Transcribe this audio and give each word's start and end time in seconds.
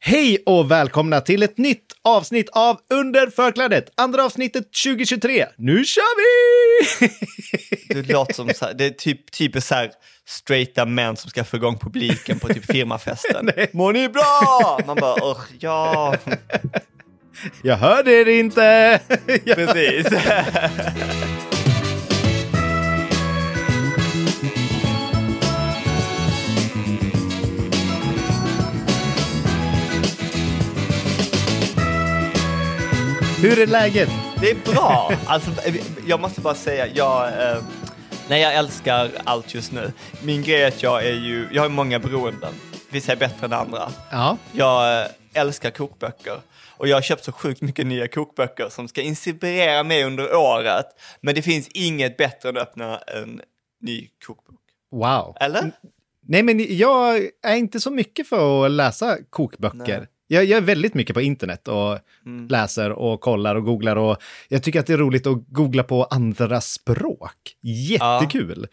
Hej 0.00 0.42
och 0.46 0.70
välkomna 0.70 1.20
till 1.20 1.42
ett 1.42 1.58
nytt 1.58 1.84
avsnitt 2.04 2.48
av 2.52 2.80
Under 2.90 3.26
förklädet. 3.30 3.84
Andra 3.96 4.24
avsnittet 4.24 4.64
2023. 4.84 5.46
Nu 5.56 5.84
kör 5.84 6.16
vi! 6.18 7.08
Det 8.02 8.12
låter 8.12 8.34
som 8.34 8.50
så 8.54 8.64
här, 8.64 8.74
det 8.74 8.84
är 8.84 8.90
typ, 8.90 9.30
typiskt 9.32 9.68
så 9.68 9.74
här 9.74 9.90
straighta 10.28 10.84
män 10.84 11.16
som 11.16 11.30
ska 11.30 11.44
få 11.44 11.56
igång 11.56 11.78
publiken 11.78 12.38
på 12.38 12.48
typ 12.48 12.64
firmafesten. 12.72 13.50
Mår 13.72 13.92
ni 13.92 14.08
bra? 14.08 14.80
Man 14.86 14.96
bara, 14.96 15.30
"Ugh, 15.30 15.40
ja, 15.60 16.16
Jag 17.62 17.76
hörde 17.76 18.10
er 18.12 18.28
inte! 18.28 19.00
Precis. 19.54 20.06
Hur 33.40 33.58
är 33.58 33.66
läget? 33.66 34.08
Det 34.40 34.50
är 34.50 34.72
bra. 34.72 35.12
Alltså, 35.26 35.50
jag 36.06 36.20
måste 36.20 36.40
bara 36.40 36.54
säga, 36.54 36.86
jag, 36.86 37.26
eh, 37.28 37.62
nej, 38.28 38.42
jag 38.42 38.54
älskar 38.54 39.10
allt 39.24 39.54
just 39.54 39.72
nu. 39.72 39.92
Min 40.22 40.42
grej 40.42 40.62
är 40.62 40.68
att 40.68 40.82
jag 40.82 41.06
är 41.06 41.12
ju, 41.12 41.48
jag 41.52 41.62
har 41.62 41.68
många 41.68 41.98
beroenden. 41.98 42.54
Vissa 42.90 43.12
är 43.12 43.16
bättre 43.16 43.46
än 43.46 43.52
andra. 43.52 43.88
Ja. 44.10 44.36
Jag 44.52 45.02
eh, 45.02 45.10
älskar 45.34 45.70
kokböcker. 45.70 46.40
Och 46.76 46.88
jag 46.88 46.96
har 46.96 47.02
köpt 47.02 47.24
så 47.24 47.32
sjukt 47.32 47.60
mycket 47.60 47.86
nya 47.86 48.08
kokböcker 48.08 48.68
som 48.68 48.88
ska 48.88 49.02
inspirera 49.02 49.82
mig 49.82 50.04
under 50.04 50.36
året. 50.36 50.86
Men 51.20 51.34
det 51.34 51.42
finns 51.42 51.68
inget 51.68 52.16
bättre 52.16 52.48
än 52.48 52.56
att 52.56 52.62
öppna 52.62 52.98
en 52.98 53.40
ny 53.80 54.08
kokbok. 54.26 54.60
Wow. 54.90 55.36
Eller? 55.40 55.72
Nej, 56.22 56.42
men 56.42 56.76
jag 56.76 57.16
är 57.42 57.54
inte 57.54 57.80
så 57.80 57.90
mycket 57.90 58.28
för 58.28 58.64
att 58.64 58.70
läsa 58.70 59.18
kokböcker. 59.30 60.06
Jag, 60.30 60.44
jag 60.44 60.56
är 60.56 60.60
väldigt 60.60 60.94
mycket 60.94 61.14
på 61.14 61.20
internet 61.20 61.68
och 61.68 61.98
läser 62.48 62.90
och 62.90 63.20
kollar 63.20 63.54
och 63.54 63.64
googlar 63.64 63.96
och 63.96 64.16
jag 64.48 64.62
tycker 64.62 64.80
att 64.80 64.86
det 64.86 64.92
är 64.92 64.98
roligt 64.98 65.26
att 65.26 65.38
googla 65.48 65.82
på 65.82 66.04
andra 66.04 66.60
språk. 66.60 67.32
Jättekul! 67.62 68.66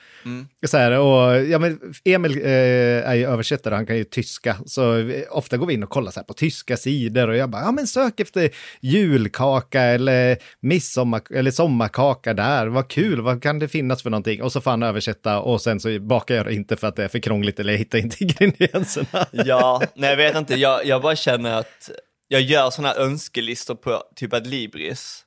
Så 0.67 0.77
här, 0.77 0.99
och, 0.99 1.45
ja, 1.45 1.59
men 1.59 1.79
Emil 2.05 2.37
eh, 2.37 3.09
är 3.09 3.13
ju 3.13 3.25
översättare, 3.25 3.75
han 3.75 3.85
kan 3.85 3.97
ju 3.97 4.03
tyska, 4.03 4.57
så 4.65 5.11
ofta 5.29 5.57
går 5.57 5.67
vi 5.67 5.73
in 5.73 5.83
och 5.83 5.89
kollar 5.89 6.11
så 6.11 6.19
här 6.19 6.25
på 6.25 6.33
tyska 6.33 6.77
sidor 6.77 7.27
och 7.27 7.35
jag 7.35 7.49
bara, 7.49 7.61
ja 7.61 7.71
men 7.71 7.87
sök 7.87 8.19
efter 8.19 8.49
julkaka 8.81 9.81
eller 9.81 10.37
midsommar 10.59 11.21
eller 11.29 11.51
sommarkaka 11.51 12.33
där, 12.33 12.67
vad 12.67 12.87
kul, 12.87 13.21
vad 13.21 13.43
kan 13.43 13.59
det 13.59 13.67
finnas 13.67 14.03
för 14.03 14.09
någonting? 14.09 14.43
Och 14.43 14.51
så 14.51 14.61
får 14.61 14.71
han 14.71 14.83
översätta 14.83 15.39
och 15.39 15.61
sen 15.61 15.79
så 15.79 15.99
bakar 15.99 16.35
jag 16.35 16.45
det 16.45 16.53
inte 16.53 16.75
för 16.75 16.87
att 16.87 16.95
det 16.95 17.03
är 17.03 17.07
för 17.07 17.19
krångligt 17.19 17.59
eller 17.59 17.73
jag 17.73 17.77
hittar 17.77 17.97
inte 17.97 18.23
ingredienserna. 18.23 19.25
Ja, 19.31 19.81
nej 19.95 20.09
jag 20.09 20.17
vet 20.17 20.35
inte. 20.35 20.55
Jag, 20.55 20.85
jag 20.85 21.01
bara 21.01 21.15
känner 21.15 21.44
att 21.53 21.89
jag 22.27 22.41
gör 22.41 22.69
sådana 22.69 22.95
önskelistor 22.95 23.75
på 23.75 24.03
typ 24.15 24.33
Adlibris. 24.33 25.21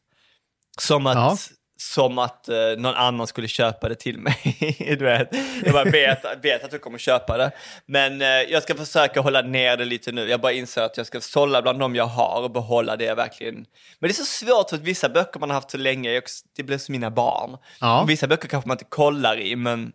Som 0.81 1.07
att, 1.07 1.15
Ja. 1.17 1.37
som 1.81 2.19
att 2.19 2.49
eh, 2.49 2.57
någon 2.79 2.95
annan 2.95 3.27
skulle 3.27 3.49
köpa 3.49 3.89
det 3.89 3.95
till 3.95 4.19
mig. 4.19 4.57
du 4.99 5.05
vet. 5.05 5.29
Jag 5.65 5.73
bara 5.73 5.85
vet, 5.85 6.25
vet 6.43 6.65
att 6.65 6.71
du 6.71 6.79
kommer 6.79 6.99
köpa 6.99 7.37
det. 7.37 7.51
Men 7.87 8.23
eh, 8.23 8.29
jag 8.29 8.63
ska 8.63 8.75
försöka 8.75 9.21
hålla 9.21 9.43
ner 9.43 9.77
det 9.77 9.85
lite 9.85 10.13
nu. 10.13 10.29
Jag 10.29 10.41
bara 10.41 10.53
inser 10.53 10.83
att 10.83 10.97
jag 10.97 11.07
ska 11.07 11.21
sålla 11.21 11.63
bland 11.63 11.79
de 11.81 11.95
jag 11.97 12.05
har 12.07 12.43
och 12.43 12.51
behålla 12.51 12.97
det 12.97 13.15
verkligen. 13.15 13.55
Men 13.55 14.09
det 14.09 14.09
är 14.09 14.13
så 14.13 14.25
svårt 14.25 14.69
för 14.71 14.77
att 14.77 14.83
vissa 14.83 15.09
böcker 15.09 15.41
man 15.41 15.51
har 15.51 15.55
haft 15.55 15.71
så 15.71 15.79
länge, 15.79 16.19
också- 16.19 16.45
det 16.57 16.63
blir 16.63 16.79
som 16.79 16.93
mina 16.93 17.11
barn. 17.11 17.57
Ja. 17.81 18.01
Och 18.03 18.11
vissa 18.11 18.27
böcker 18.27 18.49
kanske 18.49 18.69
man 18.69 18.75
inte 18.75 18.85
kollar 18.89 19.41
i, 19.41 19.57
men 19.57 19.93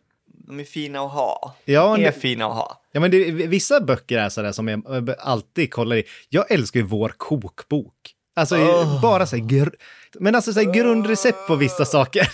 de 0.48 0.60
är 0.60 0.64
fina 0.64 1.02
att 1.02 1.12
ha. 1.12 1.56
Ja, 1.66 1.98
är 1.98 2.02
det- 2.04 2.12
fina 2.12 2.46
att 2.46 2.54
ha. 2.56 2.80
Ja, 2.92 3.00
men 3.00 3.12
det, 3.12 3.32
vissa 3.32 3.80
böcker 3.82 4.18
är 4.18 4.30
sådär 4.30 4.52
som 4.52 4.68
jag 4.68 5.10
eh, 5.10 5.16
alltid 5.20 5.72
kollar 5.74 5.96
i. 5.96 6.04
Jag 6.30 6.52
älskar 6.52 6.80
ju 6.80 6.86
vår 6.86 7.10
kokbok. 7.18 7.94
Alltså 8.36 8.56
bara 9.02 9.26
så 9.26 9.36
här, 9.36 9.44
gr- 9.44 9.74
men 10.20 10.36
alltså 10.36 10.54
så 10.54 10.60
här, 10.60 10.74
grundrecept 10.74 11.48
på 11.48 11.56
vissa 11.56 11.86
saker. 11.86 12.28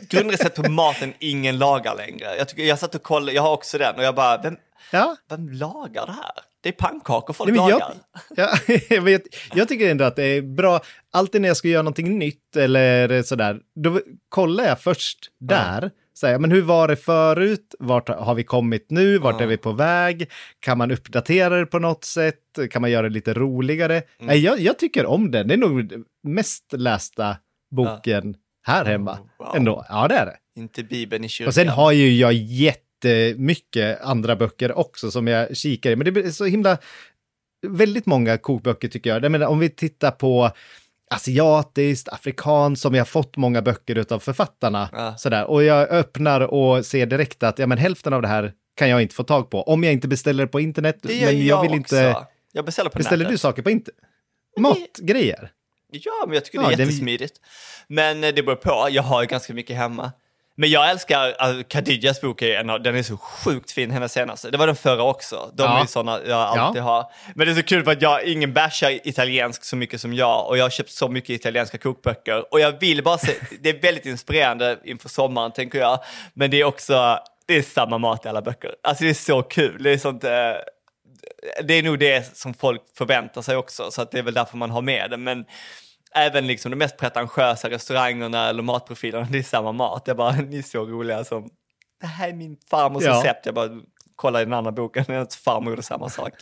grundrecept 0.10 0.56
på 0.56 0.70
maten 0.70 1.14
ingen 1.18 1.58
lagar 1.58 1.96
längre. 1.96 2.36
Jag, 2.36 2.48
tycker, 2.48 2.62
jag 2.62 2.78
satt 2.78 2.94
och 2.94 3.02
kollade, 3.02 3.32
jag 3.32 3.42
har 3.42 3.52
också 3.52 3.78
den 3.78 3.96
och 3.96 4.02
jag 4.02 4.14
bara, 4.14 4.42
vem, 4.42 4.56
ja. 4.92 5.16
vem 5.30 5.48
lagar 5.48 6.06
det 6.06 6.12
här? 6.12 6.32
Det 6.62 6.68
är 6.68 6.72
pannkakor 6.72 7.34
folk 7.34 7.50
Nej, 7.50 7.60
men 7.60 7.70
lagar. 7.70 7.94
jag, 8.36 8.50
ja, 8.90 9.00
men 9.02 9.12
jag, 9.12 9.20
jag 9.54 9.68
tycker 9.68 9.90
ändå 9.90 10.04
att 10.04 10.16
det 10.16 10.24
är 10.24 10.42
bra, 10.42 10.80
alltid 11.12 11.40
när 11.40 11.48
jag 11.48 11.56
ska 11.56 11.68
göra 11.68 11.82
någonting 11.82 12.18
nytt 12.18 12.56
eller 12.56 13.22
sådär, 13.22 13.60
då 13.74 14.00
kollar 14.28 14.64
jag 14.64 14.80
först 14.80 15.18
där. 15.40 15.90
Säger, 16.20 16.38
men 16.38 16.52
hur 16.52 16.62
var 16.62 16.88
det 16.88 16.96
förut? 16.96 17.74
Vart 17.78 18.08
har 18.08 18.34
vi 18.34 18.44
kommit 18.44 18.86
nu? 18.90 19.18
Vart 19.18 19.40
är 19.40 19.46
vi 19.46 19.56
på 19.56 19.72
väg? 19.72 20.30
Kan 20.60 20.78
man 20.78 20.90
uppdatera 20.90 21.58
det 21.58 21.66
på 21.66 21.78
något 21.78 22.04
sätt? 22.04 22.40
Kan 22.70 22.82
man 22.82 22.90
göra 22.90 23.02
det 23.02 23.14
lite 23.14 23.34
roligare? 23.34 24.02
Nej, 24.18 24.38
jag, 24.38 24.60
jag 24.60 24.78
tycker 24.78 25.06
om 25.06 25.30
den. 25.30 25.48
Det 25.48 25.54
är 25.54 25.58
nog 25.58 25.92
mest 26.22 26.72
lästa 26.72 27.36
boken 27.70 28.36
här 28.66 28.84
hemma. 28.84 29.18
Wow. 29.38 29.56
Ändå. 29.56 29.84
Ja, 29.88 30.08
det 30.08 30.14
är 30.14 30.26
det. 30.26 30.60
Inte 30.60 30.82
Bibeln 30.82 31.24
i 31.24 31.28
kyrkan. 31.28 31.48
Och 31.48 31.54
sen 31.54 31.68
har 31.68 31.92
ju 31.92 32.16
jag 32.16 32.32
jättemycket 32.32 34.02
andra 34.02 34.36
böcker 34.36 34.78
också 34.78 35.10
som 35.10 35.26
jag 35.26 35.56
kikar 35.56 35.90
i. 35.90 35.96
Men 35.96 36.04
det 36.04 36.12
blir 36.12 36.30
så 36.30 36.44
himla, 36.44 36.78
väldigt 37.66 38.06
många 38.06 38.38
kokböcker 38.38 38.88
tycker 38.88 39.10
jag. 39.10 39.24
Jag 39.24 39.32
menar, 39.32 39.46
om 39.46 39.58
vi 39.58 39.68
tittar 39.68 40.10
på 40.10 40.50
asiatiskt, 41.10 42.08
afrikanskt, 42.08 42.82
som 42.82 42.94
jag 42.94 43.08
fått 43.08 43.36
många 43.36 43.62
böcker 43.62 44.12
av 44.12 44.18
författarna. 44.18 44.88
Ja. 44.92 45.14
Sådär. 45.18 45.44
Och 45.50 45.64
jag 45.64 45.88
öppnar 45.88 46.40
och 46.40 46.86
ser 46.86 47.06
direkt 47.06 47.42
att 47.42 47.58
ja, 47.58 47.66
men 47.66 47.78
hälften 47.78 48.12
av 48.12 48.22
det 48.22 48.28
här 48.28 48.52
kan 48.76 48.88
jag 48.88 49.02
inte 49.02 49.14
få 49.14 49.22
tag 49.24 49.50
på. 49.50 49.62
Om 49.62 49.84
jag 49.84 49.92
inte 49.92 50.08
beställer 50.08 50.44
det 50.44 50.52
på 50.52 50.60
internet. 50.60 50.98
det 51.02 51.14
gör 51.14 51.26
men 51.32 51.46
jag 51.46 51.62
vill 51.62 51.70
också. 51.70 51.96
inte... 51.96 52.16
Jag 52.52 52.64
beställer 52.64 52.90
på 52.90 52.98
Beställer 52.98 53.24
nätet. 53.24 53.34
du 53.34 53.38
saker 53.38 53.62
på 53.62 53.70
internet? 53.70 54.00
Matgrejer? 54.60 55.50
Ja, 55.90 56.24
men 56.26 56.34
jag 56.34 56.44
tycker 56.44 56.58
det 56.58 56.64
är 56.72 56.76
det- 56.76 56.82
jättesmidigt. 56.82 57.34
Men 57.88 58.24
eh, 58.24 58.34
det 58.34 58.42
beror 58.42 58.56
på, 58.56 58.88
jag 58.90 59.02
har 59.02 59.20
ju 59.22 59.26
ganska 59.28 59.54
mycket 59.54 59.76
hemma. 59.76 60.12
Men 60.60 60.70
jag 60.70 60.90
älskar, 60.90 61.34
alltså, 61.38 61.64
Khadijas 61.68 62.20
bok 62.20 62.42
är 62.42 62.60
en 62.60 62.70
av, 62.70 62.82
den 62.82 62.96
är 62.96 63.02
så 63.02 63.16
sjukt 63.16 63.70
fin, 63.70 63.90
hennes 63.90 64.12
senaste. 64.12 64.50
Det 64.50 64.58
var 64.58 64.66
den 64.66 64.76
förra 64.76 65.02
också. 65.02 65.50
De 65.54 65.62
Ja. 65.62 65.82
är 65.82 65.86
sådana 65.86 66.20
jag 66.26 66.38
alltid 66.58 66.82
har. 66.82 67.06
Men 67.34 67.46
det 67.46 67.52
är 67.52 67.56
så 67.56 67.62
kul 67.62 67.84
för 67.84 67.92
att 67.92 68.02
jag, 68.02 68.24
ingen 68.24 68.52
bashar 68.52 69.06
italiensk 69.08 69.64
så 69.64 69.76
mycket 69.76 70.00
som 70.00 70.14
jag 70.14 70.46
och 70.48 70.58
jag 70.58 70.64
har 70.64 70.70
köpt 70.70 70.90
så 70.90 71.08
mycket 71.08 71.30
italienska 71.30 71.78
kokböcker. 71.78 72.52
Och 72.52 72.60
jag 72.60 72.80
vill 72.80 73.02
bara 73.04 73.18
se, 73.18 73.32
det 73.60 73.68
är 73.70 73.80
väldigt 73.80 74.06
inspirerande 74.06 74.78
inför 74.84 75.08
sommaren 75.08 75.52
tänker 75.52 75.78
jag. 75.78 76.00
Men 76.34 76.50
det 76.50 76.60
är 76.60 76.64
också, 76.64 77.18
det 77.46 77.54
är 77.54 77.62
samma 77.62 77.98
mat 77.98 78.26
i 78.26 78.28
alla 78.28 78.42
böcker. 78.42 78.74
Alltså 78.82 79.04
det 79.04 79.10
är 79.10 79.14
så 79.14 79.42
kul, 79.42 79.82
det 79.82 79.90
är 79.90 79.98
sånt, 79.98 80.24
eh, 80.24 80.30
det 81.64 81.74
är 81.74 81.82
nog 81.82 81.98
det 81.98 82.36
som 82.36 82.54
folk 82.54 82.82
förväntar 82.98 83.42
sig 83.42 83.56
också, 83.56 83.90
så 83.90 84.02
att 84.02 84.10
det 84.10 84.18
är 84.18 84.22
väl 84.22 84.34
därför 84.34 84.56
man 84.56 84.70
har 84.70 84.82
med 84.82 85.10
det. 85.10 85.16
Men 85.16 85.44
även 86.14 86.46
liksom 86.46 86.70
de 86.70 86.76
mest 86.76 86.96
pretentiösa 86.96 87.70
restaurangerna 87.70 88.48
eller 88.48 88.62
matprofilerna, 88.62 89.26
det 89.30 89.38
är 89.38 89.42
samma 89.42 89.72
mat. 89.72 90.02
Jag 90.06 90.16
bara, 90.16 90.32
ni 90.32 90.58
är 90.58 90.62
så 90.62 90.84
roliga 90.86 91.24
som, 91.24 91.48
det 92.00 92.06
här 92.06 92.28
är 92.28 92.32
min 92.34 92.56
farmors 92.70 93.04
Ja. 93.04 93.12
recept. 93.18 93.46
Jag 93.46 93.54
bara 93.54 93.68
kollar 94.16 94.40
i 94.40 94.44
den 94.44 94.54
andra 94.54 94.72
boken, 94.72 95.04
hennes 95.08 95.36
farmor 95.36 95.70
gjorde 95.72 95.82
samma 95.82 96.08
sak. 96.08 96.32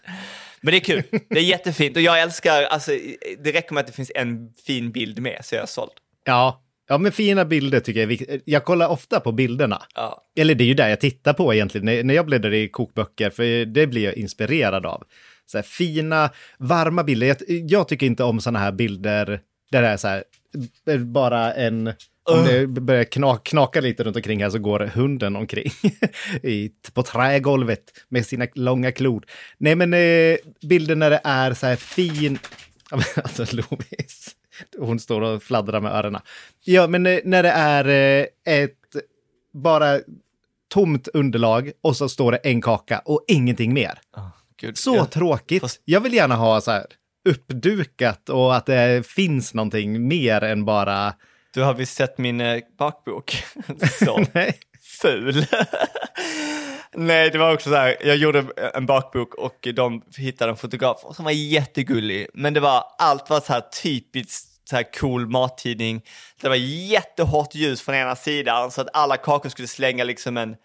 Men 0.60 0.72
det 0.72 0.78
är 0.78 0.80
kul, 0.80 1.02
det 1.28 1.38
är 1.38 1.42
jättefint 1.44 1.96
och 1.96 2.02
jag 2.02 2.20
älskar, 2.20 2.62
alltså 2.62 2.90
det 3.38 3.52
räcker 3.52 3.74
med 3.74 3.80
att 3.80 3.86
det 3.86 3.92
finns 3.92 4.12
en 4.14 4.52
fin 4.66 4.92
bild 4.92 5.18
med 5.20 5.40
så 5.44 5.54
är 5.54 5.58
jag 5.58 5.68
såld. 5.68 5.92
Ja, 6.24 6.62
Ja, 6.88 6.98
men 6.98 7.12
fina 7.12 7.44
bilder 7.44 7.80
tycker 7.80 8.00
jag 8.00 8.02
är 8.02 8.08
viktigt. 8.08 8.42
Jag 8.44 8.64
kollar 8.64 8.88
ofta 8.88 9.20
på 9.20 9.32
bilderna. 9.32 9.82
Ja. 9.94 10.22
Eller 10.38 10.54
det 10.54 10.64
är 10.64 10.66
ju 10.66 10.74
där 10.74 10.88
jag 10.88 11.00
tittar 11.00 11.32
på 11.32 11.54
egentligen, 11.54 11.84
när, 11.84 12.04
när 12.04 12.14
jag 12.14 12.26
bläddrar 12.26 12.54
i 12.54 12.68
kokböcker, 12.68 13.30
för 13.30 13.64
det 13.64 13.86
blir 13.86 14.04
jag 14.04 14.14
inspirerad 14.14 14.86
av. 14.86 15.02
Så 15.46 15.58
här, 15.58 15.62
fina, 15.62 16.30
varma 16.58 17.04
bilder. 17.04 17.26
Jag, 17.26 17.36
jag 17.48 17.88
tycker 17.88 18.06
inte 18.06 18.24
om 18.24 18.40
sådana 18.40 18.58
här 18.58 18.72
bilder 18.72 19.40
där 19.70 19.82
det 19.82 19.88
är 19.88 19.96
så 19.96 20.08
här, 20.08 20.24
bara 20.98 21.54
en... 21.54 21.92
Om 22.30 22.44
det 22.44 22.66
börjar 22.66 23.04
kna, 23.04 23.36
knaka 23.36 23.80
lite 23.80 24.04
runt 24.04 24.16
omkring 24.16 24.42
här 24.42 24.50
så 24.50 24.58
går 24.58 24.80
hunden 24.80 25.36
omkring 25.36 25.70
I, 26.42 26.70
på 26.92 27.02
trägolvet 27.02 27.82
med 28.08 28.26
sina 28.26 28.46
långa 28.54 28.92
klor. 28.92 29.24
Nej, 29.58 29.74
men 29.74 29.94
eh, 29.94 30.36
bilder 30.68 30.94
när 30.96 31.10
det 31.10 31.20
är 31.24 31.54
så 31.54 31.66
här 31.66 31.76
fin... 31.76 32.38
Alltså, 33.16 33.42
Louise. 33.56 34.30
Hon 34.78 34.98
står 34.98 35.20
och 35.20 35.42
fladdrar 35.42 35.80
med 35.80 35.92
öronen. 35.92 36.20
Ja, 36.64 36.86
men 36.86 37.06
eh, 37.06 37.18
när 37.24 37.42
det 37.42 37.50
är 37.50 37.84
eh, 37.88 38.26
ett 38.54 38.72
bara 39.52 40.00
tomt 40.68 41.08
underlag 41.08 41.72
och 41.80 41.96
så 41.96 42.08
står 42.08 42.32
det 42.32 42.38
en 42.38 42.60
kaka 42.62 42.98
och 43.04 43.24
ingenting 43.28 43.74
mer. 43.74 43.98
Gud, 44.60 44.78
Så 44.78 44.96
ja. 44.96 45.04
tråkigt. 45.06 45.60
Fast- 45.62 45.82
Jag 45.84 46.00
vill 46.00 46.14
gärna 46.14 46.34
ha 46.36 46.60
så 46.60 46.70
här 46.70 46.86
uppdukat 47.26 48.28
och 48.28 48.56
att 48.56 48.66
det 48.66 49.06
finns 49.06 49.54
någonting 49.54 50.08
mer 50.08 50.44
än 50.44 50.64
bara... 50.64 51.14
Du 51.54 51.62
har 51.62 51.74
visst 51.74 51.96
sett 51.96 52.18
min 52.18 52.40
eh, 52.40 52.60
bakbok? 52.78 53.44
Så 54.04 54.24
Nej. 54.32 54.58
ful. 55.02 55.46
Nej, 56.94 57.30
det 57.30 57.38
var 57.38 57.54
också 57.54 57.70
så 57.70 57.76
här, 57.76 57.96
jag 58.04 58.16
gjorde 58.16 58.44
en 58.74 58.86
bakbok 58.86 59.34
och 59.34 59.68
de 59.74 60.02
hittade 60.16 60.50
en 60.50 60.56
fotograf 60.56 61.14
som 61.16 61.24
var 61.24 61.32
jättegullig. 61.32 62.26
Men 62.34 62.54
det 62.54 62.60
var, 62.60 62.84
allt 62.98 63.30
var 63.30 63.40
så 63.40 63.52
här 63.52 63.62
typiskt 63.82 64.56
så 64.68 64.76
här 64.76 64.92
cool 64.92 65.26
mattidning. 65.26 66.02
Det 66.40 66.48
var 66.48 66.56
jättehårt 66.56 67.54
ljus 67.54 67.82
från 67.82 67.94
ena 67.94 68.16
sidan 68.16 68.70
så 68.70 68.80
att 68.80 68.88
alla 68.92 69.16
kakor 69.16 69.48
skulle 69.48 69.68
slänga 69.68 70.04
liksom 70.04 70.36
en 70.36 70.56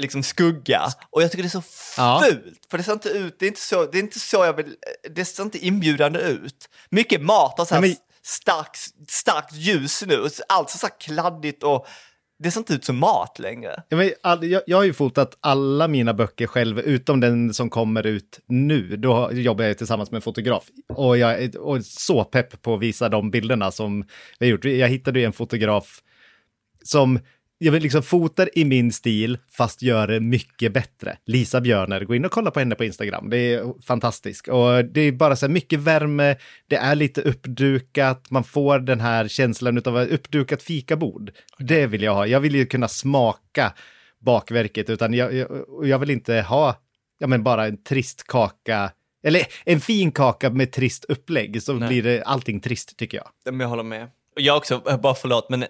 liksom 0.00 0.22
skugga. 0.22 0.82
Och 1.10 1.22
jag 1.22 1.30
tycker 1.30 1.42
det 1.42 1.46
är 1.46 1.60
så 1.60 1.62
Ja. 1.96 2.22
fult, 2.24 2.66
för 2.70 2.78
det 2.78 2.84
ser 2.84 2.92
inte 2.92 3.08
ut, 3.08 3.36
det 3.38 3.44
är 3.46 3.48
inte 3.48 3.60
så, 3.60 3.84
det 3.86 3.98
är 3.98 4.02
inte 4.02 4.20
så 4.20 4.36
jag 4.44 4.52
vill, 4.56 4.74
det 5.14 5.24
ser 5.24 5.42
inte 5.42 5.66
inbjudande 5.66 6.20
ut. 6.20 6.68
Mycket 6.90 7.22
mat 7.22 7.54
har 7.58 7.64
så 7.64 7.74
här 7.74 7.80
men- 7.82 7.96
starkt, 8.22 8.78
starkt 9.08 9.54
ljus 9.54 10.02
nu, 10.06 10.26
allt 10.48 10.70
så 10.70 10.86
här 10.86 10.94
kladdigt 11.00 11.62
och 11.62 11.86
det 12.42 12.50
ser 12.50 12.60
inte 12.60 12.74
ut 12.74 12.84
som 12.84 12.96
mat 12.98 13.38
längre. 13.38 13.82
Jag, 13.88 14.44
jag, 14.44 14.62
jag 14.66 14.76
har 14.76 14.84
ju 14.84 14.92
fotat 14.92 15.36
alla 15.40 15.88
mina 15.88 16.14
böcker 16.14 16.46
själv, 16.46 16.78
utom 16.80 17.20
den 17.20 17.54
som 17.54 17.70
kommer 17.70 18.06
ut 18.06 18.40
nu. 18.48 18.96
Då 18.96 19.30
jobbar 19.32 19.64
jag 19.64 19.78
tillsammans 19.78 20.10
med 20.10 20.16
en 20.18 20.22
fotograf. 20.22 20.64
Och 20.88 21.18
jag 21.18 21.42
är 21.42 21.82
så 21.82 22.24
pepp 22.24 22.62
på 22.62 22.74
att 22.74 22.80
visa 22.80 23.08
de 23.08 23.30
bilderna 23.30 23.70
som 23.70 24.04
vi 24.38 24.46
har 24.46 24.50
gjort. 24.50 24.64
Jag 24.64 24.88
hittade 24.88 25.18
ju 25.20 25.24
en 25.26 25.32
fotograf 25.32 26.00
som 26.84 27.18
jag 27.62 27.72
vill 27.72 27.82
liksom 27.82 28.02
fotar 28.02 28.58
i 28.58 28.64
min 28.64 28.92
stil, 28.92 29.38
fast 29.50 29.82
gör 29.82 30.06
det 30.06 30.20
mycket 30.20 30.72
bättre. 30.72 31.16
Lisa 31.26 31.60
Björner, 31.60 32.04
gå 32.04 32.14
in 32.14 32.24
och 32.24 32.30
kolla 32.30 32.50
på 32.50 32.58
henne 32.58 32.74
på 32.74 32.84
Instagram. 32.84 33.30
Det 33.30 33.36
är 33.36 33.82
fantastiskt. 33.82 34.48
Och 34.48 34.84
det 34.84 35.00
är 35.00 35.12
bara 35.12 35.36
så 35.36 35.46
här 35.46 35.52
mycket 35.52 35.80
värme, 35.80 36.36
det 36.68 36.76
är 36.76 36.94
lite 36.94 37.22
uppdukat, 37.22 38.30
man 38.30 38.44
får 38.44 38.78
den 38.78 39.00
här 39.00 39.28
känslan 39.28 39.82
av 39.84 39.98
ett 39.98 40.10
uppdukat 40.10 40.62
fikabord. 40.62 41.32
Det 41.58 41.86
vill 41.86 42.02
jag 42.02 42.14
ha. 42.14 42.26
Jag 42.26 42.40
vill 42.40 42.54
ju 42.54 42.66
kunna 42.66 42.88
smaka 42.88 43.72
bakverket, 44.18 44.90
utan 44.90 45.14
jag, 45.14 45.34
jag, 45.34 45.64
jag 45.84 45.98
vill 45.98 46.10
inte 46.10 46.40
ha 46.40 46.76
ja, 47.18 47.26
men 47.26 47.42
bara 47.42 47.66
en 47.66 47.82
trist 47.82 48.26
kaka. 48.26 48.92
Eller 49.22 49.46
en 49.64 49.80
fin 49.80 50.12
kaka 50.12 50.50
med 50.50 50.72
trist 50.72 51.04
upplägg, 51.04 51.62
så 51.62 51.74
blir 51.74 52.02
det 52.02 52.22
allting 52.22 52.60
trist 52.60 52.96
tycker 52.96 53.18
jag. 53.18 53.28
Men 53.44 53.60
jag 53.60 53.68
håller 53.68 53.82
med. 53.82 54.08
Jag 54.40 54.56
också, 54.56 54.82
eh, 54.88 55.00
bara 55.00 55.14
förlåt, 55.14 55.48
men 55.50 55.62
eh, 55.62 55.68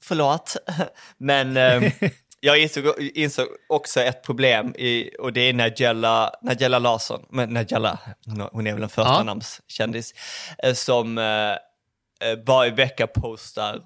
förlåt, 0.00 0.56
men 1.18 1.56
eh, 1.56 1.92
jag 2.40 2.58
insåg, 2.58 2.84
insåg 3.14 3.46
också 3.68 4.00
ett 4.00 4.22
problem 4.22 4.74
i, 4.74 5.10
och 5.18 5.32
det 5.32 5.40
är 5.40 5.52
Nigella, 5.52 6.34
Nigella 6.42 6.78
Larsson, 6.78 7.26
men 7.30 7.50
Nigella, 7.54 7.98
hon 8.52 8.66
är 8.66 8.72
väl 8.72 8.82
en 8.82 8.88
första 8.88 9.12
Ja. 9.12 9.24
eh, 10.62 10.74
som 10.74 11.18
varje 12.46 12.70
vecka 12.70 13.06
postar 13.06 13.82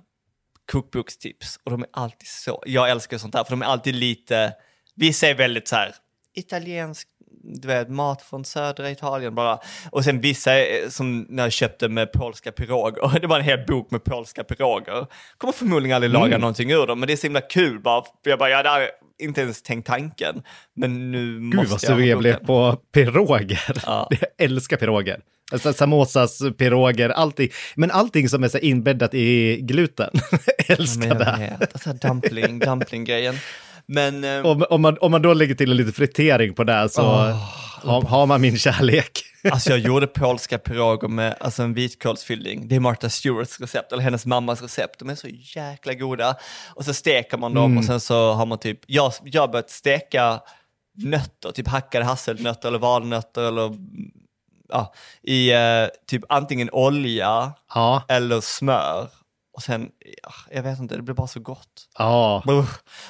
kokbokstips. 0.72 1.58
Och 1.64 1.70
de 1.70 1.82
är 1.82 1.88
alltid 1.92 2.28
så, 2.28 2.62
jag 2.66 2.90
älskar 2.90 3.18
sånt 3.18 3.34
här 3.34 3.44
för 3.44 3.50
de 3.50 3.62
är 3.62 3.66
alltid 3.66 3.94
lite, 3.94 4.52
vissa 4.94 5.28
är 5.28 5.34
väldigt 5.34 5.68
så 5.68 5.76
här 5.76 5.94
italiensk, 6.34 7.08
du 7.42 7.68
vet 7.68 7.90
mat 7.90 8.22
från 8.22 8.44
södra 8.44 8.90
Italien 8.90 9.34
bara. 9.34 9.58
Och 9.90 10.04
sen 10.04 10.20
vissa 10.20 10.50
som 10.88 11.26
när 11.28 11.42
jag 11.42 11.52
köpte 11.52 11.88
med 11.88 12.12
polska 12.12 12.52
piroger, 12.52 13.18
det 13.20 13.26
var 13.26 13.38
en 13.38 13.44
hel 13.44 13.66
bok 13.66 13.90
med 13.90 14.04
polska 14.04 14.44
piroger. 14.44 15.06
Kommer 15.38 15.52
förmodligen 15.52 15.94
aldrig 15.94 16.12
laga 16.12 16.26
Mm. 16.26 16.40
någonting 16.40 16.70
ur 16.70 16.86
dem 16.86 17.00
men 17.00 17.06
det 17.06 17.12
är 17.12 17.16
så 17.16 17.26
himla 17.26 17.40
kul 17.40 17.80
bara, 17.80 18.04
jag 18.22 18.38
bara, 18.38 18.50
jag 18.50 18.56
hade 18.64 18.90
inte 19.18 19.40
ens 19.40 19.62
tänkt 19.62 19.86
tanken. 19.86 20.42
Men 20.76 21.10
nu 21.12 21.34
Gud 21.34 21.54
måste 21.54 21.56
vad 21.56 21.82
jag 21.82 21.88
ha 21.88 21.96
sugen 21.96 22.08
jag 22.08 22.18
blev 22.18 22.34
på 22.46 22.76
piroger. 22.92 23.60
Ja. 23.86 24.08
Jag 24.20 24.46
älskar 24.46 24.76
piroger. 24.76 25.20
Alltså, 25.52 25.72
samosas, 25.72 26.38
piroger, 26.58 27.08
allting. 27.10 27.48
Men 27.74 27.90
allting 27.90 28.28
som 28.28 28.44
är 28.44 28.48
så 28.48 28.58
inbäddat 28.58 29.14
i 29.14 29.56
gluten. 29.62 30.10
älskar 30.68 31.06
jag 31.06 31.18
det. 31.18 31.58
alltså 31.72 31.92
dumpling, 31.92 32.58
dumpling-grejen. 32.58 33.34
Men... 33.88 34.24
eh, 34.24 34.46
Om, 34.46 34.64
om, 34.70 34.82
man, 34.82 34.98
om 35.00 35.10
man 35.10 35.22
då 35.22 35.34
lägger 35.34 35.54
till 35.54 35.70
en 35.70 35.76
liten 35.76 35.92
fritering 35.92 36.54
på 36.54 36.64
det 36.64 36.88
så 36.88 37.02
har, 37.02 38.02
har 38.02 38.26
man 38.26 38.40
min 38.40 38.58
kärlek. 38.58 39.24
Alltså 39.50 39.70
jag 39.70 39.78
gjorde 39.86 40.06
polska 40.06 40.58
piroger 40.58 41.08
med 41.08 41.36
alltså 41.40 41.62
en 41.62 41.74
vitkålsfyllning. 41.74 42.68
Det 42.68 42.76
är 42.76 42.80
Martha 42.80 43.08
Stewarts 43.10 43.60
recept, 43.60 43.92
eller 43.92 44.02
hennes 44.02 44.26
mammas 44.26 44.62
recept. 44.62 44.98
De 44.98 45.10
är 45.10 45.14
så 45.14 45.28
jäkla 45.30 45.94
goda. 45.94 46.36
Och 46.74 46.84
så 46.84 46.94
steker 46.94 47.36
man 47.38 47.54
dem 47.54 47.78
och 47.78 47.84
sen 47.84 48.00
så 48.00 48.32
har 48.32 48.46
man 48.46 48.58
typ, 48.58 48.80
jag 48.86 49.12
jag 49.24 49.42
har 49.42 49.48
börjat 49.48 49.70
steka 49.70 50.40
nötter, 50.96 51.50
typ 51.52 51.68
hackade 51.68 52.04
hasselnötter 52.04 52.68
eller 52.68 52.78
valnötter 52.78 53.42
eller 53.42 53.76
ja, 54.68 54.94
i 55.22 55.52
eh, 55.52 55.86
typ 56.06 56.22
antingen 56.28 56.70
olja 56.72 57.52
Ja, 57.74 58.02
eller 58.08 58.40
smör. 58.40 59.08
Och 59.58 59.62
sen, 59.62 59.88
ja, 60.22 60.32
jag 60.56 60.62
vet 60.62 60.78
inte, 60.78 60.96
det 60.96 61.02
blir 61.02 61.14
bara 61.14 61.26
så 61.26 61.40
gott. 61.40 61.88
ja. 61.98 62.42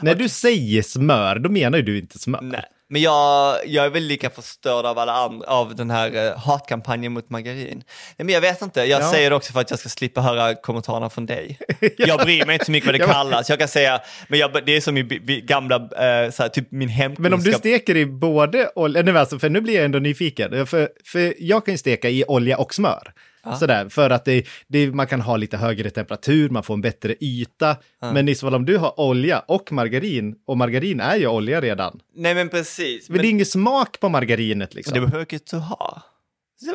När 0.03 0.15
du 0.15 0.29
säger 0.29 0.83
smör, 0.83 1.39
då 1.39 1.51
menar 1.51 1.79
ju 1.79 1.85
du 1.85 1.99
inte 1.99 2.19
smör. 2.19 2.41
Nej, 2.43 2.65
men 2.89 3.03
jag, 3.03 3.57
jag 3.67 3.87
är 3.87 3.91
väl 3.91 4.03
lika 4.03 4.31
förstörd 4.31 4.85
av 4.87 4.99
alla 4.99 5.13
andra, 5.13 5.47
av 5.47 5.75
den 5.77 5.91
här 5.91 6.27
eh, 6.27 6.39
hatkampanjen 6.39 7.13
mot 7.13 7.31
margarin. 7.31 7.83
Nej, 8.17 8.25
men 8.27 8.29
jag 8.29 8.41
vet 8.41 8.63
inte, 8.63 8.81
jag 8.85 9.03
Ja. 9.03 9.11
säger 9.13 9.31
det 9.31 9.37
också 9.37 9.53
för 9.53 9.61
att 9.61 9.71
jag 9.71 9.79
ska 9.79 9.89
slippa 9.89 10.21
höra 10.21 10.55
kommentarerna 10.55 11.11
från 11.11 11.27
dig. 11.27 11.59
Jag 11.99 12.21
bryr 12.21 12.47
mig 12.47 12.53
inte 12.55 12.65
så 12.65 12.73
mycket 12.73 12.87
vad 12.87 12.95
det 12.95 12.99
Ja, 13.07 13.13
kallas. 13.13 13.51
Jag 13.51 13.59
kan 13.59 13.69
säga, 13.69 14.01
men 14.29 14.39
jag, 14.39 14.51
det 14.67 14.77
är 14.77 14.81
som 14.81 14.97
i 14.97 15.05
bi- 15.05 15.21
bi- 15.21 15.41
gamla, 15.41 15.77
eh, 15.77 16.31
så 16.31 16.43
här, 16.43 16.49
typ 16.49 16.71
min 16.73 16.89
hemkunskap. 16.89 17.23
Men 17.23 17.33
om 17.35 17.41
du 17.43 17.53
steker 17.53 17.97
i 17.97 18.07
både 18.07 18.71
olja, 18.75 19.03
nej, 19.03 19.13
men 19.13 19.21
alltså, 19.21 19.39
för 19.39 19.49
nu 19.51 19.61
blir 19.61 19.75
jag 19.75 19.85
ändå 19.85 19.99
nyfiken, 19.99 20.67
för, 20.67 20.89
för 21.05 21.35
jag 21.39 21.65
kan 21.65 21.75
ju 21.75 21.79
steka 21.79 22.09
i 22.09 22.25
olja 22.29 22.59
och 22.59 22.75
smör. 22.75 23.13
Sådär, 23.57 23.89
för 23.89 24.11
att 24.11 24.25
det, 24.25 24.47
det, 24.67 24.95
man 24.95 25.07
kan 25.07 25.21
ha 25.21 25.37
lite 25.37 25.57
högre 25.57 25.91
temperatur, 25.91 26.51
man 26.51 26.63
får 26.63 26.75
en 26.75 26.81
bättre 26.81 27.15
yta. 27.21 27.77
Men 28.01 28.29
i 28.29 28.35
så 28.35 28.47
fall 28.47 28.55
om 28.55 28.65
du 28.65 28.77
har 28.77 29.01
olja 29.01 29.39
och 29.39 29.73
margarin, 29.73 30.35
och 30.47 30.57
margarin 30.57 31.01
är 31.01 31.17
ju 31.17 31.27
olja 31.27 31.61
redan, 31.61 32.01
Nej 32.15 32.35
men 32.35 32.49
precis. 32.49 33.09
men, 33.09 33.15
Men, 33.17 33.23
det 33.23 33.29
är 33.29 33.31
ingen 33.31 33.47
smak 33.47 34.01
på 34.01 34.09
margarinet 34.09 34.71
det 34.71 34.77
liksom. 34.77 34.95
behöver 34.95 35.27
ju 35.31 35.37
inte 35.37 35.57
ha. 35.57 36.03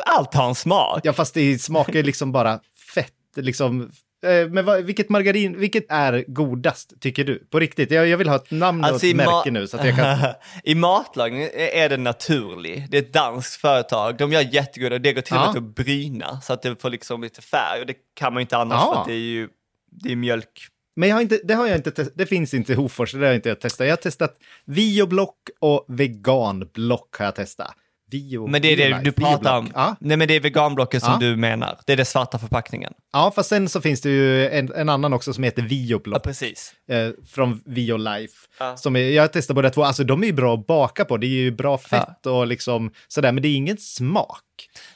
Allt 0.05 0.33
har 0.33 0.47
en 0.47 0.55
smak. 0.55 0.99
Ja, 1.03 1.13
fast 1.13 1.33
det 1.33 1.61
smakar 1.61 2.03
liksom 2.03 2.31
bara 2.31 2.59
fett, 2.95 3.13
liksom. 3.35 3.91
Eh, 4.23 4.49
Men 4.49 4.65
vad, 4.65 4.83
vilket 4.83 5.09
margarin, 5.09 5.59
vilket 5.59 5.85
är 5.89 6.25
godast, 6.27 6.93
tycker 7.01 7.23
du? 7.23 7.39
På 7.49 7.59
riktigt, 7.59 7.91
jag, 7.91 8.07
jag 8.07 8.17
vill 8.17 8.29
ha 8.29 8.35
ett 8.35 8.51
namn 8.51 8.83
och 8.83 8.89
Alltså, 8.89 9.05
i 9.05 9.09
ett 9.09 9.15
märke 9.15 9.51
nu 9.51 9.67
så 9.67 9.77
att 9.77 9.85
jag 9.85 9.95
kan... 9.95 10.17
I 10.63 10.75
matlagning 10.75 11.41
är 11.53 11.89
det 11.89 11.97
naturlig. 11.97 12.87
Det 12.89 12.97
är 12.97 13.01
ett 13.01 13.13
danskt 13.13 13.61
företag. 13.61 14.17
De 14.17 14.31
gör 14.31 14.41
jättegoda, 14.53 14.99
det 14.99 15.13
går 15.13 15.21
till 15.21 15.33
och 15.35 15.39
med 15.41 15.49
Ja. 15.55 15.57
att 15.57 15.75
bryna 15.75 16.41
så 16.41 16.53
att 16.53 16.61
det 16.61 16.81
får 16.81 16.89
liksom 16.89 17.21
lite 17.23 17.41
färg. 17.41 17.79
Och 17.81 17.85
det 17.87 17.95
kan 18.15 18.33
man 18.33 18.39
ju 18.39 18.41
inte 18.41 18.57
annars 18.57 18.79
Ja. 18.81 18.93
för 18.93 19.01
att 19.01 19.07
det 19.07 19.13
är 19.13 19.17
ju 19.17 19.49
det 19.91 20.11
är 20.11 20.15
mjölk. 20.15 20.67
Men 20.95 21.09
jag 21.09 21.15
har 21.15 21.21
inte, 21.21 21.39
det 21.43 21.53
har 21.53 21.67
jag 21.67 21.75
inte 21.77 22.07
det 22.15 22.25
finns 22.25 22.53
inte 22.53 22.71
i 22.71 22.75
Hofors, 22.75 23.11
det 23.11 23.17
har 23.17 23.25
jag 23.25 23.35
inte 23.35 23.55
testat. 23.55 23.87
Jag 23.87 23.91
har 23.91 23.97
testat 23.97 24.35
bioblock 24.65 25.37
och 25.59 25.85
veganblock 25.87 27.15
har 27.17 27.25
jag 27.25 27.35
testat. 27.35 27.73
Bio, 28.13 28.47
Men 28.47 28.61
det 28.61 28.67
är 28.73 28.77
det 28.77 29.01
du 29.03 29.11
pratar 29.11 29.57
om. 29.57 29.71
Ja. 29.73 29.95
Nej 29.99 30.17
men 30.17 30.27
det 30.27 30.35
är 30.35 30.39
veganblocket 30.39 31.03
som 31.03 31.13
Ja. 31.21 31.27
du 31.29 31.35
menar. 31.35 31.77
Det 31.85 31.93
är 31.93 31.97
det 31.97 32.05
svarta 32.05 32.39
förpackningen. 32.39 32.93
ja, 33.13 33.31
fast 33.35 33.49
sen 33.49 33.69
så 33.69 33.81
finns 33.81 34.01
det 34.01 34.09
ju 34.09 34.47
en, 34.49 34.73
en 34.73 34.89
annan 34.89 35.13
också 35.13 35.33
som 35.33 35.43
heter 35.43 35.61
Ja 35.61 35.67
bioblock. 35.67 36.23
precis. 36.23 36.73
eh, 36.89 37.09
från 37.33 37.61
Violife. 37.65 38.33
Ja. 38.59 38.77
Som 38.77 38.95
är, 38.95 38.99
jag 38.99 39.23
har 39.23 39.27
testat 39.27 39.55
båda 39.55 39.69
två, 39.69 39.83
alltså 39.83 40.03
de 40.03 40.23
är 40.23 40.27
ju 40.27 40.33
bra 40.33 40.53
att 40.53 40.67
baka 40.67 41.05
på, 41.05 41.17
det 41.17 41.27
är 41.27 41.29
ju 41.29 41.51
bra 41.51 41.77
fett 41.77 42.25
och 42.25 42.47
liksom 42.47 42.91
sådär, 43.07 43.31
men 43.31 43.43
det 43.43 43.47
är 43.49 43.55
ingen 43.55 43.77
smak. 43.77 44.39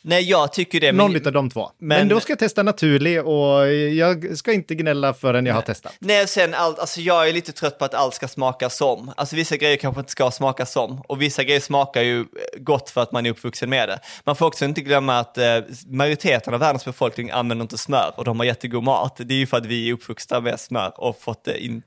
Nej, 0.02 0.30
jag 0.30 0.54
tycker 0.54 0.80
det. 0.80 0.92
Någon 0.92 1.12
men- 1.14 1.28
av 1.28 1.34
de 1.34 1.50
två. 1.50 1.72
Men, 1.78 1.88
men- 1.98 2.08
då 2.08 2.20
ska 2.20 2.32
jag 2.32 2.40
testa 2.40 2.64
naturlig 2.64 3.26
och 3.28 3.74
jag 3.74 4.38
ska 4.38 4.54
inte 4.54 4.76
gnälla 4.76 5.14
förrän 5.14 5.46
jag 5.46 5.54
har 5.54 5.62
testat. 5.62 5.94
Nej, 6.00 6.28
sen 6.28 6.54
allt, 6.54 6.80
alltså 6.80 7.02
jag 7.02 7.30
är 7.30 7.34
lite 7.34 7.52
trött 7.52 7.80
på 7.80 7.86
att 7.86 7.94
allt 7.94 8.14
ska 8.14 8.28
smaka 8.28 8.70
som. 8.70 9.12
Alltså 9.18 9.36
vissa 9.36 9.58
grejer 9.58 9.78
kanske 9.78 10.00
inte 10.00 10.12
ska 10.12 10.32
smaka 10.32 10.66
som. 10.66 11.02
Och 11.08 11.22
vissa 11.22 11.44
grejer 11.44 11.60
smakar 11.60 12.02
ju 12.02 12.26
gott 12.58 12.90
för 12.90 13.02
att 13.02 13.12
man 13.12 13.26
är 13.26 13.30
uppvuxen 13.30 13.70
med 13.70 13.90
det. 13.90 14.00
Man 14.24 14.36
får 14.36 14.46
också 14.46 14.66
inte 14.66 14.82
glömma 14.82 15.20
att 15.20 15.38
eh, 15.38 15.58
majoriteten 15.88 16.54
av 16.54 16.60
världens 16.60 16.86
befolkning 16.86 17.32
använder 17.32 17.64
inte 17.64 17.78
smör 17.78 18.14
och 18.16 18.26
de 18.26 18.40
har 18.40 18.46
jättegod 18.46 18.84
mat. 18.84 19.18
Det 19.18 19.34
är 19.34 19.38
ju 19.38 19.48
för 19.48 19.58
att 19.58 19.66
vi 19.66 19.90
är 19.90 19.94
uppvuxna 19.94 20.40
med 20.40 20.60
smör 20.60 20.92
och 20.96 21.22
fått 21.22 21.44
det 21.44 21.64
in, 21.66 21.82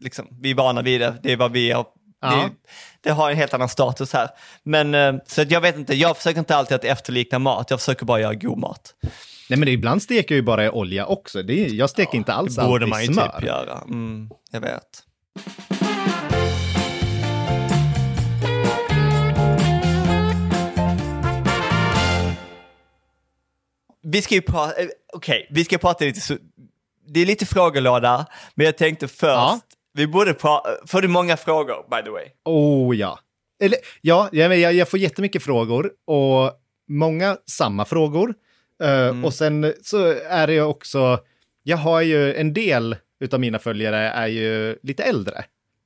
liksom, 0.00 0.28
vi 0.42 0.50
är 0.50 0.54
vana 0.54 0.82
vid 0.82 1.00
det. 1.00 1.14
Det 1.22 1.32
är 1.32 1.36
vad 1.36 1.52
vi 1.52 1.70
har. 1.70 1.86
Ja. 2.24 2.36
Det, 2.36 2.50
det 3.00 3.10
har 3.10 3.30
en 3.30 3.36
helt 3.36 3.54
annan 3.54 3.68
status 3.68 4.12
här. 4.12 4.28
Men 4.62 4.94
eh, 4.94 5.14
så 5.26 5.42
att 5.42 5.50
jag 5.50 5.60
vet 5.60 5.76
inte, 5.76 5.94
jag 5.94 6.16
försöker 6.16 6.38
inte 6.38 6.56
alltid 6.56 6.74
att 6.74 6.84
efterlikna 6.84 7.38
mat, 7.38 7.70
jag 7.70 7.80
försöker 7.80 8.04
bara 8.06 8.20
göra 8.20 8.34
god 8.34 8.58
mat. 8.58 8.94
Nej, 9.50 9.58
men 9.58 9.68
ibland 9.68 10.02
steker 10.02 10.34
jag 10.34 10.36
ju 10.36 10.42
bara 10.42 10.64
i 10.64 10.68
olja 10.70 11.06
också. 11.06 11.42
Det 11.42 11.54
jag 11.68 11.90
steker 11.90 12.16
inte 12.18 12.32
alls 12.32 12.56
Det 12.56 12.62
borde 12.64 12.86
man 12.86 13.00
ju 13.04 13.12
smör. 13.12 13.28
typ 13.28 13.44
göra. 13.46 13.78
Mm, 13.88 14.30
jag 14.50 14.60
vet. 14.60 15.02
Vi 24.02 24.22
ska 24.22 24.34
ju 24.34 24.42
prata, 24.42 24.80
eh, 24.82 24.88
okej, 25.12 25.46
vi 25.50 25.64
ska 25.64 25.78
prata 25.78 26.04
lite, 26.04 26.38
det 27.06 27.20
är 27.20 27.26
lite 27.26 27.46
frågelåda, 27.46 28.26
men 28.54 28.66
jag 28.66 28.76
tänkte 28.78 29.08
först, 29.08 29.20
Ja. 29.22 29.60
Vi 29.94 30.06
borde 30.06 30.34
prata, 30.34 30.70
får 30.86 31.02
du 31.02 31.08
många 31.08 31.36
frågor 31.36 31.86
by 31.90 32.04
the 32.04 32.10
way? 32.10 32.24
Oh 32.44 32.96
ja. 32.96 33.18
Eller, 33.62 33.78
ja, 34.00 34.28
jag, 34.32 34.74
jag, 34.74 34.88
får 34.88 34.98
jättemycket 35.00 35.42
frågor 35.42 35.90
och 36.06 36.52
många 36.88 37.36
samma 37.50 37.84
frågor. 37.84 38.34
Eh, 38.82 39.08
Mm. 39.08 39.24
Och 39.24 39.34
sen 39.34 39.74
så 39.82 40.06
är 40.28 40.46
det 40.46 40.52
ju 40.52 40.62
också, 40.62 41.18
jag 41.62 41.76
har 41.76 42.00
ju 42.00 42.34
en 42.34 42.52
del 42.54 42.96
utav 43.20 43.40
mina 43.40 43.58
följare 43.58 43.98
är 43.98 44.26
ju 44.26 44.78
lite 44.82 45.02
äldre. 45.02 45.44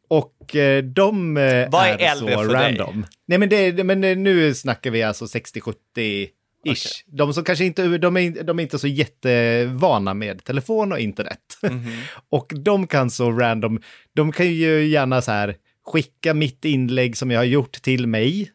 Och 0.09 0.57
eh, 0.57 0.83
de 0.83 1.37
eh, 1.37 1.71
Vad 1.71 1.87
är 1.87 1.99
äldre 1.99 2.35
så 2.35 2.43
för 2.43 2.55
dig? 2.55 2.65
random. 2.69 3.07
Nej 3.27 3.39
men, 3.39 3.49
det, 3.49 3.85
men 3.85 4.01
nu 4.01 4.55
snackar 4.55 4.91
vi 4.91 5.03
alltså 5.03 5.25
60-70 5.25 6.29
Ish. 6.65 7.05
De 7.07 7.35
som 7.35 7.45
kanske 7.45 7.65
inte, 7.65 7.99
de 7.99 8.17
är, 8.17 8.43
de 8.43 8.59
är 8.59 8.63
inte 8.63 8.79
så 8.79 8.89
jättevana 8.89 10.15
med 10.15 10.45
telefon 10.45 10.93
och 10.93 10.99
internet. 10.99 11.59
Mhm. 11.63 11.93
och 12.29 12.53
de 12.57 12.87
kan 12.87 13.11
så 13.11 13.31
random, 13.31 13.81
de 14.13 14.33
kan 14.33 14.47
ju 14.47 14.87
gärna 14.87 15.23
så 15.23 15.31
här 15.31 15.57
skicka 15.85 16.35
mitt 16.35 16.65
inlägg 16.65 17.17
som 17.17 17.31
jag 17.31 17.41
har 17.41 17.45
gjort 17.45 17.73
till 17.73 18.07
mig. 18.07 18.51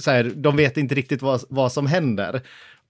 Så 0.00 0.10
här, 0.10 0.32
de 0.36 0.56
vet 0.56 0.76
inte 0.76 0.94
riktigt 0.94 1.22
vad, 1.22 1.44
vad 1.48 1.72
som 1.72 1.86
händer. 1.86 2.40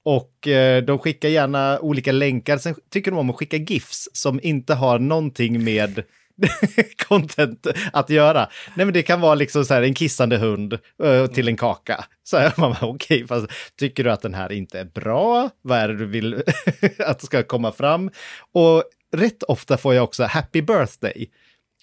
Och 0.05 0.49
eh, 0.49 0.83
de 0.83 0.99
skickar 0.99 1.29
gärna 1.29 1.79
olika 1.81 2.13
länkar. 2.13 2.59
Sen 2.59 2.75
tycker 2.91 3.11
de 3.11 3.21
om 3.21 3.31
att 3.31 3.37
skicka 3.37 3.57
GIFs 3.57 4.09
som 4.13 4.41
inte 4.43 4.75
har 4.75 4.99
någonting 4.99 5.65
med 5.65 6.03
content 7.09 7.67
att 7.93 8.11
göra. 8.11 8.49
Nej 8.75 8.87
men 8.87 8.93
det 8.93 9.03
kan 9.03 9.21
vara 9.21 9.35
liksom 9.35 9.65
så 9.65 9.75
här 9.75 9.83
en 9.83 9.95
kissande 9.95 10.37
hund 10.37 10.79
uh, 11.05 11.27
till 11.27 11.49
en 11.49 11.57
kaka. 11.57 12.05
Så 12.25 12.37
här, 12.37 12.53
man 12.61 12.77
bara 12.81 12.87
okej, 12.87 13.27
fast 13.27 13.47
tycker 13.79 14.05
du 14.05 14.11
att 14.11 14.23
den 14.23 14.35
här 14.35 14.53
inte 14.53 14.81
är 14.81 14.85
bra? 14.85 15.51
Vad 15.63 15.79
är 15.79 15.89
det 15.89 15.97
du 15.97 16.07
vill 16.07 16.43
att 16.99 17.23
ska 17.23 17.43
komma 17.43 17.73
fram? 17.73 18.11
Och 18.53 18.85
rätt 19.17 19.43
ofta 19.43 19.77
får 19.77 19.95
jag 19.95 20.05
också 20.05 20.25
happy 20.25 20.63
birthday 20.63 21.31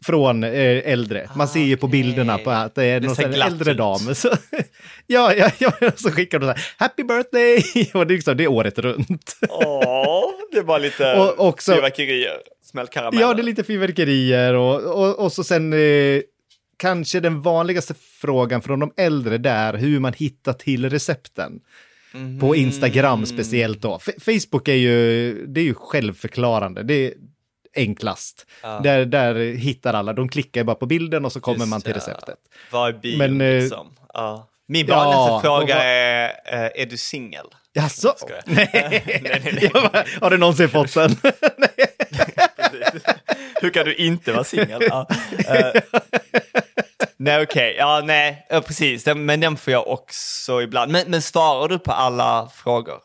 från 0.05 0.43
eh, 0.43 0.51
äldre. 0.91 1.29
Man 1.35 1.47
ser 1.47 1.59
ju 1.63 1.77
på 1.77 1.87
bilderna 1.87 2.37
på 2.37 2.49
att 2.51 2.75
det 2.75 2.85
är 2.85 2.99
Det 2.99 3.07
någon 3.07 3.31
glatt 3.31 3.47
äldre 3.51 3.73
dam. 3.73 3.99
Så, 4.15 4.29
ja, 5.07 5.33
ja, 5.33 5.51
ja, 5.59 5.71
så 5.95 6.11
skickar 6.11 6.39
de 6.39 6.45
så 6.45 6.51
här, 6.51 6.65
happy 6.77 7.03
birthday! 7.03 7.89
Och 7.93 8.07
det 8.07 8.13
är, 8.13 8.15
liksom, 8.15 8.37
det 8.37 8.43
är 8.43 8.47
året 8.47 8.79
runt. 8.79 9.35
Åh, 9.49 10.23
det 10.51 10.61
var 10.61 10.79
lite 10.79 11.13
Och 11.19 11.47
också- 11.47 11.73
fyrverkerier, 11.73 12.37
smällkarameller. 12.63 13.21
Ja, 13.27 13.33
det 13.33 13.41
är 13.41 13.43
lite 13.43 13.63
fyrverkerier 13.63 14.53
och, 14.53 14.81
och, 14.83 15.19
och 15.19 15.31
så 15.33 15.43
sen 15.43 15.73
eh, 15.73 16.21
kanske 16.77 17.19
den 17.19 17.41
vanligaste 17.41 17.93
frågan 18.21 18.61
från 18.61 18.79
de 18.79 18.91
äldre 18.97 19.37
där 19.37 19.73
hur 19.73 19.99
man 19.99 20.13
hittar 20.13 20.53
till 20.53 20.89
recepten. 20.89 21.51
På 22.39 22.55
Instagram 22.55 23.25
speciellt 23.25 23.81
då. 23.81 23.99
F- 24.07 24.13
Facebook 24.25 24.67
är 24.67 24.73
ju, 24.73 25.33
det 25.47 25.61
är 25.61 25.65
ju 25.65 25.73
självförklarande. 25.73 26.83
Det 26.83 27.13
enklast. 27.75 28.45
Där, 28.83 29.05
där 29.05 29.35
hittar 29.55 29.93
alla, 29.93 30.13
de 30.13 30.29
klickar 30.29 30.63
bara 30.63 30.75
på 30.75 30.85
bilden 30.85 31.25
och 31.25 31.31
så 31.31 31.39
kommer 31.39 31.59
Just 31.59 31.69
man 31.69 31.81
till 31.81 31.91
det. 31.93 31.97
receptet. 31.97 32.37
Vad 32.71 32.89
är 32.89 32.93
bion 32.99 33.17
Men, 33.17 33.41
eh, 33.41 33.61
liksom? 33.61 33.87
Ja. 34.13 34.47
Min 34.67 34.87
ja, 34.87 34.95
vanligaste 34.95 35.47
fråga 35.47 35.75
vad- 35.75 35.85
är, 35.85 36.25
eh, 36.45 36.81
är 36.81 36.85
du 36.85 36.97
singel? 36.97 37.45
Jaså? 37.73 38.15
Nej. 38.45 38.69
nej, 38.73 39.41
nej. 39.43 39.69
Bara, 39.73 40.03
Har 40.21 40.29
du 40.29 40.37
någonsin 40.37 40.69
fått 40.69 40.93
den? 40.93 41.15
Hur 43.61 43.69
kan 43.69 43.85
du 43.85 43.95
inte 43.95 44.31
vara 44.31 44.43
singel? 44.43 44.81
Ja. 44.89 45.07
Eh, 45.47 45.81
nej, 47.17 47.43
okej. 47.43 47.75
Ja, 47.77 48.01
nej, 48.05 48.45
ja, 48.49 48.61
precis. 48.61 49.05
Men 49.05 49.39
den 49.39 49.57
får 49.57 49.73
jag 49.73 49.87
också 49.87 50.61
ibland. 50.61 50.91
Men, 50.91 51.11
men 51.11 51.21
svarar 51.21 51.67
du 51.67 51.79
på 51.79 51.91
alla 51.91 52.49
frågor? 52.55 52.97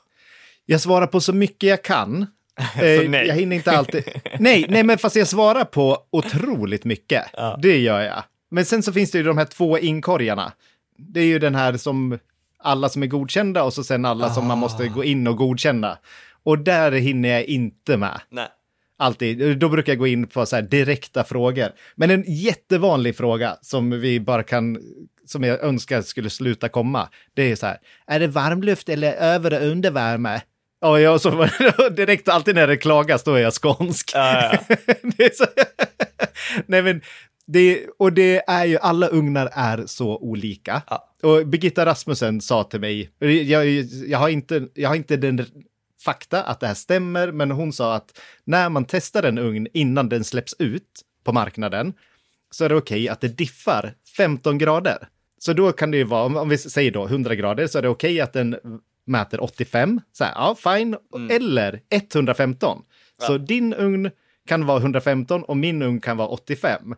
Jag 0.66 0.80
svarar 0.80 1.06
på 1.06 1.20
så 1.20 1.32
mycket 1.32 1.68
jag 1.68 1.82
kan. 1.84 2.26
Eh, 2.76 3.08
nej. 3.08 3.26
Jag 3.26 3.34
hinner 3.34 3.56
inte 3.56 3.70
alltid. 3.70 4.04
nej, 4.38 4.66
nej, 4.68 4.82
men 4.82 4.98
fast 4.98 5.16
jag 5.16 5.28
svarar 5.28 5.64
på 5.64 5.98
otroligt 6.10 6.84
mycket. 6.84 7.24
Det 7.62 7.78
gör 7.78 8.00
jag. 8.00 8.24
Men 8.50 8.64
sen 8.64 8.82
så 8.82 8.92
finns 8.92 9.10
det 9.10 9.18
ju 9.18 9.24
de 9.24 9.38
här 9.38 9.44
två 9.44 9.78
inkorgarna. 9.78 10.52
Det 10.98 11.20
är 11.20 11.24
ju 11.24 11.38
den 11.38 11.54
här 11.54 11.76
som 11.76 12.18
alla 12.58 12.88
som 12.88 13.02
är 13.02 13.06
godkända 13.06 13.62
och 13.62 13.72
så 13.72 13.84
sen 13.84 14.04
alla 14.04 14.30
som 14.30 14.46
man 14.46 14.58
måste 14.58 14.88
gå 14.88 15.04
in 15.04 15.26
och 15.26 15.36
godkänna. 15.36 15.98
Och 16.42 16.58
där 16.58 16.92
hinner 16.92 17.28
jag 17.28 17.44
inte 17.44 17.96
med. 17.96 18.20
Nej. 18.30 18.48
Alltid. 18.96 19.58
Då 19.58 19.68
brukar 19.68 19.92
jag 19.92 19.98
gå 19.98 20.06
in 20.06 20.26
på 20.26 20.46
så 20.46 20.60
direkta 20.60 21.24
frågor. 21.24 21.68
Men 21.94 22.10
en 22.10 22.24
jättevanlig 22.26 23.16
fråga 23.16 23.56
som 23.60 23.90
vi 23.90 24.20
bara 24.20 24.42
kan, 24.42 24.78
som 25.26 25.44
jag 25.44 25.64
önskar 25.64 26.02
skulle 26.02 26.30
sluta 26.30 26.68
komma, 26.68 27.08
det 27.34 27.52
är 27.52 27.56
så 27.56 27.66
här, 27.66 27.78
är 28.06 28.20
det 28.20 28.26
varmluft 28.26 28.88
eller 28.88 29.12
över 29.12 29.52
och 29.54 29.68
undervärme? 29.68 30.40
Och 30.84 31.00
jag 31.00 31.20
så 31.20 31.30
direkt 31.96 32.28
alltid 32.28 32.54
när 32.54 32.66
det 32.66 32.76
klagas, 32.76 33.22
då 33.22 33.34
är 33.34 33.42
jag 33.42 33.52
skånsk. 33.54 34.10
Ja, 34.14 34.58
ja, 35.18 35.28
så, 35.34 35.44
nej 36.66 36.82
men, 36.82 37.00
det, 37.46 37.86
och 37.98 38.12
det 38.12 38.42
är 38.46 38.64
ju, 38.64 38.78
alla 38.78 39.08
ugnar 39.08 39.50
är 39.52 39.86
så 39.86 40.18
olika. 40.18 40.82
Ja. 40.90 41.12
Och 41.22 41.46
Birgitta 41.46 41.86
Rasmussen 41.86 42.40
sa 42.40 42.64
till 42.64 42.80
mig, 42.80 43.10
jag, 43.18 43.66
jag, 44.06 44.18
har 44.18 44.28
inte, 44.28 44.68
jag 44.74 44.88
har 44.88 44.96
inte 44.96 45.16
den 45.16 45.46
fakta 46.04 46.42
att 46.42 46.60
det 46.60 46.66
här 46.66 46.74
stämmer, 46.74 47.32
men 47.32 47.50
hon 47.50 47.72
sa 47.72 47.94
att 47.94 48.20
när 48.44 48.68
man 48.68 48.84
testar 48.84 49.22
en 49.22 49.38
ugn 49.38 49.66
innan 49.72 50.08
den 50.08 50.24
släpps 50.24 50.54
ut 50.58 51.00
på 51.24 51.32
marknaden 51.32 51.92
så 52.50 52.64
är 52.64 52.68
det 52.68 52.74
okej 52.74 53.08
att 53.08 53.20
det 53.20 53.28
diffar 53.28 53.94
15 54.16 54.58
grader. 54.58 55.08
Så 55.38 55.52
då 55.52 55.72
kan 55.72 55.90
det 55.90 55.96
ju 55.96 56.04
vara, 56.04 56.24
om- 56.40 56.48
vi 56.48 56.58
säger 56.58 56.90
då 56.90 57.06
100 57.06 57.34
grader, 57.34 57.66
så 57.66 57.78
är 57.78 57.82
det 57.82 57.88
okej 57.88 58.20
att 58.20 58.32
den 58.32 58.56
mäter 59.06 59.42
85, 59.42 60.00
så 60.12 60.24
här, 60.24 60.32
ja 60.34 60.54
fine, 60.54 60.96
eller 61.30 61.80
115. 61.90 62.82
Så 63.26 63.38
din 63.38 63.74
ugn 63.74 64.10
kan 64.48 64.66
vara 64.66 64.78
115 64.78 65.42
och 65.42 65.56
min 65.56 65.82
ugn 65.82 66.00
kan 66.00 66.16
vara 66.16 66.28
85. 66.28 66.94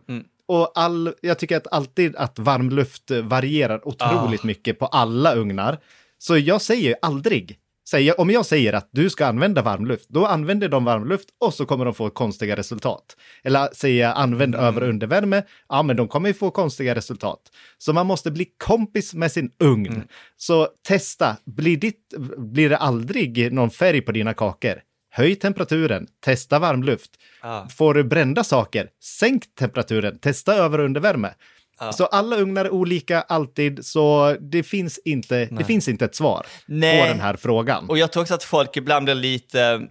Och 0.47 0.71
all, 0.75 1.13
jag 1.21 1.39
tycker 1.39 1.57
att 1.57 1.67
alltid 1.73 2.15
att 2.15 2.39
varmluft 2.39 3.11
varierar 3.11 3.87
otroligt 3.87 4.43
mycket 4.43 4.79
på 4.79 4.85
alla 4.85 5.35
ugnar. 5.35 5.77
Så 6.17 6.37
jag 6.37 6.61
säger 6.61 6.95
aldrig, 7.01 7.57
säger, 7.89 8.19
om 8.19 8.29
jag 8.29 8.45
säger 8.45 8.73
att 8.73 8.89
du 8.91 9.09
ska 9.09 9.25
använda 9.25 9.61
varmluft, 9.61 10.09
då 10.09 10.25
använder 10.25 10.69
de 10.69 10.85
varmluft 10.85 11.29
och 11.39 11.53
så 11.53 11.65
kommer 11.65 11.85
de 11.85 11.93
få 11.93 12.09
konstiga 12.09 12.55
resultat. 12.55 13.17
Eller 13.43 13.69
säger 13.73 14.03
jag 14.03 14.17
använd 14.17 14.55
över 14.55 14.83
och 14.83 14.89
undervärme, 14.89 15.43
ja 15.69 15.83
men 15.83 15.95
de 15.95 16.07
kommer 16.07 16.27
ju 16.27 16.33
få 16.33 16.51
konstiga 16.51 16.95
resultat. 16.95 17.39
Så 17.77 17.93
man 17.93 18.05
måste 18.05 18.31
bli 18.31 18.47
kompis 18.57 19.13
med 19.13 19.31
sin 19.31 19.51
ugn. 19.59 20.03
Så 20.37 20.67
testa, 20.87 21.37
blir, 21.45 21.77
ditt, 21.77 22.13
blir 22.37 22.69
det 22.69 22.77
aldrig 22.77 23.53
någon 23.53 23.69
färg 23.69 24.01
på 24.01 24.11
dina 24.11 24.33
kakor? 24.33 24.81
Höj 25.11 25.35
temperaturen, 25.35 26.07
testa 26.25 26.59
varmluft. 26.59 27.11
Ja. 27.41 27.67
Får 27.77 27.93
du 27.93 28.03
brända 28.03 28.43
saker, 28.43 28.89
sänk 29.03 29.55
temperaturen, 29.55 30.19
testa 30.19 30.55
över 30.55 30.79
och 30.79 30.85
undervärme. 30.85 31.33
Så 31.93 32.05
alla 32.05 32.35
ugnar 32.35 32.65
är 32.65 32.69
olika 32.69 33.21
alltid, 33.21 33.85
så 33.85 34.35
det 34.39 34.63
finns 34.63 34.99
inte, 35.05 35.45
det 35.45 35.63
finns 35.63 35.87
inte 35.87 36.05
ett 36.05 36.15
svar 36.15 36.45
Nej. 36.65 37.01
på 37.01 37.07
den 37.07 37.19
här 37.19 37.35
frågan. 37.35 37.89
Och 37.89 37.97
jag 37.97 38.11
tror 38.11 38.23
också 38.23 38.33
att 38.33 38.43
folk 38.43 38.77
ibland 38.77 39.05
blir 39.05 39.15
lite, 39.15 39.81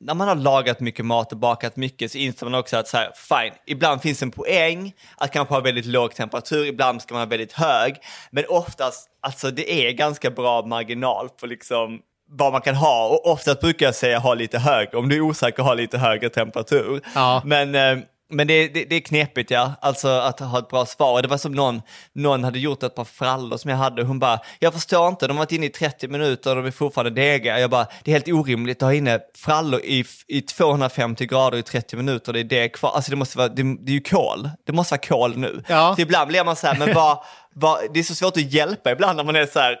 när 0.00 0.14
man 0.14 0.28
har 0.28 0.34
lagat 0.34 0.80
mycket 0.80 1.04
mat 1.04 1.32
och 1.32 1.38
bakat 1.38 1.76
mycket 1.76 2.12
så 2.12 2.18
inser 2.18 2.46
man 2.46 2.54
också 2.54 2.76
att 2.76 2.88
så 2.88 2.96
här, 2.96 3.10
fine, 3.14 3.54
ibland 3.66 4.02
finns 4.02 4.22
en 4.22 4.30
poäng 4.30 4.92
att 5.16 5.32
kanske 5.32 5.54
ha 5.54 5.60
väldigt 5.60 5.86
låg 5.86 6.14
temperatur, 6.14 6.66
ibland 6.66 7.02
ska 7.02 7.14
man 7.14 7.20
ha 7.20 7.26
väldigt 7.26 7.52
hög. 7.52 7.96
Men 8.30 8.44
oftast, 8.48 9.08
alltså 9.20 9.50
det 9.50 9.86
är 9.86 9.92
ganska 9.92 10.30
bra 10.30 10.66
marginal 10.66 11.28
på 11.28 11.46
liksom 11.46 12.00
vad 12.30 12.52
man 12.52 12.60
kan 12.60 12.74
ha 12.74 13.08
och 13.08 13.26
oftast 13.26 13.60
brukar 13.60 13.86
jag 13.86 13.94
säga 13.94 14.18
ha 14.18 14.34
lite 14.34 14.58
högre, 14.58 14.98
om 14.98 15.08
du 15.08 15.16
är 15.16 15.20
osäker 15.20 15.62
ha 15.62 15.74
lite 15.74 15.98
högre 15.98 16.28
temperatur. 16.28 17.00
Ja. 17.14 17.42
Men, 17.44 17.74
eh, 17.74 17.98
Men 18.30 18.46
det, 18.46 18.68
det, 18.68 18.84
det 18.84 18.96
är 18.96 19.00
knepigt 19.00 19.50
ja, 19.50 19.72
alltså 19.80 20.08
att 20.08 20.40
ha 20.40 20.58
ett 20.58 20.68
bra 20.68 20.86
svar. 20.86 21.22
Det 21.22 21.28
var 21.28 21.36
som 21.36 21.52
någon, 21.52 21.82
någon 22.12 22.44
hade 22.44 22.58
gjort 22.58 22.82
ett 22.82 22.94
par 22.94 23.04
frallor 23.04 23.56
som 23.56 23.70
jag 23.70 23.78
hade. 23.78 24.02
Hon 24.02 24.18
bara, 24.18 24.40
jag 24.58 24.74
förstår 24.74 25.08
inte, 25.08 25.26
de 25.26 25.36
har 25.36 25.44
varit 25.44 25.52
inne 25.52 25.66
i 25.66 25.70
30 25.70 26.08
minuter 26.08 26.50
och 26.50 26.56
de 26.56 26.66
är 26.66 26.70
fortfarande 26.70 27.10
dega. 27.10 27.60
Jag 27.60 27.70
bara, 27.70 27.86
det 28.04 28.10
är 28.10 28.12
helt 28.12 28.28
orimligt 28.28 28.82
att 28.82 28.86
ha 28.86 28.94
inne 28.94 29.20
frallor 29.36 29.80
i, 29.80 30.04
i 30.28 30.40
250 30.40 31.26
grader 31.26 31.58
i 31.58 31.62
30 31.62 31.96
minuter, 31.96 32.32
det 32.32 32.40
är 32.40 32.44
deg 32.44 32.74
kvar. 32.74 32.92
Alltså 32.94 33.10
det 33.10 33.16
måste 33.16 33.38
vara, 33.38 33.48
det, 33.48 33.62
det 33.62 33.92
är 33.92 33.94
ju 33.94 34.00
kol. 34.00 34.50
Det 34.66 34.72
måste 34.72 34.92
vara 34.92 35.00
kol 35.00 35.36
nu. 35.36 35.62
Ja. 35.68 35.94
Så 35.96 36.02
ibland 36.02 36.28
blir 36.28 36.44
man 36.44 36.56
så 36.56 36.66
här, 36.66 36.78
men 36.78 36.94
vad, 36.94 37.18
vad, 37.54 37.78
det 37.94 38.00
är 38.00 38.04
så 38.04 38.14
svårt 38.14 38.36
att 38.36 38.52
hjälpa 38.52 38.90
ibland 38.90 39.16
när 39.16 39.24
man 39.24 39.36
är 39.36 39.46
så 39.46 39.58
här, 39.58 39.76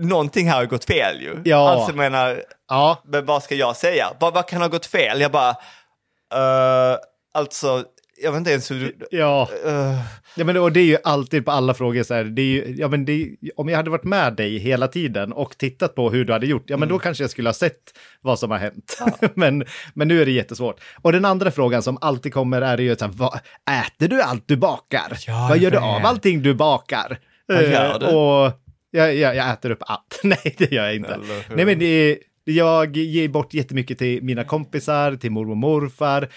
någonting 0.00 0.48
här 0.48 0.56
har 0.56 0.66
gått 0.66 0.84
fel 0.84 1.20
ju. 1.20 1.42
Ja. 1.44 1.70
Alltså 1.70 1.96
menar, 1.96 2.42
Ja, 2.68 3.02
men 3.04 3.26
vad 3.26 3.42
ska 3.42 3.54
jag 3.54 3.76
säga? 3.76 4.12
Vad, 4.20 4.34
vad 4.34 4.48
kan 4.48 4.60
ha 4.60 4.68
gått 4.68 4.86
fel? 4.86 5.20
Jag 5.20 5.32
bara, 5.32 5.50
uh, 5.50 6.96
alltså, 7.34 7.84
jag 8.22 8.32
vet 8.32 8.38
inte 8.38 8.50
ens 8.50 8.70
hur 8.70 8.80
du... 8.80 9.06
ja. 9.10 9.48
Uh, 9.66 9.94
Ja, 10.36 10.44
men, 10.44 10.56
och 10.56 10.72
det 10.72 10.80
är 10.80 10.84
ju 10.84 10.96
alltid 11.04 11.44
på 11.44 11.50
alla 11.50 11.74
frågor 11.74 12.02
så 12.02 12.14
här, 12.14 12.24
det 12.24 12.42
är 12.42 12.46
ju, 12.46 12.74
ja, 12.78 12.88
men 12.88 13.04
det 13.04 13.30
om 13.56 13.68
jag 13.68 13.76
hade 13.76 13.90
varit 13.90 14.04
med 14.04 14.34
dig 14.36 14.58
hela 14.58 14.88
tiden 14.88 15.32
och 15.32 15.58
tittat 15.58 15.94
på 15.94 16.10
hur 16.10 16.24
du 16.24 16.32
hade 16.32 16.46
gjort, 16.46 16.64
ja 16.66 16.76
men 16.76 16.82
Mm. 16.88 16.96
då 16.96 16.98
kanske 16.98 17.22
jag 17.24 17.30
skulle 17.30 17.48
ha 17.48 17.54
sett 17.54 17.98
vad 18.20 18.38
som 18.38 18.50
har 18.50 18.58
hänt. 18.58 18.98
men, 19.34 19.64
men 19.94 20.08
nu 20.08 20.22
är 20.22 20.26
det 20.26 20.32
jättesvårt. 20.32 20.80
Och 21.02 21.12
den 21.12 21.24
andra 21.24 21.50
frågan 21.50 21.82
som 21.82 21.98
alltid 22.00 22.32
kommer 22.34 22.62
är 22.62 22.78
ju 22.78 22.96
så 22.96 23.04
här, 23.04 23.12
vad, 23.12 23.38
äter 23.86 24.08
du 24.08 24.22
allt 24.22 24.44
du 24.48 24.56
bakar? 24.56 25.12
Ja, 25.26 25.46
vad 25.48 25.58
gör 25.58 25.70
du 25.70 25.78
av 25.78 26.06
allting 26.06 26.42
du 26.42 26.54
bakar? 26.54 27.18
Vad 27.46 27.62
gör 27.62 27.92
Eh, 27.92 27.98
du? 27.98 28.06
Och 28.06 28.52
jag, 28.90 29.14
jag, 29.14 29.36
jag 29.36 29.50
äter 29.52 29.70
upp 29.70 29.82
allt. 29.86 30.20
Nej, 30.24 30.54
det 30.58 30.72
gör 30.72 30.84
jag 30.84 30.94
inte. 30.94 31.18
Nej, 31.54 31.64
men 31.64 31.78
det 31.78 31.86
är, 31.86 32.16
jag 32.50 32.96
ger 32.96 33.28
bort 33.28 33.54
jättemycket 33.54 33.98
till 33.98 34.22
mina 34.22 34.44
kompisar, 34.44 35.16
till 35.16 35.30
mormor 35.30 35.50
och 35.50 35.56
morfar. 35.56 36.28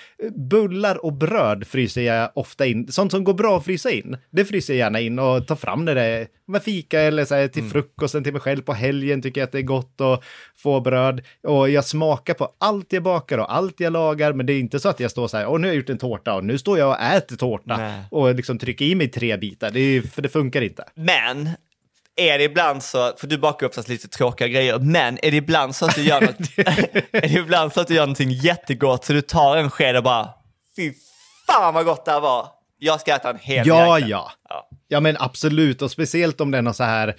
Bullar 0.49 1.05
och 1.05 1.13
bröd 1.13 1.67
fryser 1.67 2.01
jag 2.01 2.31
ofta 2.35 2.65
in. 2.65 2.91
Sånt 2.91 3.11
som 3.11 3.23
går 3.23 3.33
bra 3.33 3.57
att 3.57 3.65
frysa 3.65 3.91
in, 3.91 4.17
det 4.31 4.45
fryser 4.45 4.73
jag 4.73 4.79
gärna 4.79 4.99
in 4.99 5.19
och 5.19 5.47
tar 5.47 5.55
fram 5.55 5.85
när 5.85 5.95
det 5.95 6.01
är 6.01 6.27
med 6.47 6.63
fika 6.63 7.01
eller 7.01 7.25
så 7.25 7.35
här, 7.35 7.47
till 7.47 7.63
frukosten 7.63 8.23
till 8.23 8.33
mig 8.33 8.41
själv 8.41 8.61
på 8.61 8.73
helgen 8.73 9.21
tycker 9.21 9.41
jag 9.41 9.45
att 9.45 9.51
det 9.51 9.57
är 9.57 9.61
gott 9.61 10.01
att 10.01 10.23
få 10.55 10.81
bröd. 10.81 11.21
Och 11.47 11.69
jag 11.69 11.85
smakar 11.85 12.33
på 12.33 12.55
allt 12.59 12.93
jag 12.93 13.03
bakar 13.03 13.37
och 13.37 13.53
allt 13.53 13.79
jag 13.79 13.93
lagar, 13.93 14.33
men 14.33 14.45
det 14.45 14.53
är 14.53 14.59
inte 14.59 14.79
så 14.79 14.89
att 14.89 14.99
jag 14.99 15.11
står 15.11 15.27
så 15.27 15.37
här, 15.37 15.45
och 15.45 15.61
nu 15.61 15.67
har 15.67 15.73
jag 15.73 15.77
gjort 15.77 15.89
en 15.89 15.97
tårta 15.97 16.35
och 16.35 16.45
nu 16.45 16.57
står 16.57 16.79
jag 16.79 16.89
och 16.89 17.01
äter 17.01 17.35
tårta 17.35 17.77
Nej. 17.77 18.03
och 18.11 18.35
liksom 18.35 18.57
trycker 18.57 18.85
i 18.85 18.95
mig 18.95 19.07
tre 19.07 19.37
bitar. 19.37 19.71
Det 19.71 19.79
är, 19.79 20.01
för 20.01 20.21
det 20.21 20.29
funkar 20.29 20.61
inte. 20.61 20.83
men, 20.95 21.49
är 22.15 22.37
det 22.37 22.43
ibland 22.43 22.83
så, 22.83 23.13
för 23.17 23.27
du 23.27 23.37
bakar 23.37 23.67
oftast 23.67 23.87
lite 23.87 24.07
tråkiga 24.07 24.47
grejer, 24.47 24.79
men 24.79 25.19
är 25.21 25.31
det 25.31 25.37
ibland 25.37 25.75
så 25.75 25.85
att 25.85 25.95
du 25.95 26.03
gör 26.03 26.21
något, 26.21 26.39
är 27.11 27.21
det 27.21 27.39
ibland 27.39 27.73
så 27.73 27.81
att 27.81 27.87
du 27.87 27.93
gör 27.93 28.01
någonting 28.01 28.31
jättegott 28.31 29.05
så 29.05 29.13
du 29.13 29.21
tar 29.21 29.57
en 29.57 29.69
sked 29.69 29.97
och 29.97 30.03
bara, 30.03 30.29
fy 30.75 30.93
fan 31.47 31.73
vad 31.73 31.85
gott 31.85 32.05
det 32.05 32.11
här 32.11 32.19
var. 32.19 32.47
Jag 32.79 33.01
ska 33.01 33.15
äta 33.15 33.29
en 33.29 33.39
hel 33.41 33.67
Ja, 33.67 33.99
jäkla." 33.99 34.09
ja. 34.09 34.31
ja. 34.49 34.67
Ja, 34.87 34.99
men 34.99 35.17
absolut. 35.19 35.81
Och 35.81 35.91
speciellt 35.91 36.41
om 36.41 36.53
är 36.53 36.61
någon 36.61 36.73
så 36.73 36.83
här, 36.83 37.15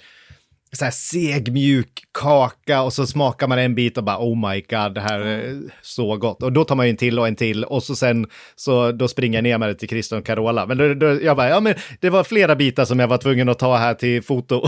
så 0.77 0.85
här 0.85 0.91
seg, 0.91 1.51
mjuk 1.51 2.03
kaka 2.11 2.81
och 2.81 2.93
så 2.93 3.07
smakar 3.07 3.47
man 3.47 3.59
en 3.59 3.75
bit 3.75 3.97
och 3.97 4.03
bara 4.03 4.17
oh 4.17 4.49
my 4.49 4.61
god, 4.61 4.93
det 4.93 5.01
här 5.01 5.19
är 5.19 5.61
så 5.81 6.17
gott. 6.17 6.43
Och 6.43 6.53
då 6.53 6.65
tar 6.65 6.75
man 6.75 6.85
ju 6.85 6.89
en 6.89 6.97
till 6.97 7.19
och 7.19 7.27
en 7.27 7.35
till 7.35 7.63
och 7.63 7.83
så 7.83 7.95
sen 7.95 8.27
så 8.55 8.91
då 8.91 9.07
springer 9.07 9.37
jag 9.37 9.43
ner 9.43 9.57
med 9.57 9.69
det 9.69 9.75
till 9.75 9.89
Christian 9.89 10.19
och 10.19 10.25
Carola. 10.25 10.65
Men 10.65 10.77
då, 10.77 10.93
då, 10.93 11.21
jag 11.21 11.37
bara, 11.37 11.49
ja 11.49 11.59
men 11.59 11.75
det 11.99 12.09
var 12.09 12.23
flera 12.23 12.55
bitar 12.55 12.85
som 12.85 12.99
jag 12.99 13.07
var 13.07 13.17
tvungen 13.17 13.49
att 13.49 13.59
ta 13.59 13.77
här 13.77 13.93
till 13.93 14.23
foto. 14.23 14.67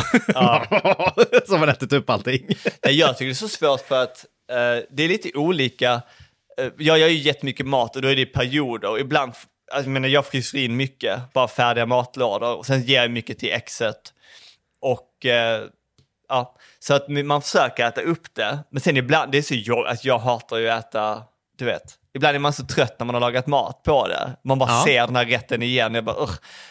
så 1.48 1.58
man 1.58 1.70
ätit 1.70 1.94
upp 1.94 2.10
allting. 2.10 2.48
Jag 2.82 3.18
tycker 3.18 3.26
det 3.26 3.32
är 3.32 3.34
så 3.34 3.48
svårt 3.48 3.82
för 3.82 4.04
att 4.04 4.26
eh, 4.52 4.84
det 4.92 5.04
är 5.04 5.08
lite 5.08 5.38
olika. 5.38 6.02
Uh, 6.62 6.72
jag 6.78 7.00
gör 7.00 7.08
ju 7.08 7.18
jättemycket 7.18 7.66
mat 7.66 7.96
och 7.96 8.02
då 8.02 8.08
är 8.08 8.16
det 8.16 8.26
perioder. 8.26 8.90
Och 8.90 9.00
ibland, 9.00 9.34
alltså, 9.72 9.90
jag 9.90 9.94
menar 9.94 10.08
jag 10.08 10.26
fryser 10.26 10.58
in 10.58 10.76
mycket, 10.76 11.34
bara 11.34 11.48
färdiga 11.48 11.86
matlådor. 11.86 12.58
Och 12.58 12.66
sen 12.66 12.82
ger 12.82 13.02
jag 13.02 13.12
mycket 13.12 13.40
till 13.40 13.52
exet. 13.52 14.14
Och 14.82 15.26
eh, 15.26 15.64
ja, 16.30 16.56
så 16.80 16.94
att 16.94 17.08
man 17.10 17.42
försöker 17.42 17.88
äta 17.88 18.02
upp 18.02 18.36
det. 18.36 18.60
Men 18.72 18.82
sen 18.82 18.98
ibland, 18.98 19.32
det 19.32 19.38
är 19.38 19.42
så 19.42 19.54
jobbigt, 19.56 19.88
alltså 19.90 20.08
jag 20.08 20.20
hatar 20.20 20.58
ju 20.58 20.70
att 20.70 20.86
äta, 20.90 21.24
du 21.58 21.66
vet. 21.66 21.84
Ibland 22.14 22.36
är 22.36 22.40
man 22.40 22.54
så 22.54 22.66
trött 22.66 22.96
när 23.00 23.06
man 23.06 23.16
har 23.16 23.20
lagat 23.22 23.48
mat 23.48 23.84
på 23.84 24.08
det. 24.08 24.36
Man 24.44 24.60
bara 24.60 24.70
Ja. 24.70 24.84
ser 24.86 25.06
den 25.08 25.16
här 25.16 25.26
rätten 25.26 25.62
igen. 25.64 25.96
Jag 25.96 26.04
bara. 26.06 26.28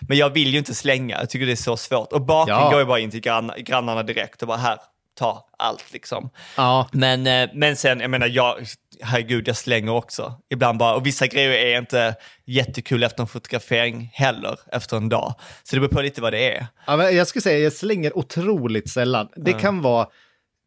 Men 0.09 0.17
jag 0.19 0.31
vill 0.31 0.49
ju 0.53 0.59
inte 0.59 0.75
slänga, 0.75 1.19
jag 1.21 1.31
tycker 1.31 1.47
det 1.47 1.53
är 1.53 1.57
så 1.57 1.77
svårt. 1.77 2.13
Och 2.13 2.21
baken 2.21 2.55
Ja. 2.55 2.71
går 2.71 2.79
ju 2.81 2.85
bara 2.87 2.99
in 2.99 3.11
till 3.11 3.21
grann, 3.21 3.53
grannarna 3.59 4.03
direkt 4.03 4.43
och 4.43 4.49
bara 4.49 4.59
här, 4.59 4.79
ta 5.15 5.47
allt 5.59 5.93
liksom. 5.93 6.31
Ja, 6.57 6.89
Men, 6.93 7.27
eh, 7.27 7.51
men 7.55 7.77
sen, 7.77 8.01
jag 8.01 8.11
menar, 8.11 8.27
jag, 8.27 8.57
herregud, 9.03 9.49
jag 9.49 9.57
slänger 9.57 9.93
också. 9.93 10.35
Ibland 10.51 10.79
bara, 10.79 10.95
och 10.95 11.07
vissa 11.07 11.27
grejer 11.27 11.51
är 11.51 11.79
inte 11.79 12.15
jättekul 12.45 13.03
efter 13.03 13.23
en 13.23 13.27
fotografering 13.27 14.11
heller, 14.15 14.59
efter 14.73 14.97
en 14.97 15.09
dag. 15.09 15.35
Så 15.63 15.77
det 15.77 15.81
beror 15.81 15.91
på 15.93 16.01
lite 16.03 16.21
vad 16.21 16.33
det 16.33 16.57
är. 16.57 16.67
Ja, 16.87 16.97
men 16.97 17.17
jag 17.17 17.27
skulle 17.27 17.43
säga 17.43 17.59
jag 17.59 17.73
slänger 17.73 18.19
otroligt 18.19 18.91
sällan. 18.91 19.29
Det 19.37 19.53
kan 19.53 19.83
vara, 19.83 20.07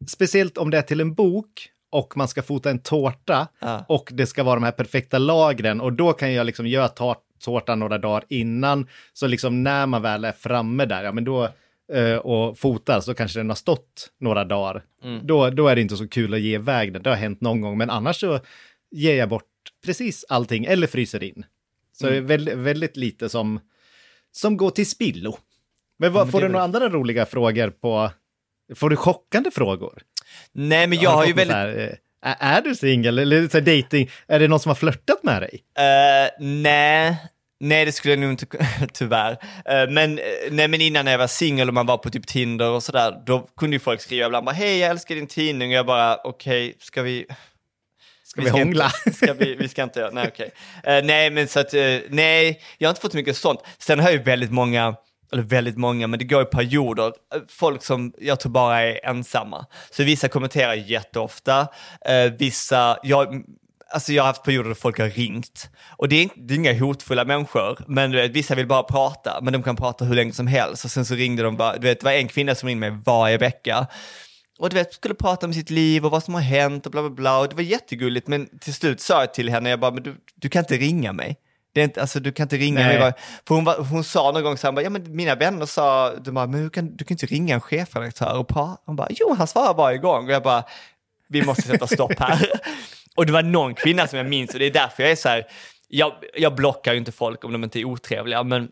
speciellt 0.08 0.58
om 0.58 0.70
det 0.70 0.78
är 0.78 0.82
till 0.82 1.00
en 1.00 1.14
bok 1.14 1.68
och 1.92 2.16
man 2.16 2.28
ska 2.28 2.42
fota 2.42 2.70
en 2.70 2.78
tårta 2.78 3.48
Ja. 3.60 3.84
och 3.88 4.08
det 4.12 4.26
ska 4.26 4.42
vara 4.42 4.54
de 4.54 4.62
här 4.64 4.72
perfekta 4.72 5.18
lagren 5.18 5.80
och 5.80 5.92
då 5.92 6.12
kan 6.12 6.32
jag 6.32 6.46
liksom 6.46 6.66
göra 6.66 6.88
tår- 6.88 7.16
tårtan 7.44 7.78
några 7.78 7.98
dagar 7.98 8.24
innan. 8.28 8.88
Så 9.12 9.26
liksom 9.26 9.62
när 9.62 9.86
man 9.86 10.02
väl 10.02 10.24
är 10.24 10.32
framme 10.32 10.84
där, 10.84 11.02
ja 11.04 11.12
men 11.12 11.24
då 11.24 11.48
och 12.22 12.58
fotar 12.58 13.00
så 13.00 13.14
kanske 13.14 13.38
den 13.38 13.48
har 13.48 13.56
stått 13.56 14.10
några 14.20 14.44
dagar. 14.44 14.84
Då, 15.22 15.50
då 15.50 15.68
är 15.68 15.74
det 15.74 15.80
inte 15.80 15.96
så 15.96 16.08
kul 16.08 16.34
att 16.34 16.40
ge 16.40 16.54
iväg 16.54 16.92
den. 16.92 17.02
Det 17.02 17.10
har 17.10 17.16
hänt 17.16 17.40
någon 17.40 17.60
gång, 17.60 17.78
men 17.78 17.90
annars 17.90 18.20
så 18.20 18.40
ger 18.90 19.14
jag 19.14 19.28
bort 19.28 19.44
precis 19.84 20.24
allting 20.28 20.64
eller 20.64 20.86
fryser 20.86 21.22
in. 21.22 21.44
Så 21.92 22.06
det 22.06 22.16
är 22.16 22.20
väldigt, 22.20 22.56
väldigt 22.56 22.96
lite 22.96 23.28
som, 23.28 23.60
som 24.32 24.56
går 24.56 24.70
till 24.70 24.90
spillo. 24.90 25.38
Men 25.98 26.12
vad, 26.12 26.26
men 26.26 26.32
får 26.32 26.40
du 26.40 26.48
några 26.48 26.64
andra 26.64 26.88
roliga 26.88 27.26
frågor 27.26 27.70
på... 27.70 28.10
Får 28.74 28.90
du 28.90 28.96
chockande 28.96 29.50
frågor? 29.50 30.02
Nej, 30.52 30.86
men 30.86 30.98
jag 30.98 31.10
har 31.10 31.26
ju 31.26 31.32
fått 31.32 31.46
något 31.46 31.56
väldigt... 31.56 31.78
Här, 31.78 31.98
eh, 32.22 32.50
är, 32.50 32.58
är 32.58 32.62
du 32.62 32.74
singel 32.74 33.18
eller 33.18 33.48
så 33.48 33.58
här, 33.58 33.76
dating? 33.82 34.10
Är 34.26 34.38
det 34.38 34.48
någon 34.48 34.60
som 34.60 34.70
har 34.70 34.74
flörtat 34.74 35.22
med 35.22 35.42
dig? 35.42 35.64
Eh, 35.78 36.30
nej, 36.40 37.16
nej 37.60 37.84
det 37.84 37.92
skulle 37.92 38.12
jag 38.12 38.20
nog 38.20 38.30
inte, 38.30 38.46
tyvärr. 38.92 39.32
Eh, 39.64 39.90
men, 39.90 40.18
eh, 40.18 40.24
nej, 40.50 40.68
men 40.68 40.80
innan 40.80 41.04
när 41.04 41.12
jag 41.12 41.18
var 41.18 41.26
singel 41.26 41.68
och 41.68 41.74
man 41.74 41.86
var 41.86 41.98
på 41.98 42.10
typ 42.10 42.26
Tinder 42.26 42.70
och 42.70 42.82
sådär, 42.82 43.22
då 43.26 43.48
kunde 43.56 43.76
ju 43.76 43.80
folk 43.80 44.00
skriva 44.00 44.26
ibland 44.26 44.46
bara 44.46 44.54
hej 44.54 44.78
jag 44.78 44.90
älskar 44.90 45.14
din 45.14 45.26
tidning 45.26 45.68
och 45.68 45.74
jag 45.74 45.86
bara 45.86 46.16
okej, 46.24 46.76
ska 46.80 47.02
vi... 47.02 47.26
Ska 48.22 48.42
vi 48.42 48.48
hångla? 48.48 48.90
Inte, 49.06 49.18
ska 49.24 49.32
vi, 49.32 49.54
vi 49.54 49.68
ska 49.68 49.82
inte 49.82 50.00
göra, 50.00 50.10
nej 50.10 50.28
okej. 50.28 50.50
Eh, 50.84 51.04
nej 51.04 51.30
men 51.30 51.48
så 51.48 51.60
att, 51.60 51.74
eh, 51.74 51.98
nej, 52.08 52.60
jag 52.78 52.88
har 52.88 52.90
inte 52.90 53.00
fått 53.00 53.12
så 53.12 53.18
mycket 53.18 53.36
sånt. 53.36 53.60
Sen 53.78 54.00
har 54.00 54.06
jag 54.06 54.18
ju 54.18 54.22
väldigt 54.22 54.52
många, 54.52 54.94
eller 55.32 55.42
väldigt 55.42 55.76
många, 55.76 56.06
men 56.06 56.18
det 56.18 56.24
går 56.24 56.42
i 56.42 56.44
perioder. 56.44 57.12
Folk 57.48 57.82
som 57.82 58.12
jag 58.18 58.40
tror 58.40 58.52
bara 58.52 58.80
är 58.80 59.06
ensamma. 59.06 59.66
Så 59.90 60.04
vissa 60.04 60.28
kommenterar 60.28 60.74
jätteofta, 60.74 61.68
eh, 62.06 62.32
vissa, 62.38 62.98
jag, 63.02 63.42
alltså 63.92 64.12
jag 64.12 64.22
har 64.22 64.26
haft 64.26 64.42
perioder 64.42 64.68
där 64.68 64.74
folk 64.74 64.98
har 64.98 65.08
ringt. 65.08 65.70
Och 65.96 66.08
det 66.08 66.16
är, 66.16 66.22
inte- 66.22 66.34
det 66.40 66.54
är 66.54 66.56
inga 66.56 66.80
hotfulla 66.80 67.24
människor, 67.24 67.78
men 67.88 68.10
du 68.10 68.16
vet, 68.16 68.30
vissa 68.30 68.54
vill 68.54 68.66
bara 68.66 68.82
prata, 68.82 69.38
men 69.42 69.52
de 69.52 69.62
kan 69.62 69.76
prata 69.76 70.04
hur 70.04 70.14
länge 70.14 70.32
som 70.32 70.46
helst. 70.46 70.84
Och 70.84 70.90
sen 70.90 71.04
så 71.04 71.14
ringde 71.14 71.42
de 71.42 71.56
bara, 71.56 71.76
du 71.76 71.86
vet, 71.86 72.00
det 72.00 72.04
var 72.04 72.12
en 72.12 72.28
kvinna 72.28 72.54
som 72.54 72.66
ringde 72.66 72.90
mig 72.90 73.00
varje 73.06 73.36
vecka. 73.38 73.86
Och 74.58 74.70
du 74.70 74.74
vet, 74.76 74.94
skulle 74.94 75.14
prata 75.14 75.46
om 75.46 75.52
sitt 75.54 75.70
liv 75.70 76.04
och 76.04 76.10
vad 76.10 76.22
som 76.24 76.34
har 76.34 76.40
hänt 76.40 76.86
och 76.86 76.92
bla 76.92 77.00
bla 77.02 77.10
bla. 77.10 77.38
Och 77.38 77.48
det 77.48 77.54
var 77.54 77.62
jättegulligt, 77.62 78.28
men 78.28 78.58
till 78.58 78.74
slut 78.74 79.00
sa 79.00 79.20
jag 79.20 79.34
till 79.34 79.48
henne, 79.50 79.70
jag 79.70 79.80
bara, 79.80 79.90
men 79.90 80.02
du, 80.02 80.16
du 80.34 80.48
kan 80.48 80.60
inte 80.60 80.76
ringa 80.76 81.12
mig. 81.12 81.36
Det 81.74 81.80
är 81.80 81.84
inte, 81.84 82.00
alltså, 82.00 82.20
du 82.20 82.32
kan 82.32 82.44
inte 82.44 82.56
ringa 82.56 82.80
Nej. 82.80 82.98
mig. 82.98 83.12
För 83.48 83.54
hon, 83.54 83.64
var, 83.64 83.76
hon 83.78 84.04
sa 84.04 84.32
någon 84.32 84.42
gång 84.42 84.56
så 84.58 84.66
här, 84.66 84.72
bara, 84.72 84.82
ja 84.82 84.90
men 84.90 85.16
mina 85.16 85.34
vänner 85.34 85.66
sa, 85.66 86.14
de 86.14 86.30
bara, 86.34 86.46
men 86.46 86.62
du 86.62 86.70
kan, 86.70 86.96
du 86.96 87.04
kan 87.04 87.14
inte 87.14 87.26
ringa 87.26 87.54
en 87.54 87.60
chefredaktör 87.60 88.38
och 88.38 88.48
prata. 88.48 88.82
Hon 88.86 88.96
bara, 88.96 89.08
jo 89.10 89.34
han 89.38 89.46
svarar 89.46 89.74
varje 89.74 89.98
gång. 89.98 90.26
Och 90.26 90.32
jag 90.32 90.42
bara, 90.42 90.64
vi 91.28 91.42
måste 91.42 91.62
sätta 91.62 91.86
stopp 91.86 92.12
här. 92.18 92.46
och 93.18 93.26
det 93.26 93.32
var 93.32 93.42
någon 93.42 93.74
kvinna 93.74 94.06
som 94.06 94.16
jag 94.16 94.26
minns, 94.26 94.52
och 94.52 94.58
det 94.58 94.66
är 94.66 94.70
därför 94.70 95.02
jag 95.02 95.12
är 95.12 95.16
så 95.16 95.28
här, 95.28 95.46
jag, 95.88 96.12
jag 96.36 96.54
blockar 96.54 96.92
ju 96.92 96.98
inte 96.98 97.12
folk 97.12 97.44
om 97.44 97.52
de 97.52 97.64
inte 97.64 97.80
är 97.80 97.84
otrevliga, 97.84 98.42
men 98.42 98.68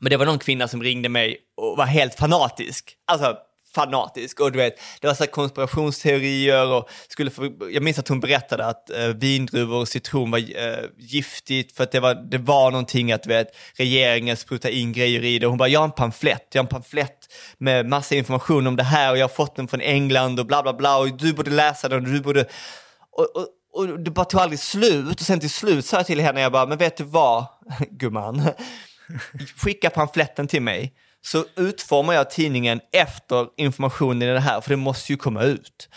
men 0.00 0.10
det 0.10 0.16
var 0.16 0.26
någon 0.26 0.38
kvinna 0.38 0.68
som 0.68 0.82
ringde 0.82 1.08
mig 1.08 1.36
och 1.56 1.76
var 1.76 1.84
helt 1.84 2.14
fanatisk. 2.14 2.94
Alltså 3.06 3.36
fanatisk. 3.74 4.40
Och 4.40 4.52
du 4.52 4.58
vet, 4.58 4.80
det 5.00 5.06
var 5.06 5.14
så 5.14 5.24
här 5.24 5.30
konspirationsteorier 5.30 6.72
och 6.72 6.88
skulle 7.08 7.30
få, 7.30 7.50
jag 7.70 7.82
minns 7.82 7.98
att 7.98 8.08
hon 8.08 8.20
berättade 8.20 8.66
att 8.66 8.90
eh, 8.90 9.06
vindruvor 9.06 9.80
och 9.80 9.88
citron 9.88 10.30
var 10.30 10.38
eh, 10.38 10.84
giftigt 10.98 11.76
för 11.76 11.84
att 11.84 11.92
det 11.92 12.00
var, 12.00 12.14
det 12.14 12.38
var 12.38 12.70
någonting 12.70 13.12
att 13.12 13.22
du 13.22 13.28
vet, 13.28 13.56
regeringen 13.74 14.36
sprutade 14.36 14.74
in 14.74 14.92
grejer 14.92 15.24
i 15.24 15.38
det. 15.38 15.46
Och 15.46 15.52
hon 15.52 15.58
bara, 15.58 15.68
jag 15.68 15.80
har 15.80 15.84
en 15.84 15.92
pamflett, 15.92 16.48
jag 16.52 16.58
har 16.58 16.64
en 16.64 16.68
pamflett 16.68 17.18
med 17.58 17.86
massa 17.86 18.14
information 18.14 18.66
om 18.66 18.76
det 18.76 18.82
här 18.82 19.10
och 19.10 19.18
jag 19.18 19.24
har 19.24 19.34
fått 19.34 19.56
den 19.56 19.68
från 19.68 19.80
England 19.80 20.40
och 20.40 20.46
bla 20.46 20.62
bla 20.62 20.72
bla 20.72 20.98
och 20.98 21.16
du 21.16 21.32
borde 21.32 21.50
läsa 21.50 21.88
den 21.88 22.06
och 22.06 22.12
du 22.12 22.20
borde... 22.20 22.44
Och, 23.10 23.36
och, 23.36 23.48
och 23.72 24.00
det 24.00 24.10
bara 24.10 24.24
tog 24.24 24.40
aldrig 24.40 24.58
slut 24.60 25.20
och 25.20 25.26
sen 25.26 25.40
till 25.40 25.50
slut 25.50 25.86
sa 25.86 25.96
jag 25.96 26.06
till 26.06 26.20
henne, 26.20 26.40
jag 26.40 26.52
bara, 26.52 26.66
men 26.66 26.78
vet 26.78 26.96
du 26.96 27.04
vad, 27.04 27.46
gumman? 27.90 28.42
skicka 29.56 29.90
pamfletten 29.90 30.46
till 30.46 30.62
mig 30.62 30.94
så 31.20 31.44
utformar 31.56 32.14
jag 32.14 32.30
tidningen 32.30 32.80
efter 32.92 33.46
informationen 33.56 34.22
i 34.22 34.32
det 34.32 34.40
här, 34.40 34.60
för 34.60 34.70
det 34.70 34.76
måste 34.76 35.12
ju 35.12 35.16
komma 35.16 35.42
ut. 35.42 35.88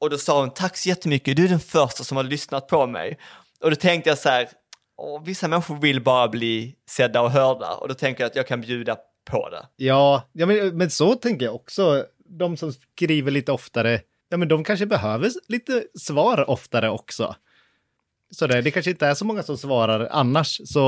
Och 0.00 0.10
då 0.10 0.18
sa 0.18 0.40
hon, 0.40 0.50
tack 0.50 0.76
så 0.76 0.88
jättemycket, 0.88 1.36
du 1.36 1.44
är 1.44 1.48
den 1.48 1.60
första 1.60 2.04
som 2.04 2.16
har 2.16 2.24
lyssnat 2.24 2.68
på 2.68 2.86
mig. 2.86 3.18
Och 3.60 3.70
då 3.70 3.76
tänkte 3.76 4.10
jag 4.10 4.18
så 4.18 4.28
här, 4.28 4.48
åh, 4.96 5.24
vissa 5.24 5.48
människor 5.48 5.76
vill 5.76 6.02
bara 6.02 6.28
bli 6.28 6.74
sedda 6.90 7.20
och 7.20 7.30
hörda 7.30 7.74
och 7.74 7.88
då 7.88 7.94
tänker 7.94 8.22
jag 8.22 8.30
att 8.30 8.36
jag 8.36 8.46
kan 8.46 8.60
bjuda 8.60 8.96
på 9.30 9.48
det. 9.48 9.66
Ja, 9.76 10.30
ja 10.32 10.46
men, 10.46 10.76
men 10.78 10.90
så 10.90 11.14
tänker 11.14 11.46
jag 11.46 11.54
också. 11.54 12.04
De 12.38 12.56
som 12.56 12.72
skriver 12.72 13.30
lite 13.30 13.52
oftare, 13.52 14.00
ja 14.34 14.38
men 14.38 14.48
de 14.48 14.64
kanske 14.64 14.86
behöver 14.86 15.30
lite 15.48 15.84
svar 15.98 16.50
oftare 16.50 16.90
också. 16.90 17.34
Så 18.30 18.46
det, 18.46 18.62
det 18.62 18.70
kanske 18.70 18.90
inte 18.90 19.06
är 19.06 19.14
så 19.14 19.24
många 19.24 19.42
som 19.42 19.56
svarar 19.58 20.08
annars. 20.10 20.60
Så 20.64 20.80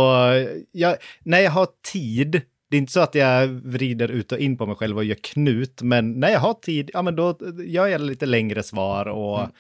jag, 0.73 0.97
när 1.21 1.39
jag 1.41 1.51
har 1.51 1.69
tid, 1.93 2.43
det 2.71 2.77
är 2.77 2.79
inte 2.79 2.93
så 2.93 3.01
att 3.01 3.15
jag 3.15 3.47
vrider 3.49 4.09
ut 4.11 4.33
och 4.33 4.39
in 4.39 4.59
på 4.59 4.67
mig 4.67 4.77
själv 4.77 4.97
och 4.97 5.05
gör 5.05 5.15
knut, 5.23 5.83
men 5.83 6.21
när 6.21 6.29
jag 6.31 6.41
har 6.41 6.55
tid, 6.55 6.91
ja 6.95 7.03
men 7.03 7.17
då 7.17 7.39
gör 7.67 7.87
jag 7.87 8.01
lite 8.01 8.27
längre 8.27 8.63
svar 8.63 9.07
och, 9.09 9.39
Mm. 9.41 9.51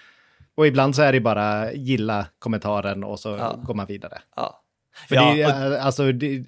och 0.54 0.66
ibland 0.66 0.96
så 0.96 1.02
är 1.02 1.12
det 1.12 1.20
bara 1.20 1.72
gilla 1.72 2.26
kommentaren 2.38 3.04
och 3.04 3.20
så 3.20 3.28
Ja. 3.28 3.60
går 3.64 3.74
man 3.74 3.86
vidare. 3.86 4.18
Ja. 4.36 4.62
För 5.08 5.14
Ja, 5.14 5.34
det, 5.34 5.44
och- 5.46 5.50
är, 5.52 5.78
alltså, 5.78 6.12
det 6.12 6.44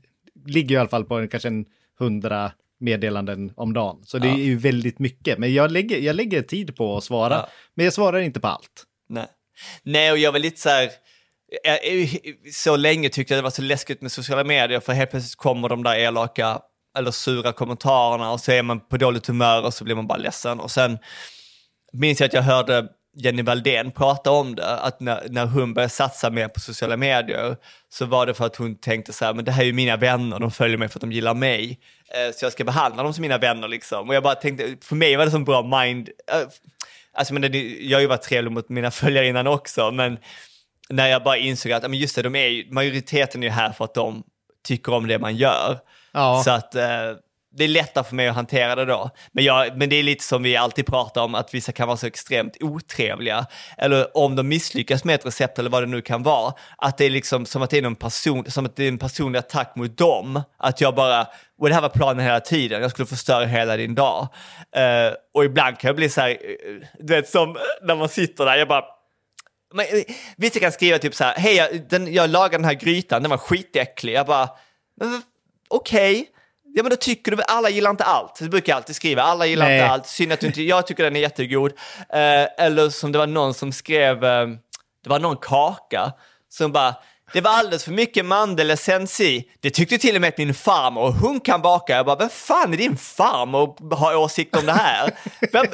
ligger 0.46 0.68
ju 0.68 0.74
i 0.74 0.78
alla 0.78 0.88
fall 0.88 1.04
på 1.04 1.14
en, 1.18 1.28
kanske 1.28 1.48
en 1.48 1.64
hundra 1.98 2.52
meddelanden 2.80 3.52
om 3.56 3.72
dagen. 3.72 3.96
Så 4.04 4.18
det 4.18 4.28
Ja. 4.28 4.34
är 4.34 4.38
ju 4.38 4.56
väldigt 4.58 4.98
mycket. 4.98 5.38
Men 5.38 5.54
jag 5.54 5.70
lägger, 5.70 5.98
jag 5.98 6.16
lägger 6.16 6.42
tid 6.42 6.76
på 6.76 6.96
att 6.96 7.04
svara. 7.04 7.34
Ja. 7.34 7.48
Men 7.74 7.84
jag 7.84 7.92
svarar 7.94 8.18
inte 8.18 8.40
på 8.40 8.48
allt. 8.48 8.84
Nej. 9.08 9.26
Nej, 9.82 10.12
och 10.12 10.18
jag 10.18 10.32
var 10.32 10.38
lite 10.38 10.60
så 10.60 10.68
här... 10.68 10.90
Så 12.52 12.76
länge 12.76 13.08
tyckte 13.08 13.34
jag 13.34 13.38
det 13.38 13.44
var 13.44 13.50
så 13.50 13.62
läskigt 13.62 14.02
med 14.02 14.12
sociala 14.12 14.44
medier 14.44 14.80
för 14.80 14.92
helt 14.92 15.10
plötsligt 15.10 15.36
kommer 15.36 15.68
de 15.68 15.82
där 15.82 15.96
elaka 15.96 16.58
eller 16.98 17.10
sura 17.10 17.52
kommentarerna 17.52 18.32
och 18.32 18.40
så 18.40 18.52
är 18.52 18.62
man 18.62 18.80
på 18.80 18.96
dåligt 18.96 19.26
humör 19.26 19.62
och 19.64 19.74
så 19.74 19.84
blir 19.84 19.94
man 19.94 20.06
bara 20.06 20.18
ledsen. 20.18 20.60
Och 20.60 20.70
sen 20.70 20.98
minns 21.92 22.20
jag 22.20 22.26
att 22.26 22.32
jag 22.32 22.42
hörde 22.42 22.86
Jenny 23.16 23.42
Valdén 23.42 23.90
prata 23.90 24.30
om 24.30 24.54
det, 24.54 24.76
att 24.78 25.00
när, 25.00 25.26
när 25.30 25.46
hon 25.46 25.74
började 25.74 25.90
satsa 25.90 26.30
mer 26.30 26.48
på 26.48 26.60
sociala 26.60 26.96
medier 26.96 27.56
så 27.88 28.06
var 28.06 28.26
det 28.26 28.34
för 28.34 28.46
att 28.46 28.56
hon 28.56 28.74
tänkte 28.76 29.12
så 29.12 29.24
här, 29.24 29.34
men 29.34 29.44
det 29.44 29.52
här 29.52 29.62
är 29.62 29.66
ju 29.66 29.72
mina 29.72 29.96
vänner, 29.96 30.38
de 30.38 30.50
följer 30.50 30.78
mig 30.78 30.88
för 30.88 30.98
att 30.98 31.00
de 31.00 31.12
gillar 31.12 31.34
mig, 31.34 31.78
så 32.34 32.44
jag 32.44 32.52
ska 32.52 32.64
behandla 32.64 33.02
dem 33.02 33.14
som 33.14 33.22
mina 33.22 33.38
vänner 33.38 33.68
liksom. 33.68 34.08
Och 34.08 34.14
jag 34.14 34.22
bara 34.22 34.34
tänkte, 34.34 34.76
för 34.80 34.96
mig 34.96 35.16
var 35.16 35.24
det 35.24 35.30
som 35.30 35.44
bra 35.44 35.82
mind, 35.82 36.08
eh, 36.32 36.48
alltså 37.12 37.34
men 37.34 37.52
det, 37.52 37.78
jag 37.80 37.96
har 37.96 38.00
ju 38.02 38.06
varit 38.06 38.22
trevlig 38.22 38.52
mot 38.52 38.68
mina 38.68 38.90
följare 39.00 39.28
innan 39.28 39.46
också, 39.46 39.90
men 39.90 40.18
när 40.88 41.08
jag 41.08 41.22
bara 41.22 41.36
insåg 41.36 41.72
att, 41.72 41.82
men 41.82 41.94
just 41.94 42.16
det, 42.16 42.22
de 42.22 42.36
är 42.36 42.46
ju, 42.46 42.72
majoriteten 42.72 43.42
är 43.42 43.46
ju 43.46 43.52
här 43.52 43.72
för 43.72 43.84
att 43.84 43.94
de 43.94 44.22
tycker 44.64 44.94
om 44.94 45.06
det 45.06 45.18
man 45.18 45.36
gör. 45.36 45.78
Ja. 46.12 46.42
Så 46.44 46.50
att 46.50 46.74
eh, 46.74 47.12
det 47.58 47.64
är 47.64 47.68
lättare 47.68 48.04
för 48.04 48.14
mig 48.14 48.28
att 48.28 48.34
hantera 48.34 48.74
det 48.74 48.84
då. 48.84 49.10
Men, 49.32 49.44
jag, 49.44 49.76
men 49.76 49.88
det 49.88 49.96
är 49.96 50.02
lite 50.02 50.24
som 50.24 50.42
vi 50.42 50.56
alltid 50.56 50.86
pratar 50.86 51.22
om, 51.22 51.34
att 51.34 51.54
vissa 51.54 51.72
kan 51.72 51.86
vara 51.88 51.96
så 51.96 52.06
extremt 52.06 52.56
otrevliga. 52.60 53.46
Eller 53.78 54.16
om 54.16 54.36
de 54.36 54.48
misslyckas 54.48 55.04
med 55.04 55.14
ett 55.14 55.26
recept 55.26 55.58
eller 55.58 55.70
vad 55.70 55.82
det 55.82 55.86
nu 55.86 56.00
kan 56.00 56.22
vara, 56.22 56.54
att 56.76 56.98
det 56.98 57.04
är 57.04 57.10
liksom 57.10 57.46
som 57.46 57.62
att 57.62 57.70
det 57.70 57.78
är, 57.78 57.82
någon 57.82 57.96
person, 57.96 58.50
som 58.50 58.66
att 58.66 58.76
det 58.76 58.84
är 58.84 58.88
en 58.88 58.98
personlig 58.98 59.38
attack 59.38 59.72
mot 59.76 59.98
dem. 59.98 60.42
Att 60.58 60.80
jag 60.80 60.94
bara, 60.94 61.26
och 61.58 61.68
det 61.68 61.74
här 61.74 61.82
var 61.82 61.88
planen 61.88 62.24
hela 62.24 62.40
tiden, 62.40 62.82
jag 62.82 62.90
skulle 62.90 63.06
förstöra 63.06 63.44
hela 63.44 63.76
din 63.76 63.94
dag. 63.94 64.28
Uh, 64.76 65.14
och 65.34 65.44
ibland 65.44 65.78
kan 65.78 65.88
jag 65.88 65.96
bli 65.96 66.08
så 66.08 66.20
här, 66.20 66.30
eh, 66.30 66.36
du 66.98 67.14
vet 67.14 67.28
som 67.28 67.56
när 67.82 67.94
man 67.96 68.08
sitter 68.08 68.44
där, 68.44 68.56
jag 68.56 68.68
bara, 68.68 68.84
men, 69.74 69.86
eh, 69.86 70.02
vissa 70.36 70.60
kan 70.60 70.72
skriva 70.72 70.98
typ 70.98 71.14
så 71.14 71.24
här, 71.24 71.34
hej 71.34 71.56
jag, 71.56 71.88
den, 71.88 72.12
jag 72.12 72.30
lagade 72.30 72.56
den 72.56 72.64
här 72.64 72.74
grytan, 72.74 73.22
den 73.22 73.30
var 73.30 73.38
skitäcklig. 73.38 74.12
Jag 74.12 74.26
bara, 74.26 74.48
okej, 75.00 75.08
okay. 75.08 75.20
okej. 75.68 76.28
Ja 76.74 76.82
men 76.82 76.90
då 76.90 76.96
tycker 76.96 77.30
du 77.30 77.36
väl, 77.36 77.46
alla 77.48 77.70
gillar 77.70 77.90
inte 77.90 78.04
allt. 78.04 78.38
Det 78.38 78.48
brukar 78.48 78.72
jag 78.72 78.76
alltid 78.76 78.96
skriva, 78.96 79.22
alla 79.22 79.46
gillar 79.46 79.66
Nej. 79.66 79.78
inte 79.78 79.90
allt. 79.90 80.06
Synd 80.06 80.32
att 80.32 80.40
du 80.40 80.46
inte, 80.46 80.62
jag 80.62 80.86
tycker 80.86 81.04
den 81.04 81.16
är 81.16 81.20
jättegod. 81.20 81.72
Eh, 81.98 82.64
eller 82.66 82.90
som 82.90 83.12
det 83.12 83.18
var 83.18 83.26
någon 83.26 83.54
som 83.54 83.72
skrev, 83.72 84.24
eh, 84.24 84.46
det 85.04 85.10
var 85.10 85.18
någon 85.18 85.36
kaka 85.36 86.12
som 86.48 86.72
bara, 86.72 86.94
det 87.32 87.40
var 87.40 87.50
alldeles 87.50 87.84
för 87.84 87.92
mycket 87.92 88.24
mandelessens 88.24 89.20
i. 89.20 89.44
Det 89.60 89.70
tyckte 89.70 89.98
till 89.98 90.14
och 90.14 90.20
med 90.20 90.28
att 90.28 90.38
min 90.38 90.54
farmor, 90.54 91.02
och 91.02 91.14
hon 91.14 91.40
kan 91.40 91.62
baka. 91.62 91.96
Jag 91.96 92.06
bara, 92.06 92.16
vem 92.16 92.28
fan 92.28 92.72
är 92.72 92.76
din 92.76 92.96
farmor 92.96 93.62
och 93.62 93.98
har 93.98 94.16
åsikt 94.16 94.56
om 94.56 94.66
det 94.66 94.72
här? 94.72 95.10
Vem, 95.52 95.66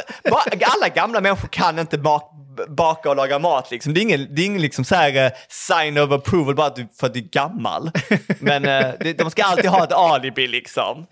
alla 0.60 0.88
gamla 0.88 1.20
människor 1.20 1.48
kan 1.48 1.78
inte 1.78 1.98
baka 1.98 2.26
baka 2.68 3.10
och 3.10 3.16
laga 3.16 3.38
mat 3.38 3.70
liksom. 3.70 3.94
Det 3.94 4.00
är 4.00 4.02
ingen, 4.02 4.34
det 4.34 4.42
är 4.42 4.46
ingen 4.46 4.62
liksom 4.62 4.84
så 4.84 4.94
här, 4.94 5.26
eh, 5.26 5.32
sign 5.48 5.98
of 5.98 6.10
approval 6.10 6.54
bara 6.54 6.66
att 6.66 6.76
du, 6.76 6.88
för 7.00 7.06
att 7.06 7.14
du 7.14 7.20
är 7.20 7.24
gammal. 7.24 7.90
Men 8.38 8.64
eh, 8.64 8.92
det, 9.00 9.12
de 9.18 9.30
ska 9.30 9.44
alltid 9.44 9.70
ha 9.70 9.84
ett 9.84 9.92
alibi 9.92 10.46
liksom. 10.46 11.06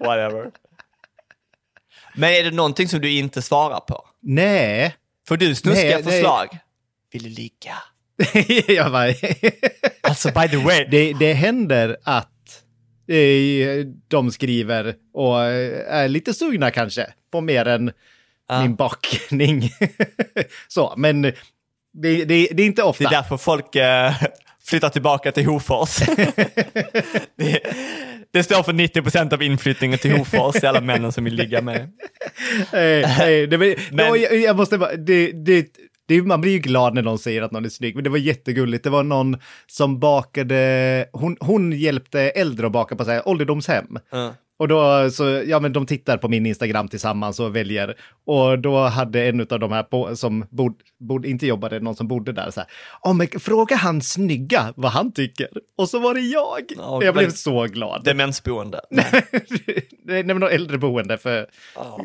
Whatever. 0.00 0.50
Men 2.14 2.30
är 2.30 2.44
det 2.44 2.50
någonting 2.50 2.88
som 2.88 3.00
du 3.00 3.10
inte 3.10 3.42
svarar 3.42 3.80
på? 3.80 4.06
Nej. 4.20 4.96
Får 5.28 5.36
du 5.36 5.54
snuskiga 5.54 5.84
Nej, 5.84 6.02
nej. 6.04 6.12
förslag? 6.12 6.58
Vill 7.12 7.22
du 7.22 7.28
ligga? 7.28 7.74
jag 8.68 8.92
bara, 8.92 9.08
Alltså 10.00 10.28
by 10.28 10.48
the 10.48 10.56
way, 10.56 10.84
det, 10.90 11.12
det 11.12 11.32
händer 11.32 11.96
att 12.04 12.62
eh, 13.08 13.86
de 14.08 14.30
skriver 14.30 14.94
och 15.14 15.42
eh, 15.44 15.94
är 15.94 16.08
lite 16.08 16.34
sugna 16.34 16.70
kanske 16.70 17.06
på 17.32 17.40
mer 17.40 17.68
än 17.68 17.90
Ja. 18.50 18.62
min 18.62 18.74
bakning. 18.74 19.70
så, 20.68 20.94
men 20.96 21.22
det, 21.22 21.32
det, 22.02 22.24
det 22.24 22.62
är 22.62 22.66
inte 22.66 22.82
ofta. 22.82 23.04
det 23.04 23.16
är 23.16 23.20
därför 23.22 23.36
folk 23.36 23.76
eh, 23.76 24.12
flyttar 24.64 24.88
tillbaka 24.88 25.32
till 25.32 25.46
Hofors. 25.46 25.96
det, 27.36 27.60
det 28.32 28.42
står 28.42 28.62
för 28.62 28.72
90% 28.72 29.34
av 29.34 29.42
inflyttningen 29.42 29.98
till 29.98 30.12
Hofors, 30.12 30.64
alla 30.64 30.80
männen 30.80 31.12
som 31.12 31.24
vill 31.24 31.34
ligga 31.34 31.62
med. 31.62 31.92
Nej, 32.72 33.02
nej, 33.18 33.46
det, 33.46 33.58
men, 33.58 33.74
Men- 33.90 34.06
jag, 34.20 34.36
jag 34.36 34.56
måste 34.56 34.78
bara, 34.78 34.96
det, 34.96 35.32
det, 36.08 36.22
man 36.22 36.40
blir 36.40 36.52
ju 36.52 36.58
glad 36.58 36.94
när 36.94 37.02
någon 37.02 37.18
säger 37.18 37.42
att 37.42 37.52
någon 37.52 37.64
är 37.64 37.68
snygg, 37.68 37.94
men 37.94 38.04
det 38.04 38.10
var 38.10 38.18
jättegulligt. 38.18 38.84
Det 38.84 38.90
var 38.90 39.02
någon 39.02 39.36
som 39.66 40.00
bakade, 40.00 41.06
hon, 41.12 41.36
hon 41.40 41.72
hjälpte 41.72 42.20
äldre 42.20 42.66
att 42.66 42.72
baka 42.72 42.96
på 42.96 43.04
så 43.04 43.10
här, 43.10 43.28
ålderdomshem. 43.28 43.98
Ja. 44.10 44.34
Och 44.58 44.68
då 44.68 45.10
så, 45.10 45.42
ja 45.46 45.60
men 45.60 45.72
de 45.72 45.86
tittar 45.86 46.16
på 46.16 46.28
min 46.28 46.46
Instagram 46.46 46.88
tillsammans 46.88 47.40
och 47.40 47.56
väljer. 47.56 47.96
Och 48.26 48.58
då 48.58 48.78
hade 48.78 49.28
en 49.28 49.40
av 49.40 49.60
de 49.60 49.72
här 49.72 49.82
på, 49.82 50.16
som 50.16 50.46
bod, 50.50 50.74
bod, 51.00 51.26
inte 51.26 51.46
jobbade, 51.46 51.80
någon 51.80 51.96
som 51.96 52.08
bodde 52.08 52.32
där 52.32 52.50
så 52.50 52.60
här, 52.60 52.68
oh, 53.02 53.14
men 53.14 53.28
fråga 53.28 53.76
han 53.76 54.02
snygga 54.02 54.72
vad 54.76 54.92
han 54.92 55.12
tycker. 55.12 55.48
Och 55.76 55.88
så 55.88 55.98
var 55.98 56.14
det 56.14 56.20
jag. 56.20 56.62
Ja, 56.76 57.04
jag 57.04 57.14
blev 57.14 57.30
så 57.30 57.64
glad. 57.64 58.04
Demensboende. 58.04 58.80
Nej, 58.90 60.24
men 60.24 60.26
någon 60.26 60.50
äldreboende 60.50 61.18
för 61.18 61.46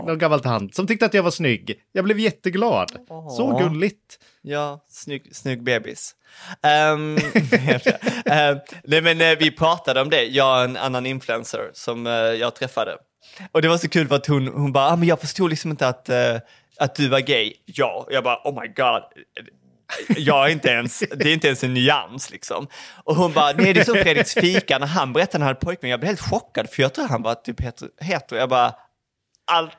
någon 0.07 0.17
gammal 0.17 0.39
tant 0.39 0.75
som 0.75 0.87
tyckte 0.87 1.05
att 1.05 1.13
jag 1.13 1.23
var 1.23 1.31
snygg. 1.31 1.75
Jag 1.91 2.05
blev 2.05 2.19
jätteglad. 2.19 2.91
Så 3.37 3.57
gulligt. 3.57 4.19
Ja, 4.45 4.85
snygg, 4.89 5.35
snygg 5.35 5.63
bebis. 5.63 6.15
Um, 6.93 7.17
uh, 7.17 8.57
nej 8.83 9.01
men 9.01 9.21
uh, 9.21 9.37
vi 9.39 9.51
pratade 9.51 10.01
om 10.01 10.09
det, 10.09 10.23
jag 10.23 10.57
och 10.57 10.63
en 10.63 10.77
annan 10.77 11.05
influencer 11.05 11.71
som 11.73 12.07
uh, 12.07 12.13
jag 12.13 12.55
träffade. 12.55 12.97
Och 13.51 13.61
det 13.61 13.67
var 13.67 13.77
så 13.77 13.89
kul 13.89 14.07
för 14.07 14.15
att 14.15 14.27
hon, 14.27 14.47
hon 14.47 14.71
bara, 14.71 14.87
ah, 14.87 14.95
men 14.95 15.07
jag 15.07 15.21
förstod 15.21 15.49
liksom 15.49 15.71
inte 15.71 15.87
att, 15.87 16.09
uh, 16.09 16.39
att 16.77 16.95
du 16.95 17.09
var 17.09 17.19
gay. 17.19 17.53
Ja, 17.65 18.07
jag 18.09 18.23
bara, 18.23 18.41
oh 18.43 18.61
my 18.61 18.67
god. 18.67 19.03
Jag 20.17 20.45
är 20.45 20.49
inte 20.49 20.69
ens, 20.69 20.99
det 20.99 21.29
är 21.29 21.33
inte 21.33 21.47
ens 21.47 21.63
en 21.63 21.73
nyans 21.73 22.31
liksom. 22.31 22.67
Och 23.03 23.15
hon 23.15 23.33
bara, 23.33 23.51
nej 23.51 23.73
det 23.73 23.79
är 23.79 23.85
som 23.85 23.95
Fredriks 23.95 24.33
fika 24.33 24.79
när 24.79 24.87
han 24.87 25.13
berättade 25.13 25.37
att 25.37 25.41
han 25.41 25.47
hade 25.47 25.59
pojkvän. 25.59 25.89
Jag 25.89 25.99
blev 25.99 26.07
helt 26.07 26.21
chockad 26.21 26.69
för 26.69 26.81
jag 26.81 26.93
tror 26.93 27.07
han 27.07 27.21
var 27.21 27.35
typ 27.35 27.61
hetero. 27.61 27.89
hetero. 28.01 28.39
Jag 28.39 28.49
bara, 28.49 28.75
allt, 29.45 29.71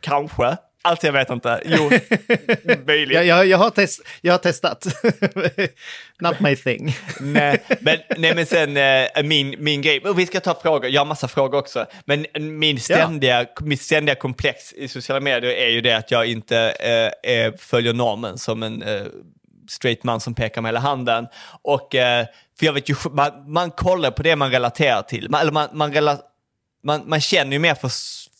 kanske. 0.00 0.56
Allt 0.82 1.02
jag 1.02 1.12
vet 1.12 1.30
inte. 1.30 1.62
Jo, 1.64 1.90
möjligt. 2.86 3.14
Jag, 3.14 3.26
jag, 3.26 3.46
jag, 3.46 3.58
har, 3.58 3.70
test, 3.70 4.00
jag 4.20 4.32
har 4.32 4.38
testat. 4.38 4.86
Not 6.20 6.40
my 6.40 6.56
thing. 6.56 6.96
nej, 7.20 7.62
men, 7.80 7.98
nej, 8.16 8.34
men 8.34 8.46
sen 8.46 8.76
eh, 8.76 9.22
min, 9.24 9.54
min 9.58 9.82
grej, 9.82 10.00
och 10.00 10.18
vi 10.18 10.26
ska 10.26 10.40
ta 10.40 10.54
frågor, 10.62 10.90
jag 10.90 11.00
har 11.00 11.06
massa 11.06 11.28
frågor 11.28 11.58
också, 11.58 11.86
men 12.04 12.26
min 12.58 12.80
ständiga, 12.80 13.46
mitt 13.60 13.82
ständiga 13.82 14.14
komplex 14.14 14.72
i 14.72 14.88
sociala 14.88 15.20
medier 15.20 15.52
är 15.52 15.68
ju 15.68 15.80
det 15.80 15.92
att 15.92 16.10
jag 16.10 16.26
inte 16.26 16.58
eh, 16.80 17.32
är, 17.32 17.56
följer 17.58 17.92
normen 17.92 18.38
som 18.38 18.62
en 18.62 18.82
eh, 18.82 19.02
straight 19.70 20.04
man 20.04 20.20
som 20.20 20.34
pekar 20.34 20.62
med 20.62 20.68
hela 20.68 20.80
handen. 20.80 21.26
Och, 21.62 21.94
eh, 21.94 22.26
för 22.58 22.66
jag 22.66 22.72
vet 22.72 22.88
ju, 22.88 22.94
man, 23.10 23.52
man 23.52 23.70
kollar 23.70 24.10
på 24.10 24.22
det 24.22 24.36
man 24.36 24.50
relaterar 24.50 25.02
till, 25.02 25.30
man, 25.30 25.40
eller 25.40 25.52
man, 25.52 25.68
man, 25.72 25.92
man, 26.84 27.08
man 27.08 27.20
känner 27.20 27.52
ju 27.52 27.58
mer 27.58 27.74
för 27.74 27.90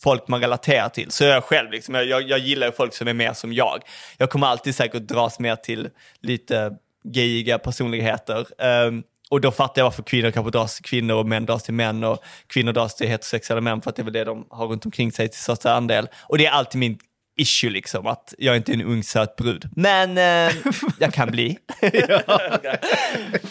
folk 0.03 0.27
man 0.27 0.41
relaterar 0.41 0.89
till. 0.89 1.11
Så 1.11 1.23
jag 1.23 1.43
själv, 1.43 1.71
liksom, 1.71 1.95
jag, 1.95 2.29
jag, 2.29 2.39
gillar 2.39 2.67
ju 2.67 2.73
folk 2.73 2.93
som 2.93 3.07
är 3.07 3.13
mer 3.13 3.33
som 3.33 3.53
jag. 3.53 3.81
Jag 4.17 4.29
kommer 4.29 4.47
alltid 4.47 4.75
säkert 4.75 5.01
dras 5.01 5.39
mer 5.39 5.55
till 5.55 5.89
lite 6.21 6.77
gayiga 7.03 7.59
personligheter. 7.59 8.45
Ehm, 8.57 9.03
och 9.29 9.41
då 9.41 9.51
fattar 9.51 9.81
jag 9.81 9.85
varför 9.85 10.03
kvinnor 10.03 10.31
kanske 10.31 10.51
dras 10.51 10.75
till 10.75 10.85
kvinnor 10.85 11.15
och 11.15 11.25
män 11.25 11.45
dras 11.45 11.63
till 11.63 11.73
män 11.73 12.03
och 12.03 12.23
kvinnor 12.47 12.73
dras 12.73 12.95
till 12.95 13.07
heterosexuella 13.07 13.61
män 13.61 13.81
för 13.81 13.89
att 13.89 13.95
det 13.95 14.01
är 14.01 14.03
väl 14.03 14.13
det 14.13 14.23
de 14.23 14.45
har 14.49 14.67
runt 14.67 14.85
omkring 14.85 15.11
sig 15.11 15.29
till 15.29 15.39
största 15.39 15.73
andel. 15.73 16.07
Och 16.21 16.37
det 16.37 16.45
är 16.45 16.51
alltid 16.51 16.79
min 16.79 16.99
issue 17.37 17.69
liksom, 17.69 18.07
att 18.07 18.33
jag 18.37 18.57
inte 18.57 18.71
är 18.71 18.73
en 18.73 18.81
ung 18.81 19.03
söt 19.03 19.35
brud. 19.35 19.69
Men 19.75 20.17
eh, 20.17 20.55
jag 20.99 21.13
kan 21.13 21.31
bli. 21.31 21.57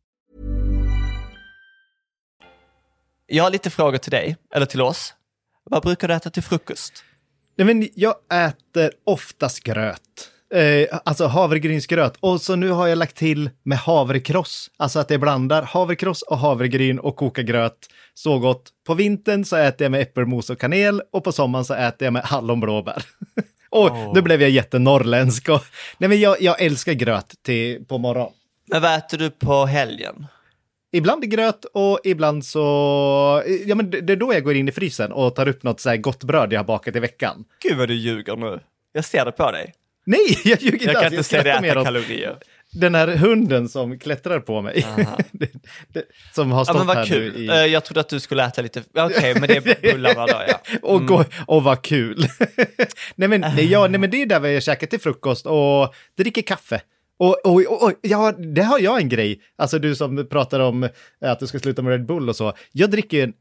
Jag 3.33 3.43
har 3.43 3.51
lite 3.51 3.69
frågor 3.69 3.97
till 3.97 4.11
dig, 4.11 4.37
eller 4.55 4.65
till 4.65 4.81
oss. 4.81 5.13
Vad 5.63 5.83
brukar 5.83 6.07
du 6.07 6.13
äta 6.13 6.29
till 6.29 6.43
frukost? 6.43 7.03
Nej, 7.57 7.65
men 7.65 7.89
jag 7.95 8.15
äter 8.33 8.91
oftast 9.03 9.63
gröt. 9.63 9.99
Eh, 10.53 10.99
alltså 11.05 11.27
havregrynsgröt. 11.27 12.17
Och 12.19 12.41
så 12.41 12.55
nu 12.55 12.69
har 12.69 12.87
jag 12.87 12.97
lagt 12.97 13.15
till 13.15 13.49
med 13.63 13.77
havrekross. 13.77 14.71
Alltså 14.77 14.99
att 14.99 15.09
jag 15.09 15.19
blandar 15.19 15.63
havrekross 15.63 16.21
och 16.21 16.37
havregryn 16.37 16.99
och 16.99 17.15
kokar 17.15 17.43
gröt. 17.43 17.87
Så 18.13 18.39
gott. 18.39 18.69
På 18.87 18.93
vintern 18.93 19.45
så 19.45 19.55
äter 19.55 19.85
jag 19.85 19.91
med 19.91 20.01
äppelmos 20.01 20.49
och 20.49 20.59
kanel 20.59 21.01
och 21.11 21.23
på 21.23 21.31
sommaren 21.31 21.65
så 21.65 21.73
äter 21.73 22.05
jag 22.05 22.13
med 22.13 22.23
hallonblåbär. 22.23 23.03
och 23.69 23.91
oh. 23.91 24.13
nu 24.13 24.21
blev 24.21 24.41
jag 24.41 24.49
jättenorrländsk. 24.49 25.49
Och, 25.49 25.63
nej 25.97 26.09
men 26.09 26.19
jag, 26.19 26.41
jag 26.41 26.61
älskar 26.61 26.93
gröt 26.93 27.33
till, 27.43 27.85
på 27.85 27.97
morgonen. 27.97 28.33
Men 28.67 28.81
vad 28.81 28.95
äter 28.95 29.17
du 29.17 29.29
på 29.29 29.65
helgen? 29.65 30.27
Ibland 30.93 31.23
gröt 31.23 31.65
och 31.65 31.99
ibland 32.03 32.45
så... 32.45 33.43
Ja, 33.65 33.75
men 33.75 33.89
det 33.89 34.13
är 34.13 34.15
då 34.15 34.33
jag 34.33 34.43
går 34.43 34.55
in 34.55 34.67
i 34.67 34.71
frysen 34.71 35.11
och 35.11 35.35
tar 35.35 35.47
upp 35.47 35.63
något 35.63 35.79
så 35.79 35.89
här 35.89 35.97
gott 35.97 36.23
bröd 36.23 36.53
jag 36.53 36.59
har 36.59 36.65
bakat 36.65 36.95
i 36.95 36.99
veckan. 36.99 37.45
Gud 37.63 37.77
vad 37.77 37.87
du 37.87 37.93
ljuger 37.93 38.35
nu. 38.35 38.59
Jag 38.93 39.05
ser 39.05 39.25
det 39.25 39.31
på 39.31 39.51
dig. 39.51 39.73
Nej, 40.05 40.39
jag 40.43 40.61
ljuger 40.61 40.73
inte 40.73 40.85
Jag 40.85 40.95
alls. 40.95 41.03
kan 41.03 41.13
inte 41.13 41.23
se 41.23 41.41
dig 41.41 41.51
äta 41.51 41.83
kalorier. 41.83 42.37
Den 42.71 42.95
här 42.95 43.07
hunden 43.07 43.69
som 43.69 43.99
klättrar 43.99 44.39
på 44.39 44.61
mig. 44.61 44.85
det, 45.31 45.49
det, 45.87 46.03
som 46.33 46.51
har 46.51 46.63
stått 46.63 46.75
ja, 46.77 46.83
men 46.83 46.95
vad 46.95 47.07
kul. 47.07 47.35
i... 47.35 47.49
Uh, 47.49 47.65
jag 47.65 47.85
trodde 47.85 47.99
att 47.99 48.09
du 48.09 48.19
skulle 48.19 48.45
äta 48.45 48.61
lite... 48.61 48.83
Okej, 48.93 49.05
okay, 49.05 49.33
men 49.33 49.47
det 49.47 49.55
är 49.55 49.81
bullar 49.93 50.15
då, 50.15 50.41
ja. 50.47 50.61
Mm. 50.65 50.81
och, 50.83 51.05
gå, 51.05 51.23
och 51.47 51.63
vad 51.63 51.81
kul. 51.81 52.25
nej, 53.15 53.27
men, 53.27 53.41
nej, 53.41 53.71
ja, 53.71 53.87
nej, 53.87 53.99
men 53.99 54.09
det 54.09 54.21
är 54.21 54.25
där 54.25 54.39
vi 54.39 54.61
käkar 54.61 54.87
till 54.87 54.99
frukost 54.99 55.45
och 55.45 55.95
dricker 56.17 56.41
kaffe. 56.41 56.81
Och, 57.21 57.45
och, 57.45 57.83
och, 57.83 57.93
ja, 58.01 58.31
det 58.31 58.61
har 58.61 58.79
jag 58.79 59.01
en 59.01 59.09
grej. 59.09 59.41
Alltså 59.55 59.79
du 59.79 59.95
som 59.95 60.27
pratar 60.27 60.59
om 60.59 60.89
att 61.21 61.39
du 61.39 61.47
ska 61.47 61.59
sluta 61.59 61.81
med 61.81 61.91
Red 61.91 62.05
Bull 62.05 62.29
och 62.29 62.35
så. 62.35 62.53
Jag 62.71 62.91
dricker 62.91 63.23
en 63.23 63.33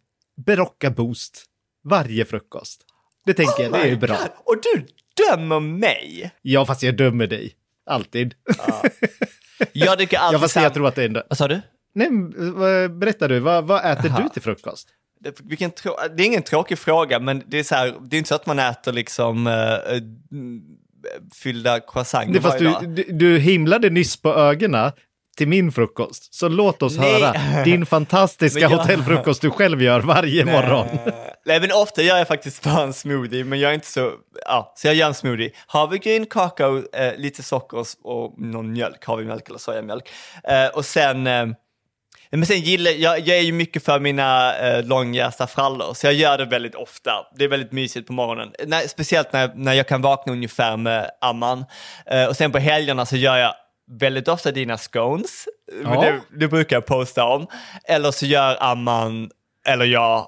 Berocca 0.46 0.90
Boost 0.90 1.44
varje 1.84 2.24
frukost. 2.24 2.86
Det 3.26 3.34
tänker 3.34 3.52
oh 3.52 3.62
jag, 3.62 3.72
det 3.72 3.90
är 3.90 3.96
bra. 3.96 4.16
God. 4.16 4.28
Och 4.44 4.56
du 4.62 4.86
dömer 5.24 5.60
mig? 5.60 6.30
Ja, 6.42 6.66
fast 6.66 6.82
jag 6.82 6.96
dömer 6.96 7.26
dig. 7.26 7.52
Alltid. 7.86 8.34
Ja. 8.58 8.82
Jag 9.72 9.98
dricker 9.98 10.18
alltid 10.18 10.34
Ja, 10.38 10.40
fast 10.40 10.56
jag 10.56 10.74
tror 10.74 10.88
att 10.88 10.94
det 10.94 11.02
är 11.02 11.08
en... 11.08 11.22
Vad 11.28 11.38
sa 11.38 11.48
du? 11.48 11.60
Nej, 11.94 12.08
berätta 12.88 13.28
du, 13.28 13.38
vad, 13.38 13.64
vad 13.64 13.92
äter 13.92 14.10
Aha. 14.10 14.22
du 14.22 14.28
till 14.28 14.42
frukost? 14.42 14.88
Det, 15.20 15.40
vilken 15.40 15.70
det 16.16 16.22
är 16.22 16.26
ingen 16.26 16.42
tråkig 16.42 16.78
fråga, 16.78 17.20
men 17.20 17.42
det 17.46 17.58
är 17.58 17.62
så 17.62 17.74
här, 17.74 17.94
det 18.00 18.16
är 18.16 18.18
inte 18.18 18.28
så 18.28 18.34
att 18.34 18.46
man 18.46 18.58
äter 18.58 18.92
liksom 18.92 19.46
uh, 19.46 19.52
fyllda 21.34 21.80
croissanter 21.80 22.40
fast 22.40 22.58
du, 22.58 22.86
du, 22.86 23.04
du 23.12 23.38
himlade 23.38 23.90
nyss 23.90 24.22
på 24.22 24.34
ögonen 24.34 24.92
till 25.36 25.48
min 25.48 25.72
frukost. 25.72 26.34
Så 26.34 26.48
låt 26.48 26.82
oss 26.82 26.98
Nej. 26.98 27.12
höra 27.12 27.64
din 27.64 27.86
fantastiska 27.86 28.60
jag... 28.60 28.68
hotellfrukost 28.68 29.42
du 29.42 29.50
själv 29.50 29.82
gör 29.82 30.00
varje 30.00 30.44
Nej. 30.44 30.54
morgon. 30.54 30.86
Nej, 31.46 31.60
men 31.60 31.72
ofta 31.72 32.02
gör 32.02 32.18
jag 32.18 32.28
faktiskt 32.28 32.64
bara 32.64 32.82
en 32.82 32.92
smoothie, 32.92 33.44
men 33.44 33.60
jag 33.60 33.70
är 33.70 33.74
inte 33.74 33.86
så, 33.86 34.12
ja, 34.46 34.72
så 34.76 34.86
jag 34.86 34.94
gör 34.94 35.06
en 35.06 35.14
smoothie. 35.14 35.50
Havregryn, 35.66 36.26
kakao, 36.26 36.82
eh, 36.92 37.16
lite 37.16 37.42
socker 37.42 37.84
och 38.02 38.40
någon 38.40 38.72
mjölk, 38.72 39.04
havremjölk 39.04 39.48
eller 39.48 39.58
sojamjölk. 39.58 40.08
Eh, 40.44 40.66
och 40.66 40.84
sen, 40.84 41.26
eh, 41.26 41.46
men 42.38 42.46
sen 42.46 42.60
gillar 42.60 42.90
jag, 42.90 43.18
jag 43.20 43.36
är 43.38 43.42
ju 43.42 43.52
mycket 43.52 43.84
för 43.84 44.00
mina 44.00 44.56
eh, 44.58 44.84
långjästa 44.84 45.46
frallor, 45.46 45.94
så 45.94 46.06
jag 46.06 46.14
gör 46.14 46.38
det 46.38 46.44
väldigt 46.44 46.74
ofta. 46.74 47.10
Det 47.36 47.44
är 47.44 47.48
väldigt 47.48 47.72
mysigt 47.72 48.06
på 48.06 48.12
morgonen, 48.12 48.52
när, 48.66 48.88
speciellt 48.88 49.32
när, 49.32 49.52
när 49.54 49.72
jag 49.72 49.88
kan 49.88 50.02
vakna 50.02 50.32
ungefär 50.32 50.76
med 50.76 51.10
amman. 51.20 51.64
Eh, 52.06 52.24
och 52.24 52.36
sen 52.36 52.52
på 52.52 52.58
helgerna 52.58 53.06
så 53.06 53.16
gör 53.16 53.36
jag 53.36 53.54
väldigt 54.00 54.28
ofta 54.28 54.50
dina 54.50 54.78
scones, 54.78 55.44
Ja. 55.84 56.00
det, 56.00 56.20
det 56.40 56.48
brukar 56.48 56.76
jag 56.76 56.86
posta 56.86 57.24
om. 57.24 57.46
Eller 57.84 58.10
så 58.10 58.26
gör 58.26 58.56
Amman, 58.60 59.30
eller 59.66 59.84
jag, 59.84 60.26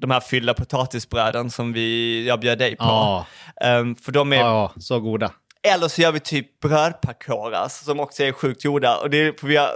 de 0.00 0.10
här 0.10 0.20
fyllda 0.20 0.54
potatisbröden 0.54 1.50
som 1.50 1.72
vi, 1.72 2.26
jag 2.26 2.40
bjöd 2.40 2.58
dig 2.58 2.76
på. 2.76 2.84
Ja. 2.84 3.26
Ehm, 3.60 3.96
för 3.96 4.12
de 4.12 4.32
är, 4.32 4.36
Ja, 4.36 4.72
så 4.80 5.00
goda. 5.00 5.30
Eller 5.62 5.88
så 5.88 6.02
gör 6.02 6.12
vi 6.12 6.20
typ 6.20 6.60
brödpakoras 6.60 7.84
som 7.84 8.00
också 8.00 8.22
är 8.22 8.32
sjukt 8.32 8.64
gjorda. 8.64 8.96
Och 8.96 9.10
det 9.10 9.16
är, 9.16 9.32
för 9.40 9.46
vi 9.46 9.56
har, 9.56 9.68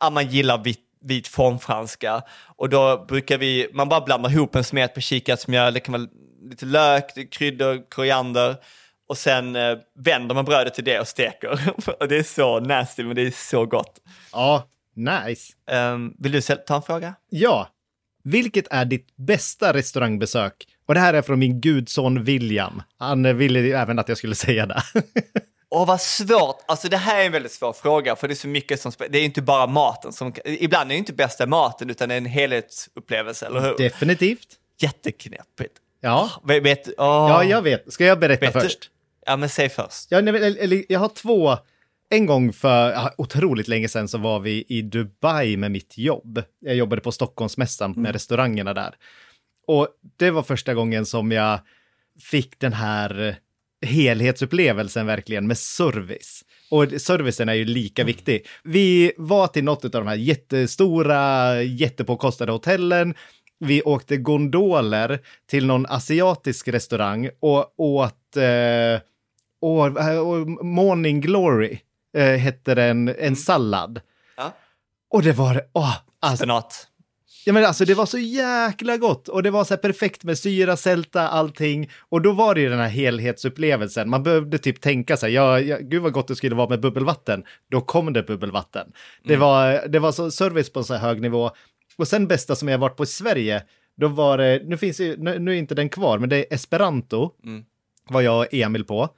Amman 0.00 0.26
gillar 0.28 0.58
vit, 0.58 0.80
vit 1.02 1.28
formfranska. 1.28 2.22
Och 2.56 2.68
då 2.68 3.04
brukar 3.08 3.38
vi, 3.38 3.68
man 3.72 3.88
bara 3.88 4.00
blandar 4.00 4.30
ihop 4.30 4.54
en 4.54 4.64
smet 4.64 4.94
på 4.94 5.00
kikärtsmjöl, 5.00 5.74
det 5.74 5.80
kan 5.80 5.92
vara 5.92 6.06
lite 6.50 6.66
lök, 6.66 7.30
kryddor, 7.30 7.90
koriander. 7.90 8.56
Och 9.08 9.18
sen 9.18 9.56
eh, 9.56 9.78
vänder 9.94 10.34
man 10.34 10.44
brödet 10.44 10.74
till 10.74 10.84
det 10.84 11.00
och 11.00 11.08
steker. 11.08 11.60
och 12.00 12.08
det 12.08 12.16
är 12.16 12.22
så 12.22 12.60
nasty 12.60 13.04
men 13.04 13.16
det 13.16 13.22
är 13.22 13.30
så 13.30 13.66
gott. 13.66 14.00
Ja, 14.32 14.68
nice. 14.94 15.52
Um, 15.72 16.14
vill 16.18 16.32
du 16.32 16.40
ta 16.40 16.76
en 16.76 16.82
fråga? 16.82 17.14
Ja. 17.30 17.68
Vilket 18.24 18.66
är 18.70 18.84
ditt 18.84 19.16
bästa 19.16 19.74
restaurangbesök? 19.74 20.66
Och 20.86 20.94
det 20.94 21.00
här 21.00 21.14
är 21.14 21.22
från 21.22 21.38
min 21.38 21.60
gudson 21.60 22.24
William. 22.24 22.82
Han 22.98 23.36
ville 23.36 23.60
ju 23.60 23.72
även 23.72 23.98
att 23.98 24.08
jag 24.08 24.18
skulle 24.18 24.34
säga 24.34 24.66
det. 24.66 24.82
Åh, 25.74 25.86
vad 25.86 26.00
svårt. 26.00 26.56
Alltså 26.66 26.88
det 26.88 26.96
här 26.96 27.20
är 27.20 27.26
en 27.26 27.32
väldigt 27.32 27.52
svår 27.52 27.72
fråga, 27.72 28.16
för 28.16 28.28
det 28.28 28.34
är 28.34 28.36
så 28.36 28.48
mycket 28.48 28.80
som... 28.80 28.92
Det 29.10 29.18
är 29.18 29.24
inte 29.24 29.42
bara 29.42 29.66
maten 29.66 30.12
som... 30.12 30.34
Ibland 30.44 30.90
är 30.90 30.94
det 30.94 30.98
inte 30.98 31.12
bästa 31.12 31.46
maten, 31.46 31.90
utan 31.90 32.08
det 32.08 32.14
är 32.14 32.18
en 32.18 32.26
helhetsupplevelse, 32.26 33.46
eller 33.46 33.60
hur? 33.60 33.76
Definitivt. 33.76 34.48
Jätteknäppigt. 34.80 35.72
Ja. 36.00 36.30
Vet, 36.44 36.62
vet, 36.62 36.88
åh. 36.88 36.94
Ja, 37.04 37.44
jag 37.44 37.62
vet. 37.62 37.92
Ska 37.92 38.04
jag 38.04 38.20
berätta 38.20 38.46
Vet 38.46 38.54
du- 38.54 38.60
först? 38.60 38.90
Ja, 39.26 39.36
men 39.36 39.48
säg 39.48 39.68
först. 39.68 40.06
Ja, 40.10 40.20
nej, 40.20 40.58
eller, 40.60 40.84
jag 40.88 41.00
har 41.00 41.08
två. 41.08 41.56
En 42.10 42.26
gång 42.26 42.52
för 42.52 42.90
ja, 42.92 43.12
otroligt 43.18 43.68
länge 43.68 43.88
sedan 43.88 44.08
så 44.08 44.18
var 44.18 44.40
vi 44.40 44.64
i 44.68 44.82
Dubai 44.82 45.56
med 45.56 45.70
mitt 45.70 45.98
jobb. 45.98 46.42
Jag 46.60 46.74
jobbade 46.74 47.02
på 47.02 47.12
Stockholmsmässan 47.12 47.92
med 47.92 48.12
restaurangerna 48.12 48.74
där. 48.74 48.94
Och 49.66 49.88
det 50.16 50.30
var 50.30 50.42
första 50.42 50.74
gången 50.74 51.06
som 51.06 51.32
jag 51.32 51.60
fick 52.20 52.60
den 52.60 52.72
här 52.72 53.36
helhetsupplevelsen 53.82 55.06
verkligen 55.06 55.46
med 55.46 55.58
service. 55.58 56.44
Och 56.70 57.00
servicen 57.00 57.48
är 57.48 57.54
ju 57.54 57.64
lika 57.64 58.04
viktig. 58.04 58.46
Vi 58.64 59.12
var 59.16 59.46
till 59.46 59.64
något 59.64 59.84
av 59.84 59.90
de 59.90 60.06
här 60.06 60.14
jättestora, 60.14 61.62
jättepåkostade 61.62 62.52
hotellen. 62.52 63.14
Vi 63.58 63.82
åkte 63.82 64.16
gondoler 64.16 65.20
till 65.46 65.66
någon 65.66 65.86
asiatisk 65.86 66.68
restaurang 66.68 67.30
och 67.40 67.74
åt 67.76 68.36
eh, 68.36 69.00
och, 69.60 69.86
och 70.18 70.48
Morning 70.64 71.20
Glory 71.20 71.78
eh, 72.16 72.36
hette 72.36 72.74
den, 72.74 73.14
en 73.18 73.36
sallad. 73.36 74.00
Ja. 74.36 74.54
Och 75.10 75.22
det 75.22 75.32
var, 75.32 75.62
åh, 75.72 75.96
alltså, 76.20 76.36
Spenat. 76.36 76.88
Ja, 77.44 77.52
men 77.52 77.64
alltså 77.64 77.84
det 77.84 77.94
var 77.94 78.06
så 78.06 78.18
jäkla 78.18 78.96
gott 78.96 79.28
och 79.28 79.42
det 79.42 79.50
var 79.50 79.64
så 79.64 79.74
här 79.74 79.78
perfekt 79.78 80.24
med 80.24 80.38
syra, 80.38 80.76
sälta, 80.76 81.28
allting. 81.28 81.90
Och 82.08 82.22
då 82.22 82.32
var 82.32 82.54
det 82.54 82.60
ju 82.60 82.68
den 82.68 82.78
här 82.78 82.88
helhetsupplevelsen. 82.88 84.10
Man 84.10 84.22
behövde 84.22 84.58
typ 84.58 84.80
tänka 84.80 85.16
sig, 85.16 85.32
ja, 85.32 85.60
ja, 85.60 85.78
gud 85.80 86.02
vad 86.02 86.12
gott 86.12 86.28
det 86.28 86.36
skulle 86.36 86.54
vara 86.54 86.68
med 86.68 86.80
bubbelvatten. 86.80 87.44
Då 87.70 87.80
kom 87.80 88.12
det 88.12 88.22
bubbelvatten. 88.22 88.92
Det, 89.24 89.36
var, 89.36 89.88
det 89.88 89.98
var 89.98 90.12
så 90.12 90.30
service 90.30 90.72
på 90.72 90.84
så 90.84 90.94
här 90.94 91.00
hög 91.00 91.20
nivå. 91.20 91.50
Och 91.96 92.08
sen 92.08 92.26
bästa 92.26 92.56
som 92.56 92.68
jag 92.68 92.78
varit 92.78 92.96
på 92.96 93.02
i 93.02 93.06
Sverige, 93.06 93.62
då 93.96 94.08
var 94.08 94.38
det, 94.38 94.62
nu 94.64 94.76
finns 94.76 95.00
ju, 95.00 95.16
nu, 95.16 95.38
nu 95.38 95.52
är 95.52 95.58
inte 95.58 95.74
den 95.74 95.88
kvar, 95.88 96.18
men 96.18 96.28
det 96.28 96.36
är 96.36 96.54
Esperanto, 96.54 97.30
var 98.08 98.20
jag 98.20 98.38
och 98.38 98.54
Emil 98.54 98.84
på. 98.84 99.08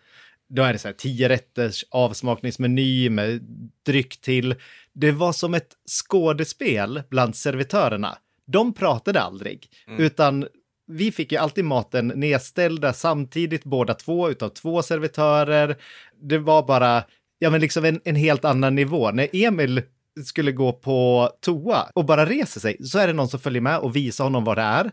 Då 0.49 0.63
är 0.63 0.73
det 0.73 0.79
så 0.79 0.89
här 0.89 0.93
tio 0.93 1.29
rätters 1.29 1.85
avsmakningsmeny 1.91 3.11
med 3.11 3.41
dryck 3.87 4.21
till. 4.21 4.55
Det 4.95 5.13
var 5.13 5.33
som 5.33 5.55
ett 5.55 5.69
skådespel 5.87 7.03
bland 7.11 7.37
servitörerna. 7.37 8.19
De 8.47 8.75
pratade 8.75 9.21
aldrig, 9.21 9.69
utan 9.99 10.47
vi 10.87 11.13
fick 11.13 11.33
ju 11.33 11.39
alltid 11.39 11.65
maten 11.65 12.09
nedställda 12.09 12.93
samtidigt, 12.93 13.65
båda 13.65 13.95
två, 13.95 14.31
utav 14.31 14.49
två 14.49 14.83
servitörer. 14.83 15.77
Det 16.23 16.39
var 16.39 16.67
bara, 16.67 17.05
ja 17.39 17.51
men 17.51 17.61
liksom 17.61 17.85
en, 17.85 18.01
en 18.05 18.17
helt 18.17 18.45
annan 18.45 18.75
nivå. 18.75 19.11
När 19.11 19.29
Emil 19.33 19.83
skulle 20.25 20.53
gå 20.53 20.73
på 20.73 21.31
toa 21.41 21.91
och 21.95 22.05
bara 22.05 22.27
reser 22.27 22.61
sig, 22.61 22.87
så 22.87 22.99
är 22.99 23.07
det 23.07 23.13
någon 23.13 23.29
som 23.29 23.41
följer 23.41 23.63
med 23.63 23.79
och 23.79 23.97
visar 23.97 24.25
honom 24.25 24.45
vad 24.45 24.59
det 24.59 24.63
är 24.63 24.91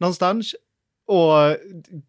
någonstans. 0.00 0.54
Och 1.08 1.56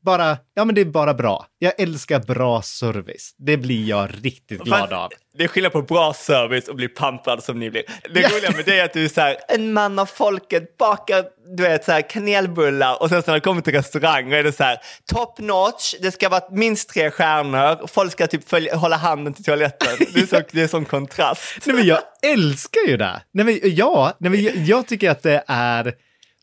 bara, 0.04 0.38
ja 0.54 0.66
men 0.66 0.76
det 0.76 0.82
är 0.82 0.86
bara 0.86 1.14
bra. 1.14 1.46
Jag 1.60 1.74
älskar 1.80 2.20
bra 2.20 2.62
service. 2.62 3.36
Det 3.38 3.58
blir 3.58 3.90
jag 3.90 4.10
riktigt 4.22 4.62
glad 4.62 4.80
Fast 4.80 4.94
av. 4.94 5.10
Det 5.38 5.44
är 5.44 5.48
skillnad 5.48 5.72
på 5.72 5.82
bra 5.82 6.14
service 6.14 6.68
och 6.68 6.76
bli 6.76 6.88
pampad 6.88 7.44
som 7.44 7.60
ni 7.60 7.70
blir. 7.70 7.84
Det 8.14 8.22
roliga 8.22 8.52
med 8.52 8.66
det 8.66 8.80
är 8.80 8.86
att 8.86 8.94
du 8.94 9.06
är 9.06 9.10
så 9.10 9.22
här, 9.22 9.38
en 9.48 9.74
man 9.74 10.00
av 10.00 10.06
folket 10.06 10.78
bakar 10.78 11.26
du 11.58 11.64
vet, 11.64 11.86
så 11.86 11.92
här, 11.92 12.10
kanelbullar 12.10 13.02
och 13.02 13.10
sen 13.10 13.24
så 13.24 13.32
när 13.32 13.36
det 13.36 13.42
kommer 13.42 13.62
till 13.62 13.74
restaurang 13.74 14.32
är 14.32 14.44
det 14.44 14.52
så 14.52 14.64
här 14.64 14.78
top 15.06 15.40
notch, 15.40 15.96
det 16.02 16.12
ska 16.12 16.30
vara 16.30 16.44
minst 16.52 16.90
tre 16.90 17.12
stjärnor, 17.12 17.88
folk 17.88 18.12
ska 18.12 18.28
typ 18.28 18.50
följa, 18.50 18.76
hålla 18.76 18.96
handen 18.96 19.34
till 19.34 19.44
toaletten. 19.44 20.08
Det 20.14 20.20
är, 20.20 20.26
så, 20.26 20.42
det 20.52 20.62
är 20.62 20.68
sån 20.68 20.86
kontrast. 20.86 21.66
Nej 21.66 21.76
men 21.76 21.86
jag 21.86 22.00
älskar 22.22 22.88
ju 22.88 22.98
det. 22.98 23.22
Nej 23.32 23.46
men 23.46 23.60
ja, 23.64 24.14
nej, 24.20 24.32
men 24.32 24.44
jag, 24.44 24.56
jag 24.56 24.88
tycker 24.88 25.12
att 25.12 25.24
det 25.24 25.44
är, 25.48 25.94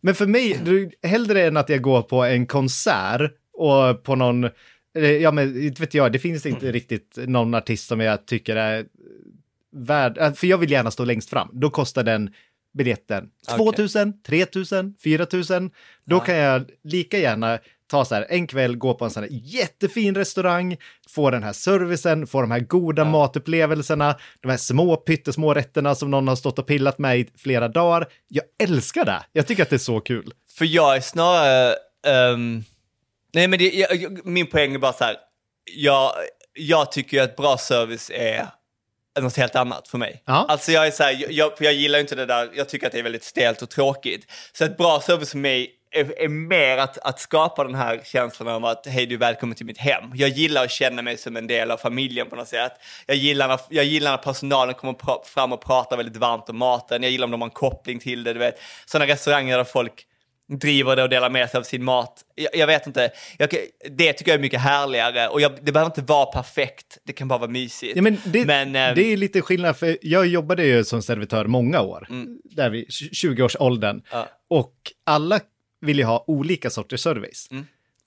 men 0.07 0.15
för 0.15 0.27
mig, 0.27 0.61
hellre 1.03 1.47
än 1.47 1.57
att 1.57 1.69
jag 1.69 1.83
går 1.83 2.03
på 2.03 2.25
en 2.25 2.47
konsert 2.47 3.33
och 3.53 4.03
på 4.03 4.15
någon, 4.15 4.49
ja 5.21 5.31
men 5.31 5.63
inte 5.63 5.83
vet 5.83 5.95
jag, 5.95 6.13
det 6.13 6.19
finns 6.19 6.47
inte 6.47 6.73
riktigt 6.73 7.19
någon 7.27 7.55
artist 7.55 7.87
som 7.87 8.01
jag 8.01 8.27
tycker 8.27 8.57
är 8.57 8.87
värd, 9.73 10.19
äh, 10.19 10.33
för 10.33 10.47
jag 10.47 10.59
vill 10.59 10.71
gärna 10.71 10.91
stå 10.91 11.05
längst 11.05 11.31
fram, 11.31 11.49
då 11.53 11.71
kostar 11.71 12.03
den 12.03 12.31
biljetten 12.75 13.29
2000, 13.57 14.23
3000, 14.23 14.95
4000. 15.03 15.71
Då 16.05 16.21
kan 16.21 16.37
jag 16.37 16.71
lika 16.85 17.19
gärna 17.19 17.59
ta 17.91 18.05
så 18.05 18.15
här 18.15 18.27
en 18.29 18.47
kväll, 18.47 18.77
gå 18.77 18.95
på 18.95 19.05
en 19.05 19.11
sån 19.11 19.23
här 19.23 19.31
jättefin 19.33 20.15
restaurang, 20.15 20.77
få 21.09 21.31
den 21.31 21.43
här 21.43 21.53
servicen, 21.53 22.27
få 22.27 22.41
de 22.41 22.51
här 22.51 22.61
goda 22.61 23.05
matupplevelserna, 23.05 24.17
de 24.43 24.49
här 24.51 24.57
små 24.57 24.97
pyttesmå 24.97 25.55
rätterna 25.55 25.95
som 25.95 26.11
någon 26.11 26.29
har 26.29 26.37
stått 26.37 26.59
och 26.59 26.67
pillat 26.67 26.99
med 26.99 27.19
i 27.19 27.29
flera 27.37 27.69
dagar. 27.69 28.07
Jag 28.29 28.45
älskar 28.63 29.05
det. 29.05 29.23
Jag 29.33 29.47
tycker 29.47 29.63
att 29.63 29.71
det 29.71 29.77
är 29.77 29.79
så 29.79 30.01
kul. 30.01 30.33
För 30.59 30.65
jag 30.65 30.97
är 30.97 31.01
snarare... 31.01 31.75
ehm, 32.07 32.65
nej, 33.35 33.49
men 33.49 33.59
det, 33.59 33.71
jag, 33.75 33.97
jag- 33.97 34.27
min 34.27 34.47
poäng 34.47 34.75
är 34.75 34.79
bara 34.79 34.93
så 34.93 35.05
här. 35.05 35.17
Jag, 35.77 36.13
jag 36.59 36.93
tycker 36.93 37.23
att 37.23 37.37
bra 37.37 37.59
service 37.59 38.11
är 38.15 38.47
något 39.21 39.37
helt 39.37 39.57
annat 39.57 39.89
för 39.89 39.99
mig. 39.99 40.23
Ja. 40.27 40.47
Alltså 40.49 40.73
jag 40.73 40.87
är 40.87 40.91
så 40.91 41.03
här, 41.03 41.27
jag, 41.31 41.59
för 41.59 41.65
jag 41.65 41.75
gillar 41.75 41.99
inte 41.99 42.15
det 42.15 42.27
där, 42.27 42.51
jag 42.55 42.69
tycker 42.69 42.87
att 42.87 42.93
det 42.93 42.99
är 42.99 43.03
väldigt 43.03 43.25
stelt 43.25 43.63
och 43.63 43.71
tråkigt. 43.71 44.27
Så 44.53 44.65
att 44.65 44.77
bra 44.77 45.01
service 45.01 45.31
för 45.31 45.39
mig 45.39 45.71
är, 45.97 46.21
är 46.21 46.29
mer 46.29 46.79
att, 46.79 46.99
att 46.99 47.21
skapa 47.21 47.65
den 47.65 47.75
här 47.75 48.01
känslan 48.05 48.49
av 48.49 48.65
att 48.65 48.87
hej 48.87 49.07
du 49.07 49.15
är 49.15 49.19
välkommen 49.19 49.57
till 49.57 49.67
mitt 49.67 49.79
hem. 49.79 50.05
Jag 50.15 50.29
gillar 50.29 50.65
att 50.65 50.71
känna 50.71 51.03
mig 51.03 51.17
som 51.17 51.37
en 51.37 51.47
del 51.47 51.71
av 51.71 51.77
familjen 51.77 52.29
på 52.31 52.37
något 52.37 52.49
sätt. 52.49 52.73
Jag 53.07 53.17
gillar 53.17 53.49
när, 53.49 53.61
jag 53.69 53.85
gillar 53.85 54.11
när 54.11 54.19
personalen 54.19 54.75
kommer 54.75 55.25
fram 55.25 55.53
och 55.53 55.65
pratar 55.65 55.97
väldigt 55.97 56.17
varmt 56.17 56.49
om 56.49 56.59
maten. 56.59 57.03
Jag 57.03 57.13
gillar 57.13 57.25
om 57.25 57.31
de 57.31 57.41
har 57.41 57.49
en 57.49 57.55
koppling 57.55 57.99
till 57.99 58.25
det. 58.25 58.33
Du 58.33 58.39
vet. 58.39 58.59
Sådana 58.87 59.13
restauranger 59.13 59.57
där 59.57 59.65
folk 59.65 60.07
driver 60.49 60.97
det 60.97 61.03
och 61.03 61.09
delar 61.09 61.31
med 61.31 61.51
sig 61.51 61.59
av 61.59 61.63
sin 61.63 61.85
mat. 61.85 62.23
Jag, 62.35 62.57
jag 62.57 62.67
vet 62.67 62.87
inte, 62.87 63.11
jag, 63.39 63.49
det 63.91 64.13
tycker 64.13 64.31
jag 64.31 64.39
är 64.39 64.43
mycket 64.43 64.61
härligare 64.61 65.29
och 65.29 65.41
jag, 65.41 65.53
det 65.63 65.73
behöver 65.73 65.91
inte 65.91 66.03
vara 66.03 66.27
perfekt, 66.27 66.99
det 67.05 67.13
kan 67.13 67.29
bara 67.29 67.39
vara 67.39 67.51
mysigt. 67.51 67.97
Ja, 67.97 68.03
men 68.03 68.19
det, 68.25 68.45
Men, 68.45 68.77
eh, 68.77 68.95
det 68.95 69.13
är 69.13 69.17
lite 69.17 69.43
skillnad, 69.43 69.77
för 69.77 69.99
jag 70.03 70.27
jobbade 70.27 70.65
ju 70.65 70.85
som 70.85 71.03
servitör 71.03 71.45
många 71.45 71.81
år, 71.81 72.07
där 72.45 72.71
vid 72.71 72.89
20-årsåldern. 72.89 73.91
Mm. 73.91 74.05
Ja. 74.11 74.29
Och 74.49 74.75
alla 75.07 75.41
vill 75.81 75.99
ju 75.99 76.05
ha 76.05 76.25
olika 76.27 76.71
sorters 76.71 77.01
service. 77.01 77.49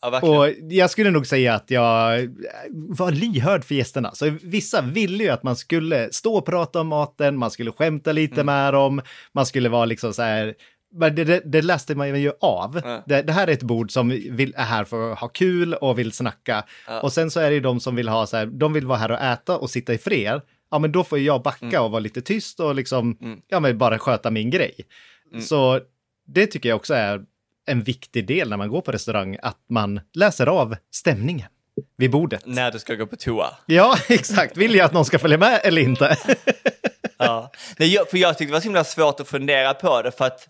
ja, 0.01 0.09
verkligen. 0.09 0.37
Och 0.37 0.49
jag 0.73 0.89
skulle 0.89 1.11
nog 1.11 1.27
säga 1.27 1.53
att 1.53 1.71
jag 1.71 2.29
var 2.71 3.11
lyhörd 3.11 3.63
för 3.65 3.75
gästerna. 3.75 4.11
Så 4.13 4.33
vissa 4.43 4.81
ville 4.81 5.23
ju 5.23 5.29
att 5.29 5.43
man 5.43 5.55
skulle 5.55 6.09
stå 6.13 6.35
och 6.37 6.45
prata 6.45 6.81
om 6.81 6.87
maten, 6.87 7.37
man 7.37 7.51
skulle 7.51 7.71
skämta 7.71 8.11
lite 8.11 8.33
Mm. 8.41 8.45
med 8.45 8.73
dem, 8.73 9.01
man 9.33 9.45
skulle 9.45 9.69
vara 9.69 9.85
liksom 9.85 10.13
så 10.13 10.21
här... 10.21 10.55
Men 10.91 11.15
det, 11.15 11.23
det, 11.23 11.41
det 11.45 11.61
läste 11.61 11.95
man 11.95 12.21
ju 12.21 12.31
av. 12.41 12.81
Ja. 12.83 13.03
Det, 13.07 13.21
det 13.21 13.33
här 13.33 13.47
är 13.47 13.51
ett 13.51 13.63
bord 13.63 13.91
som 13.91 14.09
vill, 14.09 14.53
är 14.57 14.63
här 14.63 14.83
för 14.83 15.11
att 15.11 15.19
ha 15.19 15.27
kul 15.27 15.73
och 15.73 15.99
vill 15.99 16.11
snacka. 16.11 16.63
Och 17.01 17.13
sen 17.13 17.31
så 17.31 17.39
är 17.39 17.49
det 17.49 17.53
ju 17.53 17.59
de 17.59 17.79
som 17.79 17.95
vill 17.95 18.07
ha 18.09 18.27
så 18.27 18.37
här, 18.37 18.45
de 18.45 18.73
vill 18.73 18.85
vara 18.87 18.97
här 18.97 19.11
och 19.11 19.19
äta 19.21 19.57
och 19.57 19.69
sitta 19.69 19.93
i 19.93 19.97
fred. 19.97 20.41
Ja, 20.71 20.79
men 20.79 20.91
då 20.91 21.03
får 21.03 21.19
jag 21.19 21.41
backa 21.43 21.65
Mm. 21.65 21.81
och 21.83 21.91
vara 21.91 21.99
lite 21.99 22.21
tyst 22.21 22.59
och 22.59 22.75
liksom, 22.75 23.17
ja 23.47 23.59
men 23.59 23.77
bara 23.77 23.99
sköta 23.99 24.31
min 24.31 24.49
grej. 24.49 24.75
Mm. 25.31 25.41
Så 25.41 25.79
det 26.27 26.47
tycker 26.47 26.69
jag 26.69 26.75
också 26.75 26.93
är 26.93 27.21
en 27.69 27.83
viktig 27.83 28.27
del 28.27 28.49
när 28.49 28.57
man 28.57 28.69
går 28.69 28.81
på 28.81 28.91
restaurang, 28.91 29.37
att 29.41 29.65
man 29.69 30.01
läser 30.13 30.47
av 30.47 30.75
stämningen 30.91 31.47
vid 31.97 32.11
bordet. 32.11 32.45
När 32.45 32.71
du 32.71 32.79
ska 32.79 32.95
gå 32.95 33.05
på 33.05 33.15
toa. 33.15 33.57
Ja, 33.65 33.97
exakt. 34.09 34.57
Vill 34.57 34.75
jag 34.75 34.85
att 34.85 34.93
någon 34.93 35.05
ska 35.05 35.19
följa 35.19 35.37
med 35.37 35.61
eller 35.63 35.81
inte? 35.81 36.17
Ja. 37.21 37.51
Nej, 37.77 37.93
jag, 37.93 38.09
för 38.09 38.17
jag 38.17 38.37
tyckte 38.37 38.51
det 38.51 38.53
var 38.53 38.59
så 38.59 38.63
himla 38.63 38.83
svårt 38.83 39.19
att 39.19 39.27
fundera 39.27 39.73
på 39.73 40.01
det 40.01 40.11
för 40.11 40.25
att 40.25 40.47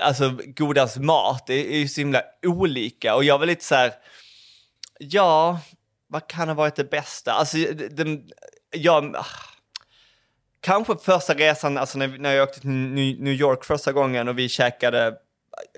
alltså, 0.00 0.38
godas 0.46 0.96
mat 0.96 1.50
är, 1.50 1.54
är 1.54 1.78
ju 1.78 1.88
så 1.88 2.00
himla 2.00 2.22
olika 2.46 3.14
och 3.14 3.24
jag 3.24 3.38
var 3.38 3.46
lite 3.46 3.64
så 3.64 3.74
här, 3.74 3.92
ja, 4.98 5.60
vad 6.08 6.28
kan 6.28 6.48
ha 6.48 6.54
varit 6.54 6.76
det 6.76 6.90
bästa? 6.90 7.32
Alltså, 7.32 7.56
den, 7.90 8.30
jag, 8.70 9.16
ah, 9.16 9.26
kanske 10.60 10.96
första 10.96 11.34
resan, 11.34 11.78
alltså 11.78 11.98
när, 11.98 12.08
när 12.08 12.34
jag 12.34 12.48
åkte 12.48 12.60
till 12.60 12.70
New 12.70 13.34
York 13.34 13.64
första 13.64 13.92
gången 13.92 14.28
och 14.28 14.38
vi 14.38 14.48
käkade, 14.48 15.14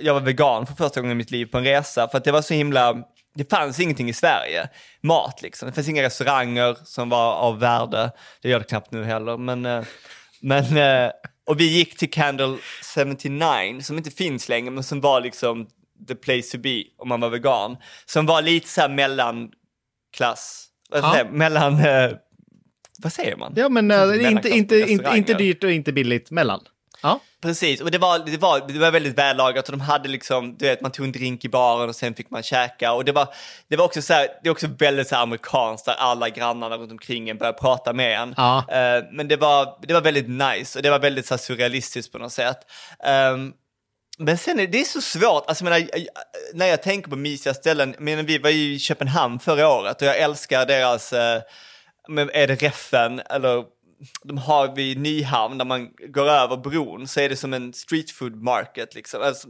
jag 0.01 0.15
var 0.15 0.21
vegan 0.21 0.67
för 0.67 0.75
första 0.75 1.01
gången 1.01 1.13
i 1.13 1.19
mitt 1.19 1.31
liv 1.31 1.47
på 1.47 1.59
en 1.59 1.65
resa 1.65 2.09
för 2.09 2.19
att 2.19 2.25
det 2.25 2.33
var 2.33 2.43
så 2.43 2.55
himla, 2.55 2.97
det 3.35 3.51
fanns 3.51 3.81
ingenting 3.81 4.09
i 4.09 4.13
Sverige, 4.13 4.69
mat 5.03 5.43
liksom. 5.43 5.69
Det 5.69 5.73
fanns 5.75 5.89
inga 5.89 6.03
restauranger 6.03 6.77
som 6.85 7.09
var 7.09 7.33
av 7.35 7.59
värde, 7.59 8.11
det 8.43 8.49
gör 8.49 8.59
det 8.59 8.65
knappt 8.65 8.93
nu 8.93 9.05
heller, 9.05 9.37
men, 9.37 9.67
eh, 9.67 9.85
men 10.41 10.77
eh, 10.77 11.11
och 11.47 11.61
vi 11.61 11.65
gick 11.65 11.97
till 11.97 12.11
Candle 12.11 12.57
79 12.97 13.81
som 13.83 13.99
inte 13.99 14.11
finns 14.11 14.49
längre 14.49 14.71
men 14.71 14.85
som 14.85 15.01
var 15.01 15.21
liksom 15.21 15.67
the 16.09 16.15
place 16.15 16.57
to 16.57 16.59
be 16.59 16.83
om 16.99 17.09
man 17.09 17.21
var 17.21 17.29
vegan. 17.29 17.77
Som 18.07 18.27
var 18.27 18.43
lite 18.43 18.69
så 18.69 18.81
här 18.81 18.89
mellanklass, 18.89 20.67
Ja. 20.93 21.25
mellan, 21.31 21.75
eh, 21.85 22.11
vad 22.99 23.13
säger 23.13 23.37
man? 23.37 23.53
Ja, 23.57 23.69
men 23.69 23.91
inte, 24.21 24.49
inte, 24.49 24.81
inte, 24.81 25.11
inte 25.17 25.35
dyrt 25.35 25.65
och 25.65 25.71
inte 25.71 25.93
billigt 25.93 26.31
mellan. 26.31 26.61
Ja, 27.03 27.21
Precis, 27.43 27.81
och 27.81 27.91
det 27.91 27.99
var, 27.99 28.19
det, 28.19 28.37
var, 28.37 28.61
det 28.69 28.79
var 28.79 28.91
väldigt 28.91 29.19
vällagat 29.19 29.69
och 29.69 29.73
de 29.73 29.81
hade 29.81 30.09
liksom, 30.09 30.57
du 30.57 30.67
vet, 30.67 30.81
man 30.81 30.91
tog 30.91 31.07
en 31.07 31.13
drink 31.13 31.45
i 31.45 31.49
baren 31.49 31.89
och 31.89 31.97
sen 31.97 32.15
fick 32.15 32.31
man 32.31 32.43
käka 32.43 32.93
och 32.93 33.05
det 33.05 33.13
var, 33.13 33.29
det 33.69 33.77
var 33.77 33.85
också 33.85 34.03
så 34.03 34.13
här, 34.13 34.29
det 34.43 34.49
är 34.49 34.51
också 34.51 34.67
väldigt 34.79 35.09
så 35.09 35.17
amerikanskt 35.17 35.87
där 35.87 35.95
alla 35.99 36.29
grannarna 36.29 36.77
runt 36.77 36.93
omkring 36.93 37.29
en 37.29 37.39
börjar 37.39 37.53
prata 37.53 37.93
med 37.93 38.21
en. 38.21 38.35
Ja. 38.37 38.59
Eh, 38.59 39.05
men 39.13 39.29
det 39.29 39.37
var, 39.37 39.79
det 39.83 39.95
var 39.95 40.01
väldigt 40.01 40.29
nice 40.29 40.79
och 40.79 40.83
det 40.83 40.91
var 40.91 40.99
väldigt 40.99 41.27
så 41.27 41.39
surrealistiskt 41.39 42.13
på 42.13 42.19
något 42.19 42.33
sätt. 42.33 42.59
Ehm, 43.05 43.53
men 44.19 44.39
sen 44.39 44.61
är 44.61 44.67
det 44.67 44.81
är 44.81 44.85
så 44.85 45.01
svårt, 45.01 45.45
alltså, 45.47 45.65
menar, 45.65 45.83
när 46.55 46.67
jag 46.67 46.83
tänker 46.83 47.11
på 47.11 47.17
mysiga 47.17 47.55
ställen, 47.55 47.95
men 47.99 48.27
vi 48.27 48.39
var 48.39 48.51
ju 48.51 48.75
i 48.75 48.79
Köpenhamn 48.79 49.39
förra 49.39 49.69
året 49.69 50.03
och 50.03 50.09
jag 50.09 50.19
älskar 50.19 50.67
deras, 50.67 51.13
men 52.09 52.31
är 52.31 52.47
det 52.47 52.55
Reffen 52.55 53.21
eller 53.21 53.65
de 54.23 54.39
har 54.39 54.75
vid 54.75 54.99
Nyhamn 54.99 55.59
där 55.59 55.65
man 55.65 55.89
går 56.09 56.27
över 56.29 56.57
bron 56.57 57.09
så 57.09 57.21
är 57.21 57.29
det 57.29 57.37
som 57.37 57.53
en 57.55 57.73
street 57.73 58.11
food 58.11 58.43
market 58.43 58.95
liksom. 58.95 59.23
Alltså, 59.23 59.49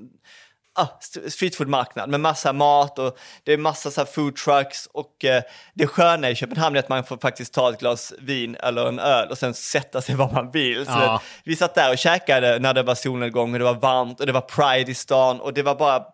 ah, 0.78 0.86
st- 1.00 1.30
street 1.30 1.54
food 1.56 1.68
marknad 1.68 2.10
med 2.10 2.20
massa 2.20 2.52
mat 2.52 2.98
och 2.98 3.18
det 3.44 3.52
är 3.52 3.58
massa 3.58 3.90
så 3.90 4.04
food 4.06 4.36
trucks 4.36 4.86
och 4.86 5.24
eh, 5.24 5.42
det 5.74 5.86
sköna 5.86 6.30
i 6.30 6.34
Köpenhamn 6.34 6.76
är 6.76 6.80
att 6.80 6.88
man 6.88 7.04
får 7.04 7.16
faktiskt 7.18 7.54
ta 7.54 7.70
ett 7.70 7.80
glas 7.80 8.12
vin 8.18 8.54
eller 8.56 8.86
en 8.88 8.98
öl 8.98 9.28
och 9.30 9.38
sen 9.38 9.54
sätta 9.54 10.00
sig 10.02 10.14
var 10.14 10.32
man 10.32 10.50
vill. 10.50 10.86
Så 10.86 10.92
Ja. 10.92 11.22
vi 11.44 11.56
satt 11.56 11.74
där 11.74 11.90
och 11.92 11.98
käkade 11.98 12.58
när 12.58 12.74
det 12.74 12.82
var 12.82 12.94
solnedgång 12.94 13.52
och 13.52 13.58
det 13.58 13.64
var 13.64 13.74
varmt 13.74 14.20
och 14.20 14.26
det 14.26 14.32
var 14.32 14.40
pride 14.40 14.90
i 14.90 14.94
stan 14.94 15.40
och 15.40 15.54
det 15.54 15.62
var 15.62 15.74
bara 15.74 16.04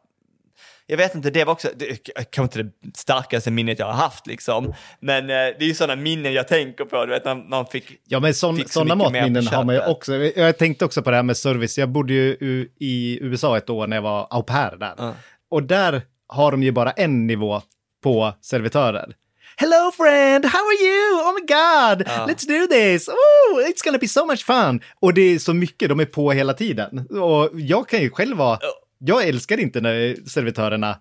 jag 0.87 0.96
vet 0.96 1.14
inte, 1.14 1.31
det 1.31 1.44
var 1.44 1.53
också, 1.53 1.68
det 1.77 1.96
kanske 2.31 2.42
inte 2.42 2.62
det 2.62 2.96
starkaste 2.96 3.51
minnet 3.51 3.79
jag 3.79 3.87
har 3.87 3.92
haft 3.92 4.27
liksom. 4.27 4.75
Men 5.01 5.22
eh, 5.22 5.27
det 5.29 5.61
är 5.61 5.66
ju 5.66 5.75
sådana 5.75 6.03
minnen 6.03 6.33
jag 6.33 6.49
tänker 6.49 6.85
på, 6.85 7.05
du 7.05 7.12
vet 7.12 7.25
när 7.25 7.35
man 7.35 7.66
fick... 7.66 8.01
ja 8.05 8.20
men 8.20 8.35
sån, 8.35 8.57
Fick 8.57 8.66
så 8.66 8.72
sådana 8.72 8.94
matminnen 8.94 9.46
har 9.46 9.64
man 9.64 9.75
ju 9.75 9.87
också. 9.87 10.14
Jag 10.14 10.59
tänkte 10.59 10.85
också 10.85 11.03
på 11.03 11.11
det 11.11 11.16
här 11.16 11.22
med 11.22 11.37
service. 11.37 11.79
Jag 11.79 11.88
bodde 11.88 12.12
ju 12.12 12.37
i 12.81 13.18
USA 13.22 13.57
ett 13.57 13.70
år 13.70 13.87
när 13.87 13.96
jag 13.96 14.03
var 14.03 14.27
au 14.31 14.42
pair 14.42 14.77
där. 14.77 14.94
Ja. 14.99 15.14
Och 15.51 15.62
där 15.62 16.03
har 16.29 16.51
de 16.51 16.62
ju 16.62 16.72
bara 16.72 16.90
en 16.90 17.27
nivå 17.27 17.62
på 18.03 18.33
servitörer. 18.40 19.14
Hello 19.59 19.90
friend, 19.96 20.44
how 20.44 20.59
are 20.59 20.85
you? 20.87 21.20
Oh 21.20 21.35
my 21.35 21.40
god, 21.40 22.07
let's 22.29 22.46
do 22.46 22.66
this! 22.66 23.09
Oh, 23.09 23.68
it's 23.68 23.85
gonna 23.85 23.99
be 23.99 24.09
so 24.09 24.27
much 24.27 24.44
fun! 24.44 24.81
Och 25.01 25.14
det 25.14 25.20
är 25.20 25.38
så 25.38 25.55
mycket, 25.55 25.88
de 25.88 26.01
är 26.01 26.05
på 26.05 26.33
hela 26.33 26.55
tiden. 26.55 27.07
Och 27.11 27.51
jag 27.55 27.88
kan 27.88 28.01
ju 28.01 28.11
själv 28.11 28.37
vara, 28.37 28.59
jag 28.99 29.29
älskar 29.29 29.61
inte 29.61 29.81
när 29.81 30.29
servitörerna 30.29 30.99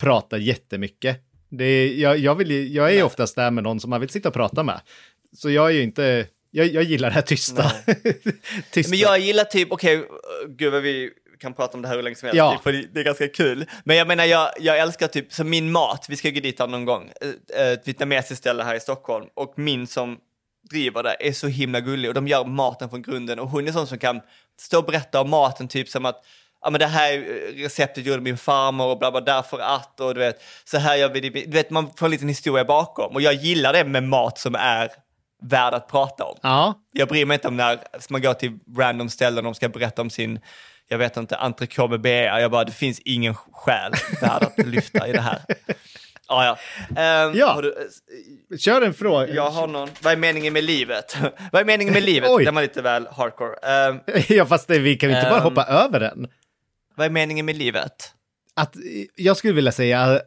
pratar 0.00 0.38
jättemycket. 0.38 1.20
Det 1.48 1.64
är, 1.64 1.94
jag, 1.94 2.18
jag, 2.18 2.34
vill, 2.34 2.74
jag 2.74 2.90
är 2.90 2.94
ju 2.94 3.02
oftast 3.02 3.36
där 3.36 3.50
med 3.50 3.64
någon 3.64 3.80
som 3.80 3.90
man 3.90 4.00
vill 4.00 4.08
sitta 4.08 4.28
och 4.28 4.34
prata 4.34 4.62
med. 4.62 4.80
Så 5.32 5.50
jag 5.50 5.66
är 5.66 5.74
ju 5.74 5.82
inte, 5.82 6.26
jag, 6.50 6.66
jag 6.66 6.82
gillar 6.82 7.08
det 7.08 7.14
här 7.14 7.22
tysta. 7.22 7.62
tysta. 8.72 8.90
Men 8.90 8.98
jag 8.98 9.18
gillar 9.18 9.44
typ, 9.44 9.72
okej, 9.72 9.96
uh, 9.96 10.04
gud 10.48 10.72
vad 10.72 10.82
vi 10.82 11.10
kan 11.38 11.54
prata 11.54 11.76
om 11.76 11.82
det 11.82 11.88
här 11.88 11.96
hur 11.96 12.02
länge 12.02 12.16
som 12.16 12.26
helst, 12.26 12.36
Ja. 12.36 12.60
för 12.62 12.72
det, 12.72 13.00
är 13.00 13.04
ganska 13.04 13.28
kul. 13.28 13.66
Men 13.84 13.96
jag 13.96 14.08
menar, 14.08 14.24
jag, 14.24 14.50
jag 14.60 14.78
älskar 14.78 15.08
typ, 15.08 15.32
som 15.32 15.50
min 15.50 15.72
mat, 15.72 16.06
vi 16.08 16.16
ska 16.16 16.30
gå 16.30 16.40
dit 16.40 16.58
någon 16.58 16.84
gång, 16.84 17.10
ett, 17.20 17.50
ett 17.50 17.88
vietnamesiskt 17.88 18.38
ställe 18.38 18.62
här 18.62 18.74
i 18.74 18.80
Stockholm, 18.80 19.26
och 19.34 19.52
min 19.56 19.86
som 19.86 20.18
driver 20.70 21.02
det 21.02 21.28
är 21.28 21.32
så 21.32 21.46
himla 21.46 21.80
gullig 21.80 22.10
och 22.10 22.14
de 22.14 22.28
gör 22.28 22.44
maten 22.44 22.90
från 22.90 23.02
grunden 23.02 23.38
och 23.38 23.48
hon 23.48 23.68
är 23.68 23.72
sån 23.72 23.86
som 23.86 23.98
kan 23.98 24.20
stå 24.60 24.78
och 24.78 24.84
berätta 24.84 25.20
om 25.20 25.30
maten, 25.30 25.68
typ 25.68 25.88
som 25.88 26.06
att 26.06 26.24
Ja 26.64 26.70
men 26.70 26.78
det 26.78 26.86
här 26.86 27.12
eh, 27.12 27.62
receptet 27.62 28.06
gjorde 28.06 28.20
min 28.22 28.36
farmor 28.38 28.86
och 28.86 28.98
bla 28.98 29.10
bla 29.10 29.20
därför 29.20 29.58
att 29.58 30.00
och 30.00 30.14
du 30.14 30.20
vet 30.20 30.42
så 30.64 30.78
här 30.78 30.96
gör 30.96 31.08
vi 31.08 31.20
det. 31.20 31.30
Du 31.30 31.50
vet 31.50 31.70
man 31.70 31.90
får 31.96 32.06
en 32.06 32.10
liten 32.12 32.28
historia 32.28 32.64
bakom 32.64 33.14
och 33.14 33.22
jag 33.22 33.34
gillar 33.34 33.72
det 33.72 33.84
med 33.84 34.02
mat 34.02 34.38
som 34.38 34.54
är 34.54 34.88
värd 35.42 35.74
att 35.74 35.88
prata 35.88 36.24
om. 36.24 36.36
Ja, 36.42 36.74
Jag 36.92 37.08
bryr 37.08 37.24
mig 37.26 37.34
inte 37.34 37.48
om 37.48 37.56
när 37.56 37.78
man 38.10 38.22
går 38.22 38.34
till 38.34 38.58
random 38.78 39.08
ställen 39.08 39.38
och 39.38 39.44
de 39.44 39.54
ska 39.54 39.68
berätta 39.68 40.02
om 40.02 40.10
sin, 40.10 40.40
jag 40.88 40.98
vet 40.98 41.16
inte, 41.16 41.36
entrecote 41.36 41.90
med 41.90 42.00
bea. 42.00 42.40
Jag 42.40 42.50
bara, 42.50 42.64
det 42.64 42.72
finns 42.72 43.00
ingen 43.04 43.34
själ 43.34 43.92
värd 44.20 44.42
att 44.42 44.66
lyfta 44.66 45.08
i 45.08 45.12
det 45.12 45.20
här. 45.20 45.38
Ah, 46.30 46.44
ja. 46.44 46.58
Ehm, 47.02 47.32
Ja. 47.36 47.46
har 47.52 47.62
du, 47.62 47.88
kör 48.58 48.82
en 48.82 48.94
fråga. 48.94 49.28
jag 49.34 49.50
har 49.50 49.66
någon, 49.66 49.88
vad 50.02 50.12
är 50.12 50.16
meningen 50.16 50.52
med 50.52 50.64
livet? 50.64 51.16
vad 51.52 51.60
är 51.60 51.64
meningen 51.66 51.94
med 51.94 52.02
livet? 52.02 52.30
Oj. 52.32 52.44
Den 52.44 52.54
var 52.54 52.62
lite 52.62 52.82
väl 52.82 53.06
hardcore. 53.16 53.56
Ehm, 53.62 54.00
Ja, 54.28 54.46
fast 54.46 54.68
det, 54.68 54.78
vi 54.78 54.96
kan 54.96 55.10
inte 55.10 55.22
bara 55.30 55.36
Ehm. 55.36 55.42
hoppa 55.44 55.64
över 55.64 56.00
den. 56.00 56.28
Vad 56.98 57.06
är 57.06 57.10
meningen 57.10 57.46
med 57.46 57.56
livet? 57.56 58.14
Att, 58.56 58.76
jag 59.16 59.36
skulle 59.36 59.52
vilja 59.52 59.72
säga 59.72 60.20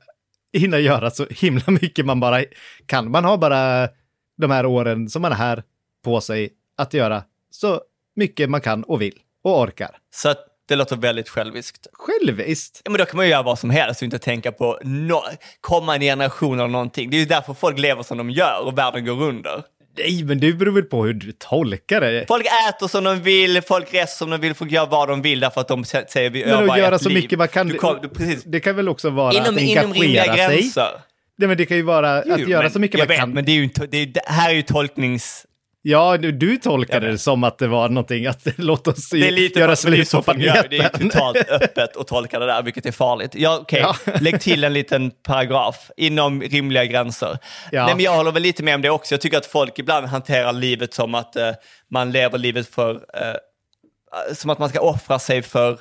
hinna 0.53 0.79
göra 0.79 1.11
så 1.11 1.27
himla 1.29 1.63
mycket 1.67 2.05
man 2.05 2.19
bara 2.19 2.43
kan. 2.85 3.11
Man 3.11 3.25
har 3.25 3.37
bara 3.37 3.89
de 4.37 4.51
här 4.51 4.65
åren 4.65 5.09
som 5.09 5.21
man 5.21 5.31
är 5.31 5.35
här 5.35 5.63
på 6.03 6.21
sig 6.21 6.49
att 6.77 6.93
göra 6.93 7.23
så 7.51 7.81
mycket 8.15 8.49
man 8.49 8.61
kan 8.61 8.83
och 8.83 9.01
vill 9.01 9.19
och 9.43 9.59
orkar. 9.59 9.97
Så 10.13 10.29
att 10.29 10.45
det 10.67 10.75
låter 10.75 10.95
väldigt 10.95 11.29
själviskt. 11.29 11.87
Själviskt. 11.93 12.81
Ja, 12.83 12.91
men 12.91 12.99
då 12.99 13.05
kan 13.05 13.17
man 13.17 13.25
ju 13.25 13.31
göra 13.31 13.43
vad 13.43 13.59
som 13.59 13.69
helst 13.69 14.01
och 14.01 14.05
inte 14.05 14.19
tänka 14.19 14.51
på 14.51 14.79
no- 14.83 15.37
kommande 15.61 16.05
generationer 16.05 16.63
eller 16.63 16.71
någonting. 16.71 17.09
Det 17.09 17.17
är 17.17 17.19
ju 17.19 17.25
därför 17.25 17.53
folk 17.53 17.79
lever 17.79 18.03
som 18.03 18.17
de 18.17 18.29
gör 18.29 18.65
och 18.65 18.77
världen 18.77 19.05
går 19.05 19.21
under. 19.23 19.63
Nej, 19.97 20.23
men 20.23 20.39
det 20.39 20.53
beror 20.53 20.71
väl 20.71 20.83
på 20.83 21.05
hur 21.05 21.13
du 21.13 21.31
tolkar 21.31 22.01
det. 22.01 22.25
Folk 22.27 22.45
äter 22.69 22.87
som 22.87 23.03
de 23.03 23.21
vill, 23.21 23.61
folk 23.61 23.93
reser 23.93 24.15
som 24.17 24.29
de 24.29 24.41
vill, 24.41 24.53
folk 24.53 24.71
gör 24.71 24.85
vad 24.85 25.07
de 25.09 25.21
vill 25.21 25.39
därför 25.39 25.61
att 25.61 25.67
de 25.67 25.83
sä- 25.83 26.05
säger 26.09 26.29
vi 26.29 26.45
Men 26.45 26.53
övar 26.53 26.73
att 26.75 26.79
göra 26.79 26.99
så 26.99 27.09
liv. 27.09 27.17
mycket 27.23 27.39
man 27.39 27.47
kan. 27.47 27.67
Du 27.67 27.73
kom, 27.73 27.97
du, 28.01 28.09
precis. 28.09 28.43
Det 28.43 28.59
kan 28.59 28.75
väl 28.75 28.89
också 28.89 29.09
vara 29.09 29.33
Inom, 29.33 29.55
att 29.55 29.61
inom 29.61 29.93
rimliga 29.93 30.21
engagera 30.23 30.47
sig. 30.49 30.57
gränser. 30.57 30.89
Nej, 31.37 31.47
men 31.47 31.57
det 31.57 31.65
kan 31.65 31.77
ju 31.77 31.83
vara 31.83 32.17
att 32.17 32.23
Jo, 32.27 32.49
göra 32.49 32.61
men 32.61 32.71
så 32.71 32.79
mycket 32.79 32.99
man 32.99 33.07
vet, 33.07 33.17
kan. 33.17 33.29
Men 33.31 33.45
det 33.45 33.51
är 33.51 33.55
ju, 33.55 33.63
inte- 33.63 33.87
det 33.91 33.97
är, 33.97 34.05
det 34.05 34.21
här 34.25 34.49
är 34.49 34.53
ju 34.53 34.61
tolknings... 34.61 35.45
Ja, 35.83 36.17
du, 36.17 36.31
du 36.31 36.57
tolkade 36.57 37.05
vet. 37.05 37.13
det 37.15 37.17
som 37.17 37.43
att 37.43 37.57
det 37.57 37.67
var 37.67 37.89
någonting 37.89 38.25
att 38.25 38.47
låt 38.57 38.87
oss 38.87 39.09
Det 39.09 39.27
är 39.27 39.31
lite 39.31 39.59
göra 39.59 39.75
slut 39.75 40.11
på 40.11 40.23
gör. 40.37 40.67
Det 40.69 40.77
är 40.77 40.89
planeten. 40.89 41.09
totalt 41.09 41.37
öppet 41.49 41.97
att 41.97 42.07
tolka 42.07 42.39
det 42.39 42.45
där, 42.45 42.63
vilket 42.63 42.85
är 42.85 42.91
farligt. 42.91 43.31
Ja, 43.35 43.57
okej, 43.61 43.79
Ja. 43.79 43.95
lägg 44.19 44.41
till 44.41 44.63
en 44.63 44.73
liten 44.73 45.11
paragraf 45.11 45.91
inom 45.97 46.41
rimliga 46.41 46.85
gränser. 46.85 47.37
Ja. 47.71 47.85
Nej, 47.85 47.95
men 47.95 48.03
jag 48.05 48.15
håller 48.15 48.31
väl 48.31 48.43
lite 48.43 48.63
med 48.63 48.75
om 48.75 48.81
det 48.81 48.89
också. 48.89 49.13
Jag 49.13 49.21
tycker 49.21 49.37
att 49.37 49.45
folk 49.45 49.79
ibland 49.79 50.05
hanterar 50.07 50.53
livet 50.53 50.93
som 50.93 51.15
att 51.15 51.35
eh, 51.35 51.51
man 51.91 52.11
lever 52.11 52.37
livet 52.37 52.67
för... 52.67 52.93
Eh, 52.93 54.33
som 54.33 54.49
att 54.49 54.59
man 54.59 54.69
ska 54.69 54.79
offra 54.79 55.19
sig 55.19 55.41
för 55.41 55.77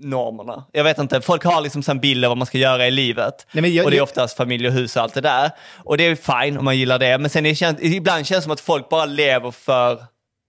normerna. 0.00 0.64
Jag 0.72 0.84
vet 0.84 0.98
inte, 0.98 1.20
folk 1.20 1.44
har 1.44 1.60
liksom 1.60 1.82
en 1.88 2.00
bild 2.00 2.24
av 2.24 2.28
vad 2.28 2.38
man 2.38 2.46
ska 2.46 2.58
göra 2.58 2.86
i 2.86 2.90
livet. 2.90 3.46
Nej, 3.52 3.76
jag- 3.76 3.84
och 3.84 3.90
det 3.90 3.96
är 3.96 4.02
oftast 4.02 4.36
familj 4.36 4.66
och 4.66 4.72
hus 4.72 4.96
och 4.96 5.02
allt 5.02 5.14
det 5.14 5.20
där. 5.20 5.50
Och 5.84 5.96
det 5.96 6.04
är 6.04 6.42
fine 6.44 6.58
om 6.58 6.64
man 6.64 6.76
gillar 6.78 6.98
det. 6.98 7.18
Men 7.18 7.30
sen 7.30 7.46
är 7.46 7.50
det, 7.50 7.54
känt- 7.54 7.78
ibland 7.80 8.26
känns 8.26 8.38
det 8.38 8.42
som 8.42 8.52
att 8.52 8.60
folk 8.60 8.88
bara 8.88 9.04
lever 9.04 9.50
för 9.50 10.02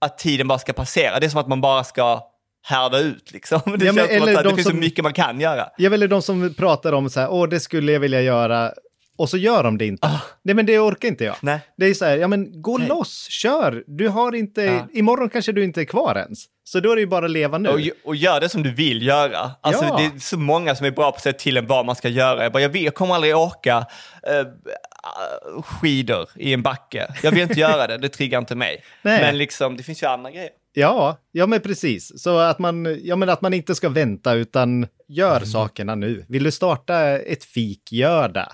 att 0.06 0.18
tiden 0.18 0.48
bara 0.48 0.60
ska 0.60 0.74
passera. 0.74 1.20
Det 1.20 1.26
är 1.26 1.30
som 1.30 1.40
att 1.42 1.48
man 1.48 1.62
bara 1.62 1.84
ska 1.84 2.22
härda 2.68 3.00
ut 3.00 3.32
liksom. 3.32 3.60
Det 3.78 3.86
Ja, 3.86 3.94
men 3.94 3.96
känns 3.96 4.08
som 4.08 4.16
eller 4.28 4.38
att 4.38 4.44
det 4.44 4.50
de 4.50 4.56
finns 4.56 4.64
så 4.68 4.70
som- 4.72 4.80
mycket 4.80 5.04
man 5.04 5.14
kan 5.14 5.40
göra. 5.40 5.70
Jag 5.78 5.90
väljer 5.90 6.08
de 6.08 6.22
som 6.22 6.54
pratar 6.54 6.94
om 6.94 7.10
så 7.10 7.20
här, 7.20 7.32
åh, 7.32 7.48
det 7.50 7.60
skulle 7.60 7.92
jag 7.92 8.00
vilja 8.00 8.22
göra, 8.22 8.72
och 9.20 9.30
så 9.30 9.38
gör 9.38 9.64
de 9.64 9.78
det 9.78 9.86
inte. 9.86 10.20
Nej, 10.44 10.56
men 10.56 10.66
det 10.66 10.80
orkar 10.80 11.08
inte 11.08 11.24
jag. 11.24 11.34
Ah. 11.34 11.38
Nej. 11.42 11.60
Det 11.78 11.86
är 11.86 11.94
så 11.94 12.06
här, 12.06 12.18
ja 12.18 12.28
men 12.28 12.62
gå 12.62 12.78
Nej. 12.78 12.88
loss, 12.88 13.28
kör. 13.30 13.84
Du 13.88 14.08
har 14.08 14.36
inte, 14.36 14.62
Ja. 14.62 14.88
imorgon 14.94 15.30
kanske 15.30 15.52
du 15.52 15.64
inte 15.64 15.82
är 15.82 15.86
kvar 15.86 16.16
ens. 16.16 16.46
Så 16.64 16.80
då 16.80 16.92
är 16.92 16.96
det 16.96 17.02
ju 17.02 17.08
bara 17.08 17.26
att 17.26 17.32
leva 17.32 17.58
nu. 17.58 17.70
Och, 17.70 17.80
och 18.06 18.16
gör 18.16 18.40
det 18.40 18.50
som 18.50 18.64
du 18.64 18.74
vill 18.74 19.02
göra. 19.08 19.52
Alltså, 19.62 19.84
Ja. 19.86 19.98
Det 19.98 20.06
är 20.16 20.20
så 20.20 20.38
många 20.40 20.76
som 20.76 20.86
är 20.86 20.92
bra 20.92 21.12
på 21.12 21.16
att 21.16 21.24
säga 21.24 21.34
till 21.34 21.58
en 21.58 21.68
vad 21.68 21.86
man 21.86 21.96
ska 21.96 22.10
göra. 22.10 22.44
Jag, 22.44 22.52
bara, 22.52 22.62
jag, 22.62 22.70
vet, 22.70 22.82
jag 22.82 22.96
kommer 22.96 23.16
aldrig 23.16 23.36
åka 23.38 23.86
eh, 24.28 24.46
skidor 25.64 26.30
i 26.36 26.54
en 26.54 26.62
backe. 26.62 27.08
Jag 27.24 27.32
vill 27.32 27.42
inte 27.42 27.60
göra 27.60 27.88
det, 27.88 27.98
det 27.98 28.10
triggar 28.10 28.40
inte 28.40 28.56
mig. 28.56 28.84
Nej. 29.02 29.22
Men 29.22 29.38
liksom, 29.38 29.78
det 29.78 29.84
finns 29.84 30.04
ju 30.04 30.08
andra 30.08 30.32
grejer. 30.32 30.50
Ja, 30.74 31.18
ja 31.32 31.48
men 31.48 31.62
precis. 31.62 32.22
Så 32.24 32.38
att 32.38 32.60
man, 32.60 32.98
ja, 33.04 33.16
men 33.16 33.30
att 33.30 33.42
man 33.42 33.54
inte 33.54 33.76
ska 33.76 33.90
vänta 33.90 34.34
utan 34.34 34.88
gör 35.08 35.36
Mm. 35.38 35.46
sakerna 35.50 35.96
nu. 35.96 36.26
Vill 36.30 36.44
du 36.44 36.52
starta 36.52 37.02
ett 37.18 37.44
fik, 37.44 37.92
gör 37.92 38.28
det. 38.30 38.50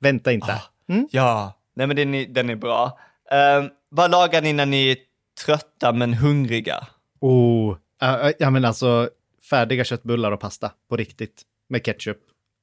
Vänta 0.00 0.32
inte. 0.32 0.52
Ah. 0.52 0.92
Mm? 0.92 1.08
Ja, 1.10 1.52
nej 1.74 1.86
men 1.86 1.96
den 1.96 2.14
är, 2.14 2.26
den 2.26 2.50
är 2.50 2.56
bra. 2.56 2.98
Uh, 3.32 3.68
vad 3.88 4.10
lagar 4.10 4.42
ni 4.42 4.52
när 4.52 4.66
ni 4.66 4.90
är 4.90 4.96
trötta 5.44 5.92
men 5.92 6.14
hungriga? 6.14 6.86
Oh, 7.20 7.76
äh, 8.02 8.30
ja 8.38 8.50
men 8.50 8.64
alltså 8.64 9.10
färdiga 9.50 9.84
köttbullar 9.84 10.32
och 10.32 10.40
pasta 10.40 10.72
på 10.88 10.96
riktigt 10.96 11.42
med 11.68 11.84
ketchup. 11.84 12.18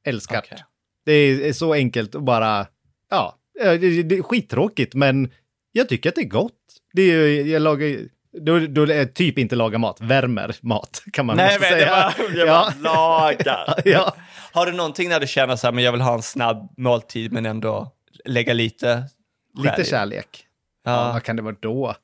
Älskar. 0.05 0.39
Okej. 0.39 0.63
Det 1.05 1.11
är, 1.11 1.53
så 1.53 1.73
enkelt 1.73 2.15
och 2.15 2.23
bara, 2.23 2.67
ja, 3.09 3.35
det, 3.53 4.03
det 4.03 4.17
är 4.17 4.21
skittråkigt 4.21 4.93
men 4.93 5.31
jag 5.71 5.89
tycker 5.89 6.09
att 6.09 6.15
det 6.15 6.21
är 6.21 6.29
gott. 6.29 6.53
Det 6.93 7.01
är, 7.01 7.45
jag 7.45 7.61
lagar 7.61 7.99
då, 8.41 8.59
då 8.59 8.81
är 8.81 8.87
det 8.87 9.05
typ 9.05 9.37
inte 9.37 9.55
laga 9.55 9.77
mat, 9.77 10.01
värmer 10.01 10.55
mat 10.61 11.03
kan 11.13 11.25
man 11.25 11.37
Nej, 11.37 11.57
men 11.59 11.71
det 11.71 11.79
säga. 11.79 12.13
var, 12.17 12.37
jag 12.37 12.47
ja. 12.47 12.73
bara 12.83 12.93
lagar. 12.93 13.81
Ja. 13.85 14.15
Har 14.53 14.65
du 14.65 14.71
någonting 14.71 15.09
när 15.09 15.19
du 15.19 15.27
känner 15.27 15.55
så 15.55 15.67
här, 15.67 15.71
men 15.71 15.83
jag 15.83 15.91
vill 15.91 16.01
ha 16.01 16.13
en 16.13 16.21
snabb 16.21 16.73
måltid 16.77 17.31
men 17.31 17.45
ändå 17.45 17.91
lägga 18.25 18.53
lite 18.53 19.03
Lite 19.63 19.81
i? 19.81 19.85
kärlek. 19.85 20.45
Ja. 20.85 20.91
Ja. 21.07 21.13
vad 21.13 21.23
kan 21.23 21.35
det 21.35 21.41
vara 21.41 21.55
då? 21.59 21.95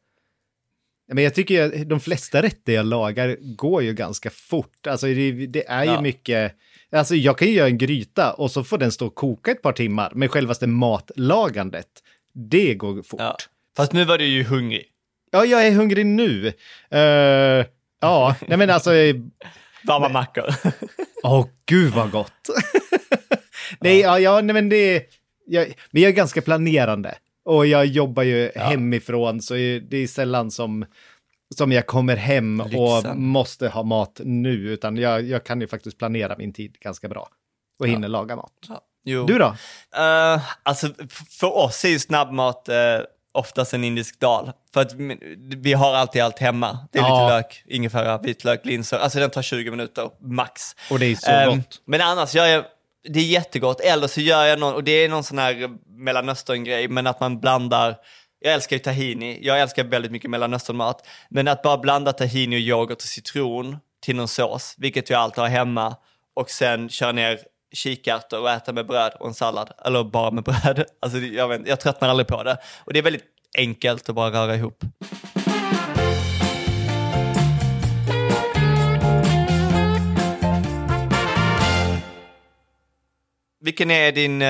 Ja, 1.08 1.14
Men 1.14 1.24
jag 1.24 1.36
tycker 1.36 1.54
ju 1.56 1.82
att 1.82 1.89
de 1.89 2.00
flesta 2.00 2.41
rätter 2.41 2.74
jag 2.74 2.86
lagar 2.86 3.38
går 3.41 3.84
ju 3.84 3.93
ganska 3.93 4.30
fort. 4.30 4.88
Alltså 4.88 5.08
det, 5.08 5.32
det 5.32 5.68
är 5.68 5.84
ju 5.84 5.91
Ja. 5.91 6.02
mycket, 6.02 6.56
alltså 6.91 7.16
jag 7.16 7.38
kan 7.38 7.47
ju 7.47 7.54
göra 7.54 7.68
en 7.68 7.78
gryta 7.78 8.34
och 8.34 8.52
så 8.52 8.64
får 8.64 8.78
den 8.78 8.91
stå 8.91 9.08
och 9.08 9.16
koka 9.16 9.52
ett 9.52 9.62
par 9.62 9.74
timmar, 9.74 10.12
men 10.16 10.30
självaste 10.30 10.68
matlagandet, 10.68 11.88
det 12.34 12.76
går 12.76 13.02
fort. 13.04 13.20
Ja. 13.20 13.26
Ja, 13.26 13.38
Fast 13.78 13.93
nu 13.93 14.06
var 14.06 14.18
du 14.18 14.26
ju 14.26 14.43
hungrig. 14.43 14.86
jag 15.32 15.68
är 15.68 15.72
hungrig 15.72 16.06
nu. 16.06 16.54
Eh, 16.91 17.66
ja, 18.02 18.36
nej 18.47 18.58
men 18.58 18.70
alltså, 18.70 18.91
Varma 19.84 20.10
mackor. 20.10 20.46
åh 21.24 21.48
gud 21.66 21.94
vad 21.94 22.12
gott. 22.12 22.50
nej, 23.80 24.00
ja, 24.00 24.20
ja, 24.20 24.42
nej 24.42 24.54
men 24.54 24.70
det, 24.70 25.04
jag, 25.46 25.68
men 25.92 26.02
jag 26.02 26.10
är 26.10 26.16
ganska 26.16 26.42
planerande. 26.42 27.18
Och 27.46 27.66
jag 27.66 27.86
jobbar 27.86 28.24
ju 28.24 28.52
hemifrån, 28.56 29.42
så 29.42 29.54
det 29.54 29.98
är 29.98 30.08
sällan 30.08 30.52
som, 30.52 30.86
som 31.56 31.72
jag 31.72 31.88
kommer 31.88 32.16
hem 32.16 32.62
och 32.62 32.70
Lyxen. 32.70 33.24
måste 33.24 33.70
ha 33.70 33.84
mat 33.84 34.22
nu, 34.24 34.54
utan 34.54 34.98
jag, 34.98 35.24
jag 35.24 35.44
kan 35.44 35.62
ju 35.62 35.68
faktiskt 35.68 35.98
planera 35.98 36.36
min 36.38 36.54
tid 36.54 36.78
ganska 36.80 37.10
bra. 37.10 37.30
Och 37.80 37.88
hinner 37.88 38.08
laga 38.08 38.36
mat. 38.36 38.54
Jo. 39.04 39.26
Du 39.26 39.38
då? 39.38 39.56
Eh, 39.96 40.42
alltså, 40.64 40.88
för 41.40 41.58
oss 41.58 41.86
är 41.86 41.90
ju 41.90 42.00
snabbmat 42.00 42.70
uh, 42.70 42.76
oftast 43.32 43.74
en 43.74 43.84
indisk 43.84 44.20
dal. 44.20 44.52
För 44.74 44.82
att 44.82 44.92
vi 45.58 45.74
har 45.74 45.94
alltid 45.96 46.22
allt 46.22 46.40
hemma. 46.40 46.80
Det 46.92 47.00
är 47.00 47.04
Ja. 47.04 47.24
lite 47.26 47.36
lök, 47.36 47.64
ingefära, 47.68 48.18
vitlök, 48.18 48.66
linser. 48.66 48.98
Alltså 48.98 49.20
den 49.20 49.30
tar 49.30 49.42
20 49.42 49.72
minuter 49.72 50.10
max. 50.22 50.62
Och 50.92 51.00
det 51.00 51.06
är 51.06 51.16
så 51.16 51.32
Ehm, 51.32 51.50
gott. 51.58 51.82
Men 51.86 52.02
annars 52.02 52.36
gör 52.36 52.46
jag, 52.46 52.66
det 53.10 53.20
är 53.20 53.24
jättegott. 53.24 53.82
Eller 53.82 54.08
så 54.08 54.22
gör 54.22 54.46
jag 54.46 54.60
någon, 54.60 54.74
och 54.74 54.84
det 54.84 54.92
är 54.92 55.10
någon 55.10 55.24
sån 55.24 55.38
här 55.38 55.70
mellanöstern-grej, 55.88 56.88
men 56.88 57.08
att 57.08 57.20
man 57.20 57.40
blandar 57.40 57.96
jag 58.42 58.54
älskar 58.54 58.76
ju 58.76 58.80
tahini, 58.80 59.40
jag 59.42 59.60
älskar 59.62 59.84
väldigt 59.84 60.12
mycket 60.12 60.30
mellanösternmat. 60.30 61.08
Men 61.30 61.48
att 61.48 61.62
bara 61.62 61.78
blanda 61.78 62.14
tahini 62.14 62.56
och 62.56 62.60
yoghurt 62.60 62.92
och 62.98 63.02
citron 63.02 63.78
till 64.02 64.16
någon 64.16 64.28
sås, 64.28 64.76
vilket 64.78 65.10
jag 65.10 65.20
alltid 65.22 65.42
har 65.42 65.48
hemma, 65.50 65.96
och 66.36 66.50
sen 66.50 66.90
köra 66.90 67.12
ner 67.12 67.40
kikärtor 67.72 68.41
och 68.41 68.49
äta 68.49 68.74
med 68.74 68.88
bröd 68.88 69.11
och 69.20 69.28
en 69.28 69.34
sallad. 69.34 69.72
Eller 69.86 70.03
bara 70.03 70.32
med 70.32 70.43
bröd. 70.43 70.86
Alltså, 70.99 71.17
jag, 71.17 71.47
vet, 71.47 71.67
jag 71.67 71.80
tröttnar 71.80 72.09
aldrig 72.09 72.28
på 72.28 72.43
det. 72.43 72.57
Och 72.86 72.93
det 72.93 72.99
är 72.99 73.03
väldigt 73.03 73.26
enkelt 73.57 74.09
att 74.09 74.15
bara 74.15 74.32
röra 74.32 74.55
ihop. 74.55 74.84
Vilken 83.61 83.91
är 83.91 84.11
din 84.11 84.41
eh, 84.41 84.47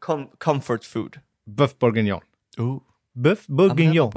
com- 0.00 0.28
comfort 0.38 0.84
food? 0.84 1.16
Buff 1.46 1.78
bourguignon. 1.78 2.20
Oh. 2.58 2.78
Ja, 3.12 3.34
var 3.48 3.56
bourguignon. 3.68 4.12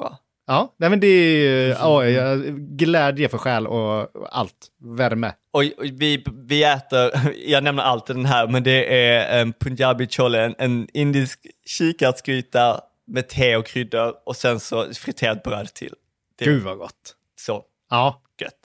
Ja, 0.47 0.73
nej 0.77 0.89
men 0.89 0.99
det 0.99 1.07
är 1.07 1.69
ja, 1.69 2.05
ja, 2.05 2.35
glädje 2.57 3.29
för 3.29 3.37
själ 3.37 3.67
och 3.67 4.09
allt. 4.31 4.67
Värme. 4.81 5.33
Och, 5.53 5.63
och 5.77 5.85
vi, 5.85 6.25
vi 6.47 6.63
äter, 6.63 7.11
jag 7.45 7.63
nämner 7.63 7.83
alltid 7.83 8.15
den 8.15 8.25
här, 8.25 8.47
men 8.47 8.63
det 8.63 9.05
är 9.05 9.41
en 9.41 9.53
punjabi 9.53 10.07
chole, 10.07 10.45
en, 10.45 10.55
en 10.57 10.87
indisk 10.93 11.39
kikärtsgryta 11.65 12.81
med 13.07 13.29
te 13.29 13.55
och 13.55 13.65
kryddor 13.65 14.13
och 14.25 14.35
sen 14.35 14.59
så 14.59 14.93
friterat 14.93 15.43
bröd 15.43 15.73
till. 15.73 15.93
Det 16.37 16.45
Gud 16.45 16.63
vad 16.63 16.77
gott. 16.77 17.15
så 17.39 17.63
Ja, 17.89 18.21
gött. 18.41 18.59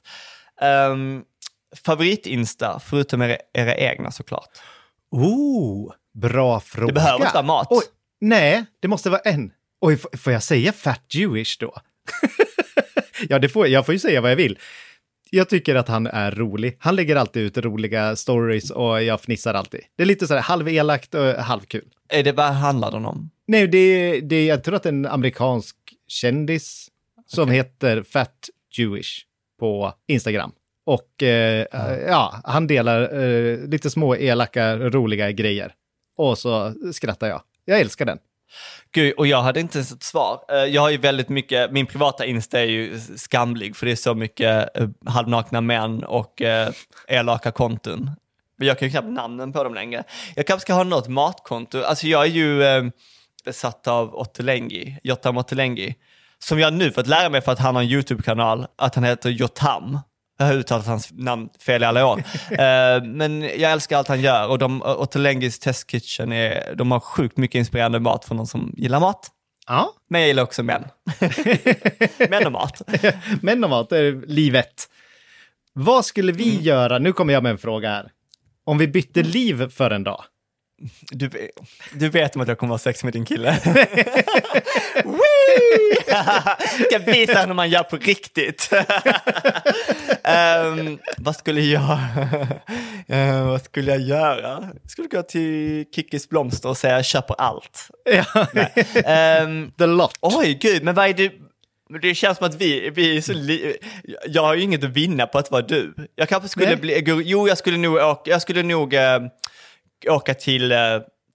Ehm, 0.61 1.24
favorit-Insta, 1.76 2.80
förutom 2.84 3.22
era, 3.22 3.36
era 3.53 3.76
egna 3.76 4.11
såklart? 4.11 4.59
Oh, 5.11 5.93
bra 6.14 6.61
fråga. 6.61 6.86
Det 6.86 6.93
behöver 6.93 7.24
inte 7.24 7.34
vara 7.34 7.43
mat. 7.43 7.66
Oj, 7.70 7.84
nej, 8.20 8.64
det 8.80 8.89
måste 8.89 9.11
vara 9.11 9.20
en. 9.20 9.53
Oj, 9.80 9.97
får 9.97 10.32
jag 10.32 10.43
säga 10.43 10.72
fat 10.72 11.14
Jewish 11.14 11.57
då? 11.61 11.76
ja, 13.28 13.39
det 13.39 13.49
får, 13.49 13.68
jag 13.68 13.86
får 13.86 13.93
ju 13.93 13.99
säga 13.99 14.20
vad 14.20 14.30
jag 14.30 14.36
vill. 14.36 14.59
Jag 15.30 15.48
tycker 15.48 15.74
att 15.74 15.88
han 15.88 16.06
är 16.06 16.30
rolig. 16.30 16.76
Han 16.80 16.96
lägger 16.96 17.16
alltid 17.16 17.42
ut 17.42 17.58
roliga 17.58 18.16
stories 18.16 18.70
och 18.70 19.02
jag 19.02 19.20
fnissar 19.20 19.54
alltid. 19.54 19.80
Det 19.96 20.02
är 20.02 20.06
lite 20.06 20.26
så 20.26 20.34
här 20.34 20.40
halvelakt 20.40 21.14
och 21.14 21.24
halvkul. 21.24 21.84
Är 22.08 22.22
det 22.22 22.32
vad 22.32 22.46
handlar 22.46 22.90
den 22.90 23.04
om? 23.04 23.30
Nej, 23.46 23.66
det, 23.68 24.20
det, 24.20 24.46
jag 24.46 24.64
tror 24.64 24.74
att 24.74 24.82
det 24.82 24.88
är 24.88 24.92
en 24.92 25.06
amerikansk 25.06 25.76
kändis 26.08 26.88
som 27.26 27.50
heter 27.50 28.02
Fat 28.02 28.48
Jewish 28.72 29.24
på 29.60 29.94
Instagram. 30.06 30.52
Och 30.84 31.22
eh, 31.22 31.66
ja, 32.06 32.40
han 32.44 32.66
delar 32.66 33.22
eh, 33.22 33.58
lite 33.68 33.90
små 33.90 34.16
elaka, 34.16 34.76
roliga 34.76 35.30
grejer. 35.32 35.74
Och 36.16 36.38
så 36.38 36.74
skrattar 36.92 37.28
jag. 37.28 37.42
Jag 37.64 37.80
älskar 37.80 38.04
den. 38.06 38.18
Gud, 38.92 39.14
och 39.16 39.26
jag 39.26 39.42
hade 39.42 39.61
inte 39.61 39.78
ens 39.78 39.92
ett 39.92 40.03
svar. 40.03 40.44
Eh, 40.49 40.57
jag 40.57 40.82
har 40.82 40.90
ju 40.90 40.96
väldigt 40.96 41.28
mycket, 41.28 41.72
min 41.72 41.86
privata 41.86 42.26
Insta 42.26 42.61
är 42.61 42.64
ju 42.64 43.01
skamlig 43.16 43.76
för 43.76 43.86
det 43.86 43.92
är 43.92 43.96
så 43.96 44.14
mycket 44.14 44.76
eh, 44.76 44.88
halvnakna 45.07 45.61
män 45.61 46.05
och 46.05 46.42
eh, 46.42 46.72
elaka 47.09 47.51
konton. 47.51 48.11
Men 48.59 48.68
jag 48.68 48.78
kan 48.78 48.88
ju 48.88 48.92
knappt 48.92 49.09
namnen 49.09 49.53
på 49.53 49.64
dem 49.64 49.74
längre. 49.74 50.05
Jag 50.34 50.46
kanske 50.46 50.62
ska 50.62 50.72
ha 50.72 50.84
något 50.84 51.09
matkonto. 51.09 51.82
Alltså 51.82 52.07
jag 52.07 52.22
är 52.22 52.30
ju 52.30 52.90
besatt 53.44 53.88
av 53.88 54.14
Ottolenghi, 54.14 54.99
Jotam 55.03 55.36
Ottolenghi. 55.36 55.94
Som 56.38 56.59
jag 56.59 56.72
nu 56.72 56.90
fått 56.90 57.07
lära 57.07 57.28
mig 57.28 57.40
för 57.40 57.53
att 57.53 57.59
han 57.59 57.74
har 57.74 57.82
en 57.82 57.88
YouTube-kanal, 57.88 58.66
att 58.76 58.94
han 58.94 59.05
heter 59.05 59.30
Jotam. 59.30 59.99
Jag 60.41 60.47
har 60.47 60.55
uttalat 60.55 60.86
hans 60.86 61.12
namn 61.12 61.49
fel 61.61 61.82
i 61.82 61.86
alla 61.86 62.07
år. 62.07 62.22
Eh, 62.51 63.03
men 63.03 63.43
jag 63.43 63.72
älskar 63.72 63.99
allt 63.99 64.09
han 64.09 64.20
gör 64.20 64.49
och 64.49 64.59
de, 64.59 64.82
Ottolenghis 64.82 65.59
Test 65.59 65.91
Kitchen, 65.91 66.32
är, 66.32 66.74
de 66.74 66.91
har 66.91 67.01
sjukt 67.01 67.36
mycket 67.36 67.59
inspirerande 67.59 68.01
mat 68.01 68.24
för 68.24 68.34
någon 68.34 68.47
som 68.47 68.74
gillar 68.76 69.01
mat. 69.01 69.30
Ja, 69.66 69.93
Men 70.11 70.20
jag 70.20 70.28
gillar 70.28 70.43
också 70.43 70.62
män. 70.62 70.84
män 72.30 72.47
och 72.47 72.53
mat. 72.53 72.82
men 73.43 73.64
och 73.64 73.70
mat 73.70 73.93
är 73.93 74.26
livet. 74.26 74.89
Vad 75.72 76.05
skulle 76.05 76.32
vi 76.32 76.61
göra? 76.61 76.99
Nu 76.99 77.12
kommer 77.12 77.32
jag 77.32 77.43
med 77.43 77.51
en 77.53 77.59
fråga 77.59 77.91
här. 77.91 78.11
Om 78.64 78.78
vi 78.78 78.89
bytte 78.89 79.22
liv 79.22 79.70
för 79.70 79.91
en 79.91 80.05
dag. 80.05 80.24
Du, 81.10 81.30
du 81.92 82.08
vet 82.08 82.36
om 82.36 82.42
att 82.42 82.48
jag 82.48 82.58
kommer 82.58 82.74
ha 82.74 82.78
sex 82.78 83.04
med 83.04 83.12
din 83.12 83.24
kille? 83.24 83.56
Ska 86.88 86.98
visa 86.98 87.46
hur 87.46 87.54
man 87.54 87.70
gör 87.70 87.82
på 87.82 87.96
riktigt. 87.96 88.70
Ehm, 90.24 90.98
vad 91.18 91.36
skulle 91.36 91.60
jag 91.60 91.98
Eh, 93.10 93.46
Vad 93.46 93.62
skulle 93.62 93.90
jag 93.90 94.00
göra? 94.00 94.68
Jag 94.82 94.90
skulle 94.90 95.08
gå 95.08 95.22
till 95.22 95.84
Kickis 95.94 96.28
Blomster 96.28 96.68
och 96.68 96.76
säga 96.76 96.94
jag 96.96 97.04
köper 97.04 97.34
allt. 97.38 97.88
Ehm, 99.04 99.70
the 99.78 99.86
lot. 99.86 100.18
Oj, 100.20 100.58
gud, 100.62 100.82
men 100.82 100.94
vad 100.94 101.08
är 101.08 101.14
det? 101.14 101.32
Det 102.02 102.14
känns 102.14 102.38
som 102.38 102.46
att 102.46 102.54
vi, 102.54 102.90
vi 102.90 103.16
är 103.16 103.20
så 103.20 103.32
li- 103.32 103.76
Jag 104.26 104.42
har 104.42 104.54
ju 104.54 104.62
inget 104.62 104.84
att 104.84 104.90
vinna 104.90 105.26
på 105.26 105.38
att 105.38 105.50
vara 105.50 105.62
du. 105.62 105.94
Jag 106.16 106.28
kanske 106.28 106.48
skulle 106.48 106.66
Nej. 106.66 106.76
bli... 106.76 107.02
Jo, 107.24 107.48
jag 107.48 107.58
skulle 107.58 107.76
nog 107.76 107.94
åka, 107.96 108.30
jag 108.30 108.42
skulle 108.42 108.62
nog, 108.62 108.94
eh, 108.94 109.18
åka 110.09 110.34
till 110.34 110.72
eh, 110.72 110.78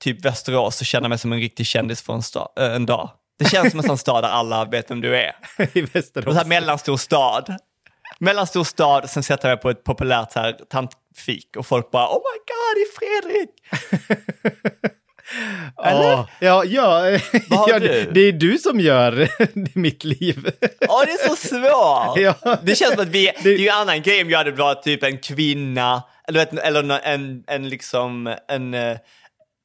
typ 0.04 0.26
Västerås 0.26 0.80
och 0.82 0.86
känna 0.88 1.08
mig 1.08 1.18
som 1.18 1.34
en 1.34 1.40
riktig 1.40 1.66
kändis 1.66 2.02
för 2.02 2.14
en, 2.14 2.22
sta- 2.22 2.48
eh, 2.60 2.76
en 2.76 2.86
dag. 2.86 3.10
Det 3.40 3.46
känns 3.50 3.72
som 3.72 3.80
en 3.80 3.86
sån 3.86 3.98
stad 3.98 4.24
där 4.24 4.30
alla 4.30 4.66
vet 4.66 4.92
vem 4.92 5.02
du 5.02 5.18
är. 5.18 5.36
I 5.74 5.80
En 5.80 5.86
Västerås. 5.94 6.26
sån 6.26 6.36
här 6.36 6.46
mellanstor 6.46 6.98
stad. 6.98 7.56
Mellanstor 8.20 8.64
stad, 8.64 9.10
sen 9.10 9.24
sätter 9.24 9.50
jag 9.50 9.62
på 9.62 9.70
ett 9.70 9.84
populärt 9.84 10.32
så 10.32 10.40
här 10.40 10.54
tantfik 10.70 11.56
och 11.58 11.66
folk 11.66 11.92
bara 11.92 12.08
Oh 12.08 12.14
my 12.18 12.38
god, 12.38 12.76
det 12.76 12.82
är 12.82 12.98
Fredrik! 13.00 13.50
Ja, 15.78 16.28
ja, 16.40 16.64
ja, 16.66 17.10
ja 17.50 17.80
du? 17.80 17.88
det, 17.88 18.12
det 18.14 18.20
är 18.22 18.32
du 18.32 18.58
som 18.58 18.80
gör 18.80 19.30
mitt 19.80 20.04
liv. 20.04 20.52
Åh, 20.90 21.02
det 21.06 21.12
är 21.12 21.28
så 21.30 21.36
svårt! 21.36 22.18
Ja. 22.44 22.58
Det 22.64 22.76
känns 22.76 22.94
som 22.94 23.02
att 23.04 23.08
vi, 23.10 23.32
det 23.44 23.50
är 23.50 23.58
ju 23.58 23.68
en 23.68 23.76
annan 23.76 24.02
grej 24.02 24.22
om 24.22 24.30
jag 24.30 24.38
hade 24.38 24.52
varit 24.52 24.84
typ 24.84 25.04
en 25.04 25.18
kvinna, 25.18 26.04
eller, 26.28 26.40
vet, 26.40 26.54
eller 26.54 27.00
en, 27.04 27.44
en 27.48 27.70
liksom, 27.70 28.36
en, 28.48 28.74
eh, 28.74 28.98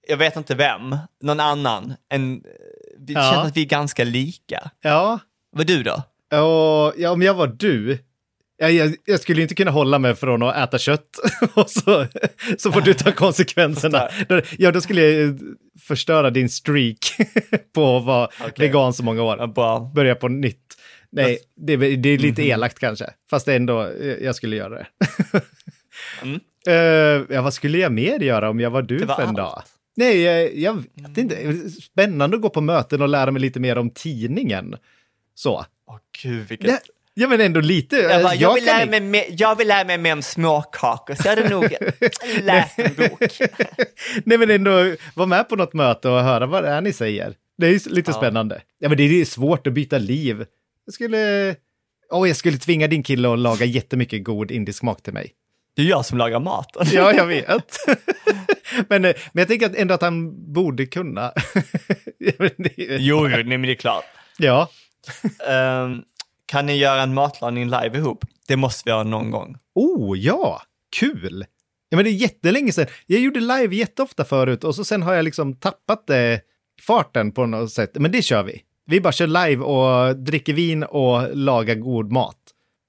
jag 0.09 0.17
vet 0.17 0.37
inte 0.37 0.55
vem, 0.55 0.97
någon 1.23 1.41
annan. 1.41 1.95
En, 2.09 2.43
det 2.99 3.13
Ja. 3.13 3.33
känns 3.33 3.49
att 3.49 3.57
vi 3.57 3.61
är 3.63 3.67
ganska 3.67 4.05
lika. 4.05 4.71
Ja, 4.83 5.19
Vad 5.51 5.67
du 5.67 5.83
då? 5.83 5.93
och, 6.39 6.95
ja 6.97 7.11
om 7.11 7.23
jag 7.23 7.35
var 7.35 7.47
du, 7.47 7.99
jag, 8.57 8.73
jag, 8.73 8.95
jag 9.05 9.21
skulle 9.21 9.43
inte 9.43 9.55
kunna 9.55 9.71
hålla 9.71 9.99
mig 9.99 10.15
från 10.15 10.43
att 10.43 10.57
äta 10.57 10.79
kött 10.79 11.19
och 11.55 11.71
så, 11.71 12.07
så 12.59 12.73
får 12.73 12.81
du 12.81 12.95
ta 12.95 13.13
konsekvenserna. 13.13 14.09
Ja, 14.59 14.71
då 14.73 14.81
skulle 14.81 15.03
jag 15.03 15.39
förstöra 15.81 16.31
din 16.31 16.49
streak 16.49 16.99
på 17.75 17.97
att 17.97 18.05
vara 18.05 18.29
vegan 18.57 18.93
så 18.93 19.03
många 19.05 19.23
år. 19.23 19.95
Börja 19.95 20.15
på 20.15 20.29
nytt. 20.29 20.75
Nej, 21.11 21.39
det, 21.57 21.73
är- 21.73 21.97
det 21.97 22.09
är 22.09 22.19
lite 22.19 22.43
elakt 22.43 22.79
kanske, 22.79 23.11
fast 23.31 23.47
det 23.47 23.55
ändå, 23.57 23.83
eh, 23.87 24.07
jag 24.07 24.35
skulle 24.35 24.57
göra 24.57 24.75
det. 24.75 24.87
Mm. 26.23 26.41
Eh, 26.67 26.75
ja, 27.35 27.43
vad 27.43 27.55
skulle 27.55 27.79
jag 27.79 27.93
mer 27.93 28.19
göra 28.21 28.51
om 28.51 28.61
jag 28.61 28.71
var 28.71 28.83
du 28.83 28.99
Det 28.99 29.05
var 29.07 29.15
för 29.15 29.23
en 29.23 29.29
allt. 29.29 29.37
dag? 29.37 29.63
Nej, 29.97 30.21
jag, 30.21 30.55
jag 30.55 30.85
vet 30.95 31.19
inte. 31.19 31.55
Spännande 31.83 32.37
att 32.37 32.43
gå 32.43 32.51
på 32.51 32.61
möten 32.61 33.03
och 33.03 33.09
lära 33.09 33.31
mig 33.31 33.43
lite 33.43 33.61
mer 33.61 33.79
om 33.79 33.91
tidningen. 33.91 34.75
Så. 35.35 35.65
Åh 35.91 35.97
gud, 36.23 36.49
vilket... 36.49 36.69
Ja, 36.71 36.79
ja 37.15 37.29
men 37.29 37.41
ändå 37.41 37.61
lite. 37.61 37.97
Jag, 37.97 38.23
bara, 38.23 38.33
Eh, 38.35 38.43
jag, 38.43 38.55
vill 38.55 38.65
lära 38.65 38.83
inte- 38.83 39.01
mig, 39.01 39.35
jag 39.39 39.57
vill 39.57 39.69
lära 39.69 39.85
mig 39.85 39.99
mer 39.99 40.13
om 40.13 40.23
småkakor, 40.23 41.15
så 41.15 41.23
jag 41.29 41.37
hade 41.37 41.49
nog 41.49 41.65
läst 42.43 42.79
en 42.79 42.95
bok. 42.95 43.23
Nej, 44.25 44.39
men 44.39 44.51
ändå 44.51 44.95
vara 45.15 45.27
med 45.27 45.49
på 45.49 45.57
något 45.57 45.75
möte 45.75 46.09
och 46.09 46.21
höra 46.21 46.47
vad 46.47 46.63
det 46.65 46.69
är 46.69 46.81
ni 46.81 46.93
säger. 46.93 47.35
Det 47.59 47.67
är 47.67 47.91
lite 47.91 48.11
Ja. 48.11 48.17
spännande. 48.17 48.63
Ja, 48.79 48.89
men 48.89 48.99
det 48.99 49.05
är 49.21 49.25
svårt 49.25 49.67
att 49.67 49.73
byta 49.73 49.99
liv. 49.99 50.45
Jag 50.85 50.95
skulle... 50.95 51.55
Åh, 52.11 52.29
jag 52.29 52.37
skulle 52.37 52.59
tvinga 52.59 52.87
din 52.87 53.03
kille 53.03 53.33
att 53.33 53.39
laga 53.39 53.65
jättemycket 53.65 54.25
god 54.25 54.51
indisk 54.51 54.83
mat 54.83 55.03
till 55.03 55.13
mig. 55.13 55.31
Det 55.79 55.83
är 55.83 55.87
jag 55.87 56.07
som 56.07 56.19
lagar 56.19 56.41
maten. 56.41 56.87
Ja, 56.93 57.13
jag 57.13 57.27
vet. 57.27 57.77
men, 58.89 59.05
eh, 59.05 59.15
men 59.33 59.41
jag 59.41 59.49
tänker 59.49 59.67
att 59.67 59.77
ändå 59.77 59.95
att 59.95 60.03
han 60.03 60.53
borde 60.53 60.87
kunna. 60.87 61.33
Jo, 62.19 62.49
jo, 62.99 63.29
nej, 63.29 63.45
men 63.45 63.63
det 63.63 63.73
är 63.73 63.75
klart. 63.75 64.05
ja. 64.39 64.69
Ehm, 65.49 66.03
kan 66.47 66.67
ni 66.67 66.77
göra 66.77 67.03
en 67.03 67.15
matlagning 67.15 67.65
live 67.65 67.99
ihop? 67.99 68.25
Det 68.49 68.57
måste 68.57 68.83
vi 68.85 68.91
göra 68.91 69.03
någon 69.05 69.31
gång. 69.31 69.57
Oh, 69.75 70.19
ja! 70.19 70.63
Kul! 70.97 71.45
Ja, 71.89 71.97
men 71.97 72.05
det 72.05 72.11
är 72.11 72.13
jättelänge 72.13 72.73
sedan. 72.73 72.87
Jag 73.07 73.21
gjorde 73.21 73.41
live 73.41 73.77
jätteofta 73.77 74.25
förut 74.25 74.65
och 74.65 74.75
så 74.75 74.85
sen 74.85 75.03
har 75.03 75.15
jag 75.15 75.25
liksom 75.25 75.55
tappat 75.57 76.11
eh, 76.11 76.39
farten 76.87 77.33
på 77.33 77.47
något 77.47 77.73
sätt. 77.73 77.91
Men 77.95 78.13
det 78.13 78.23
kör 78.23 78.43
vi. 78.43 78.63
Vi 78.87 79.01
bara 79.01 79.13
kör 79.13 79.27
live 79.27 79.65
och 79.65 80.17
dricker 80.17 80.53
vin 80.53 80.83
och 80.83 81.37
lagar 81.37 81.75
god 81.75 82.13
mat. 82.13 82.39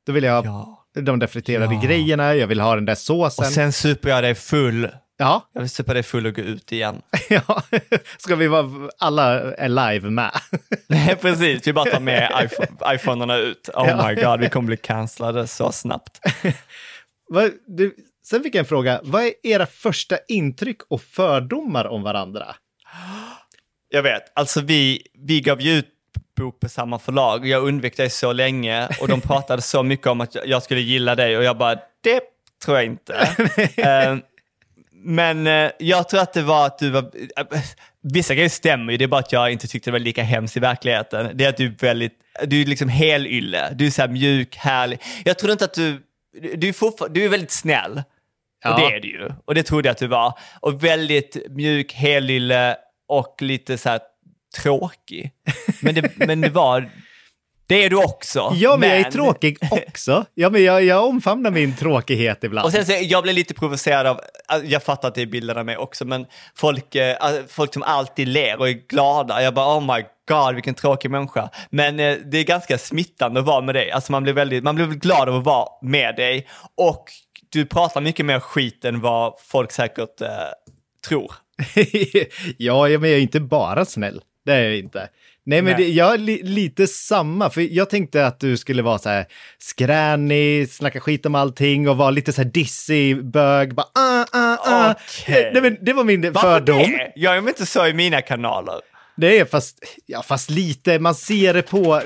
Då 0.05 0.11
vill 0.11 0.23
jag 0.23 0.45
Ja. 0.45 0.78
De 1.01 1.19
där 1.19 1.27
friterade 1.27 1.73
Ja. 1.75 1.81
grejerna, 1.81 2.35
jag 2.35 2.47
vill 2.47 2.59
ha 2.59 2.75
den 2.75 2.85
där 2.85 2.95
såsen. 2.95 3.45
Och 3.45 3.51
sen 3.51 3.71
super 3.73 4.09
jag 4.09 4.23
dig 4.23 4.35
full. 4.35 4.89
Ja, 5.17 5.49
Jag 5.53 5.61
vill 5.61 5.69
supa 5.69 5.93
dig 5.93 6.03
full 6.03 6.25
och 6.25 6.35
gå 6.35 6.41
ut 6.41 6.71
igen. 6.71 7.01
ja. 7.29 7.63
Ska 8.17 8.35
vi 8.35 8.47
vara, 8.47 8.89
alla 8.99 9.53
är 9.53 9.69
live 9.69 10.09
med? 10.09 10.31
Nej, 10.87 11.15
precis. 11.15 11.67
Vi 11.67 11.73
bara 11.73 11.91
tar 11.91 11.99
med 11.99 12.31
iPhone, 12.43 12.95
iPhonerna 12.95 13.37
ut. 13.37 13.69
Oh 13.73 13.87
Ja. 13.87 14.07
my 14.07 14.15
god, 14.23 14.39
vi 14.39 14.49
kommer 14.49 14.67
bli 14.67 14.77
cancellade 14.77 15.47
så 15.47 15.71
snabbt. 15.71 16.19
Du, 17.67 17.95
sen 18.25 18.43
fick 18.43 18.55
jag 18.55 18.59
en 18.59 18.65
fråga. 18.65 18.99
Vad 19.03 19.23
är 19.23 19.33
era 19.43 19.65
första 19.65 20.17
intryck 20.27 20.77
och 20.89 21.01
fördomar 21.01 21.85
om 21.87 22.03
varandra? 22.03 22.55
Jag 23.89 24.03
vet, 24.03 24.23
alltså 24.35 24.61
vi, 24.61 25.01
vi 25.27 25.41
gav 25.41 25.61
ju 25.61 25.71
ut 25.71 25.87
bok 26.39 26.59
på 26.59 26.69
samma 26.69 26.99
förlag. 26.99 27.47
Jag 27.47 27.63
undvek 27.63 27.97
dig 27.97 28.09
så 28.09 28.33
länge 28.33 28.87
och 29.01 29.07
de 29.07 29.21
pratade 29.21 29.61
så 29.61 29.83
mycket 29.83 30.07
om 30.07 30.21
att 30.21 30.35
jag 30.45 30.63
skulle 30.63 30.81
gilla 30.81 31.15
dig 31.15 31.37
och 31.37 31.43
jag 31.43 31.57
bara, 31.57 31.75
det 32.03 32.21
tror 32.65 32.77
jag 32.77 32.85
inte. 32.85 33.29
Eh, 33.77 34.17
men 35.01 35.47
eh, 35.47 35.71
jag 35.79 36.09
tror 36.09 36.21
att 36.21 36.33
det 36.33 36.41
var 36.41 36.65
att 36.65 36.79
du 36.79 36.89
var, 36.89 37.11
eh, 37.37 37.61
vissa 38.01 38.35
grejer 38.35 38.49
stämmer 38.49 38.91
ju, 38.91 38.97
det 38.97 39.03
är 39.03 39.07
bara 39.07 39.19
att 39.19 39.31
jag 39.31 39.51
inte 39.51 39.67
tyckte 39.67 39.89
det 39.89 39.91
var 39.91 39.99
lika 39.99 40.23
hemskt 40.23 40.57
i 40.57 40.59
verkligheten. 40.59 41.31
Det 41.33 41.45
är 41.45 41.49
att 41.49 41.57
du 41.57 41.65
är 41.65 41.75
väldigt, 41.79 42.13
du 42.45 42.61
är 42.61 42.65
liksom 42.65 42.89
helylle, 42.89 43.73
du 43.73 43.85
är 43.85 43.91
så 43.91 44.01
här 44.01 44.09
mjuk, 44.09 44.55
härlig. 44.55 44.99
Jag 45.25 45.37
tror 45.39 45.51
inte 45.51 45.65
att 45.65 45.73
du, 45.73 46.03
du 46.55 46.67
är, 46.67 47.09
du 47.09 47.25
är 47.25 47.29
väldigt 47.29 47.51
snäll. 47.51 48.03
Ja. 48.63 48.73
Och 48.73 48.79
det 48.79 48.95
är 48.95 48.99
du 48.99 49.07
ju. 49.07 49.29
Och 49.45 49.55
det 49.55 49.63
trodde 49.63 49.87
jag 49.87 49.91
att 49.91 49.97
du 49.97 50.07
var. 50.07 50.33
Och 50.59 50.83
väldigt 50.83 51.37
mjuk, 51.49 51.93
helylle 51.93 52.77
och 53.07 53.35
lite 53.41 53.77
så 53.77 53.89
här 53.89 53.99
tråkig. 54.57 55.31
Men 55.81 55.95
det, 55.95 56.11
men 56.15 56.41
det 56.41 56.49
var, 56.49 56.89
Det 57.67 57.85
är 57.85 57.89
du 57.89 57.95
också. 57.95 58.53
Ja, 58.55 58.77
men, 58.77 58.89
jag 58.89 58.99
är 58.99 59.11
tråkig 59.11 59.57
också. 59.71 60.25
Ja, 60.33 60.49
men 60.49 60.63
jag, 60.63 60.83
jag 60.83 61.05
omfamnar 61.05 61.51
min 61.51 61.75
tråkighet 61.75 62.43
ibland. 62.43 62.65
Och 62.65 62.71
sen 62.71 62.85
så, 62.85 62.93
jag 63.01 63.23
blev 63.23 63.35
lite 63.35 63.53
provocerad 63.53 64.07
av, 64.07 64.19
alltså, 64.47 64.67
jag 64.67 64.83
fattar 64.83 65.07
att 65.07 65.15
det 65.15 65.21
är 65.21 65.25
bilden 65.25 65.57
av 65.57 65.65
mig 65.65 65.77
också, 65.77 66.05
men 66.05 66.25
folk, 66.55 66.95
eh, 66.95 67.15
folk 67.47 67.73
som 67.73 67.83
alltid 67.83 68.27
ler 68.27 68.59
och 68.59 68.69
är 68.69 68.73
glada. 68.89 69.43
Jag 69.43 69.53
bara, 69.53 69.77
oh 69.77 69.95
my 69.95 70.03
god, 70.27 70.55
vilken 70.55 70.75
tråkig 70.75 71.11
människa. 71.11 71.49
Men 71.69 71.99
eh, 71.99 72.17
det 72.25 72.37
är 72.37 72.43
ganska 72.43 72.77
smittande 72.77 73.39
att 73.39 73.45
vara 73.45 73.61
med 73.61 73.75
dig. 73.75 73.91
Alltså 73.91 74.11
man 74.11 74.23
blir 74.23 74.33
väldigt, 74.33 74.63
man 74.63 74.75
blir 74.75 74.85
väldigt 74.85 75.03
glad 75.03 75.29
av 75.29 75.35
att 75.35 75.45
vara 75.45 75.67
med 75.81 76.15
dig. 76.15 76.47
Och 76.77 77.11
du 77.49 77.65
pratar 77.65 78.01
mycket 78.01 78.25
mer 78.25 78.39
skit 78.39 78.85
än 78.85 79.01
vad 79.01 79.33
folk 79.39 79.71
säkert 79.71 80.21
eh, 80.21 80.29
tror. 81.07 81.35
ja, 82.57 82.83
men 82.83 82.91
jag 82.91 83.09
är 83.09 83.19
inte 83.19 83.39
bara 83.39 83.85
snäll. 83.85 84.21
Det 84.45 84.53
är 84.53 84.63
jag 84.63 84.77
inte. 84.77 85.09
Nej, 85.45 85.61
men 85.61 85.73
Nej. 85.77 85.85
Det, 85.85 85.91
jag 85.91 86.13
är 86.13 86.17
li, 86.17 86.43
lite 86.43 86.87
samma, 86.87 87.49
för 87.49 87.61
jag 87.61 87.89
tänkte 87.89 88.25
att 88.25 88.39
du 88.39 88.57
skulle 88.57 88.81
vara 88.81 88.99
så 88.99 89.09
här 89.09 89.25
skränig, 89.57 90.69
snacka 90.69 90.99
skit 90.99 91.25
om 91.25 91.35
allting 91.35 91.89
och 91.89 91.97
vara 91.97 92.11
lite 92.11 92.33
så 92.33 92.41
här 92.41 92.49
dissig, 92.49 93.25
bög, 93.25 93.75
bara 93.75 93.87
ah, 93.95 94.25
ah, 94.31 94.57
ah. 94.63 94.91
Okej. 94.91 95.49
Nej, 95.53 95.61
men 95.61 95.77
det 95.81 95.93
var 95.93 96.03
min 96.03 96.21
Varför 96.21 96.39
fördom. 96.53 96.77
det? 96.77 97.11
Jag 97.15 97.37
är 97.37 97.47
inte 97.47 97.65
så 97.65 97.87
i 97.87 97.93
mina 97.93 98.21
kanaler. 98.21 98.75
Det 99.17 99.39
är 99.39 99.45
fast, 99.45 99.77
ja 100.05 100.23
fast 100.23 100.49
lite, 100.49 100.99
man 100.99 101.15
ser 101.15 101.53
det 101.53 101.61
på... 101.61 102.01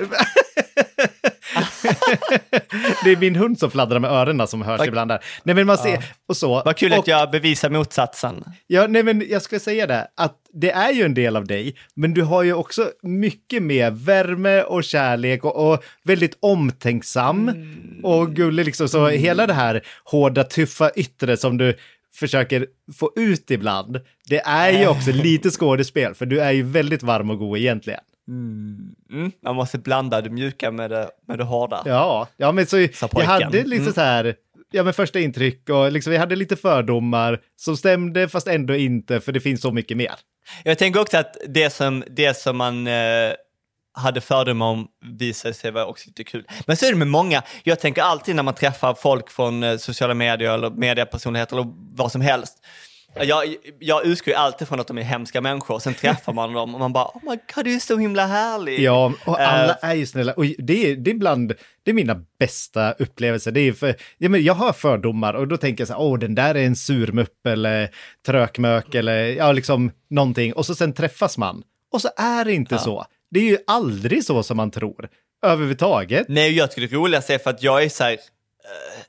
det 3.04 3.10
är 3.10 3.16
min 3.16 3.36
hund 3.36 3.58
som 3.58 3.70
fladdrar 3.70 3.98
med 3.98 4.10
öronen 4.10 4.46
som 4.46 4.62
hörs 4.62 4.78
Tack. 4.78 4.88
ibland 4.88 5.10
där. 5.10 5.24
Nej 5.42 5.54
men 5.54 5.66
man 5.66 5.78
ser, 5.78 6.04
och 6.28 6.36
så. 6.36 6.62
Vad 6.64 6.76
kul 6.76 6.92
och, 6.92 6.98
att 6.98 7.06
jag 7.06 7.30
bevisar 7.30 7.70
motsatsen. 7.70 8.44
Ja, 8.66 8.86
nej 8.86 9.02
men 9.02 9.24
jag 9.28 9.42
skulle 9.42 9.60
säga 9.60 9.86
det, 9.86 10.08
att 10.16 10.36
det 10.52 10.70
är 10.70 10.92
ju 10.92 11.02
en 11.02 11.14
del 11.14 11.36
av 11.36 11.46
dig, 11.46 11.74
men 11.94 12.14
du 12.14 12.22
har 12.22 12.42
ju 12.42 12.52
också 12.52 12.90
mycket 13.02 13.62
mer 13.62 13.90
värme 13.90 14.62
och 14.62 14.84
kärlek 14.84 15.44
och, 15.44 15.72
och 15.72 15.84
väldigt 16.04 16.38
omtänksam 16.40 17.50
och 18.02 18.34
gullig 18.34 18.64
liksom. 18.66 18.88
Så 18.88 19.08
hela 19.08 19.46
det 19.46 19.54
här 19.54 19.82
hårda, 20.04 20.44
tuffa 20.44 20.90
yttre 20.90 21.36
som 21.36 21.58
du 21.58 21.76
försöker 22.14 22.66
få 22.98 23.12
ut 23.16 23.50
ibland, 23.50 24.00
det 24.28 24.40
är 24.40 24.70
ju 24.70 24.86
också 24.86 25.10
lite 25.12 25.50
skådespel, 25.50 26.14
för 26.14 26.26
du 26.26 26.40
är 26.40 26.52
ju 26.52 26.62
väldigt 26.62 27.02
varm 27.02 27.30
och 27.30 27.38
god 27.38 27.58
egentligen. 27.58 28.00
Mm, 28.28 29.32
man 29.42 29.56
måste 29.56 29.78
blanda 29.78 30.20
det 30.20 30.30
mjuka 30.30 30.70
med 30.70 30.90
det, 30.90 31.10
med 31.28 31.38
det 31.38 31.44
hårda. 31.44 31.82
Ja, 31.84 32.28
ja 32.36 32.52
men 32.52 32.66
så 32.66 32.78
jag 32.78 32.88
hade 33.24 33.64
lite 33.64 33.82
Mm. 33.82 33.92
så 33.92 34.00
här, 34.00 34.34
ja 34.70 34.82
men 34.82 34.94
första 34.94 35.20
intryck 35.20 35.68
och 35.70 35.92
liksom 35.92 36.10
vi 36.10 36.16
hade 36.16 36.36
lite 36.36 36.56
fördomar 36.56 37.40
som 37.56 37.76
stämde 37.76 38.28
fast 38.28 38.46
ändå 38.46 38.74
inte, 38.74 39.20
för 39.20 39.32
det 39.32 39.40
finns 39.40 39.60
så 39.60 39.72
mycket 39.72 39.96
mer. 39.96 40.12
Jag 40.64 40.78
tänker 40.78 41.00
också 41.00 41.16
att 41.18 41.36
det 41.48 41.70
som, 41.70 42.04
det 42.10 42.36
som 42.36 42.56
man 42.56 42.86
eh, 42.86 43.32
hade 43.96 44.20
fördomar 44.20 44.66
om 44.66 44.88
visade 45.18 45.54
sig 45.54 45.70
vara 45.70 45.86
också 45.86 46.08
lite 46.08 46.24
kul. 46.24 46.46
Men 46.66 46.76
så 46.76 46.86
är 46.86 46.90
det 46.90 46.98
med 46.98 47.08
många, 47.08 47.42
jag 47.62 47.80
tänker 47.80 48.02
alltid 48.02 48.36
när 48.36 48.42
man 48.42 48.54
träffar 48.54 48.94
folk 48.94 49.30
från 49.30 49.62
eh, 49.62 49.76
sociala 49.76 50.14
medier 50.14 50.54
eller 50.54 50.70
mediepersonligheter 50.70 51.56
eller 51.56 51.72
vad 51.96 52.12
som 52.12 52.20
helst. 52.20 52.58
Jag, 53.16 53.56
jag 53.78 54.06
utgår 54.06 54.32
ju 54.32 54.38
alltid 54.38 54.68
från 54.68 54.80
att 54.80 54.86
de 54.86 54.98
är 54.98 55.02
hemska 55.02 55.40
människor, 55.40 55.78
sen 55.78 55.94
träffar 55.94 56.32
man 56.32 56.52
dem 56.52 56.74
och 56.74 56.80
man 56.80 56.92
bara 56.92 57.04
oh 57.04 57.20
my 57.22 57.38
god, 57.54 57.64
du 57.64 57.74
är 57.74 57.78
så 57.78 57.96
himla 57.96 58.26
härlig. 58.26 58.80
Ja, 58.80 59.12
och 59.24 59.40
alla 59.40 59.72
Eh, 59.82 59.90
är 59.90 59.94
ju 59.94 60.06
snälla. 60.06 60.32
Och 60.32 60.44
det 60.58 60.90
är, 60.90 60.96
det 60.96 61.10
är 61.10 61.14
bland 61.14 61.54
det 61.82 61.90
är 61.90 61.94
mina 61.94 62.20
bästa 62.38 62.92
upplevelser. 62.92 63.50
Det 63.52 63.60
är 63.60 63.72
för, 63.72 63.96
ja, 64.18 64.28
men 64.28 64.44
jag 64.44 64.54
har 64.54 64.72
fördomar 64.72 65.34
och 65.34 65.48
då 65.48 65.56
tänker 65.56 65.80
jag 65.80 65.88
så 65.88 65.94
här, 65.94 66.00
åh, 66.00 66.18
den 66.18 66.34
där 66.34 66.54
är 66.54 66.66
en 66.66 66.76
surmupp 66.76 67.46
eller 67.46 67.90
trökmök 68.26 68.94
eller 68.94 69.24
ja, 69.24 69.52
liksom 69.52 69.90
någonting. 70.10 70.52
Och 70.52 70.66
så 70.66 70.74
sen 70.74 70.92
träffas 70.92 71.38
man. 71.38 71.62
Och 71.92 72.00
så 72.00 72.08
är 72.16 72.44
det 72.44 72.52
inte 72.52 72.78
så. 72.78 73.04
Det 73.30 73.40
är 73.40 73.44
ju 73.44 73.58
aldrig 73.66 74.24
så 74.24 74.42
som 74.42 74.56
man 74.56 74.70
tror. 74.70 75.08
Överhuvudtaget. 75.46 76.26
Nej, 76.28 76.56
jag 76.56 76.70
tycker 76.70 76.88
det 76.88 76.96
roligaste 76.96 77.34
är 77.34 77.38
för 77.38 77.50
att 77.50 77.62
jag 77.62 77.84
är 77.84 77.88
så 77.88 78.04
här, 78.04 78.12
eh, 78.12 78.18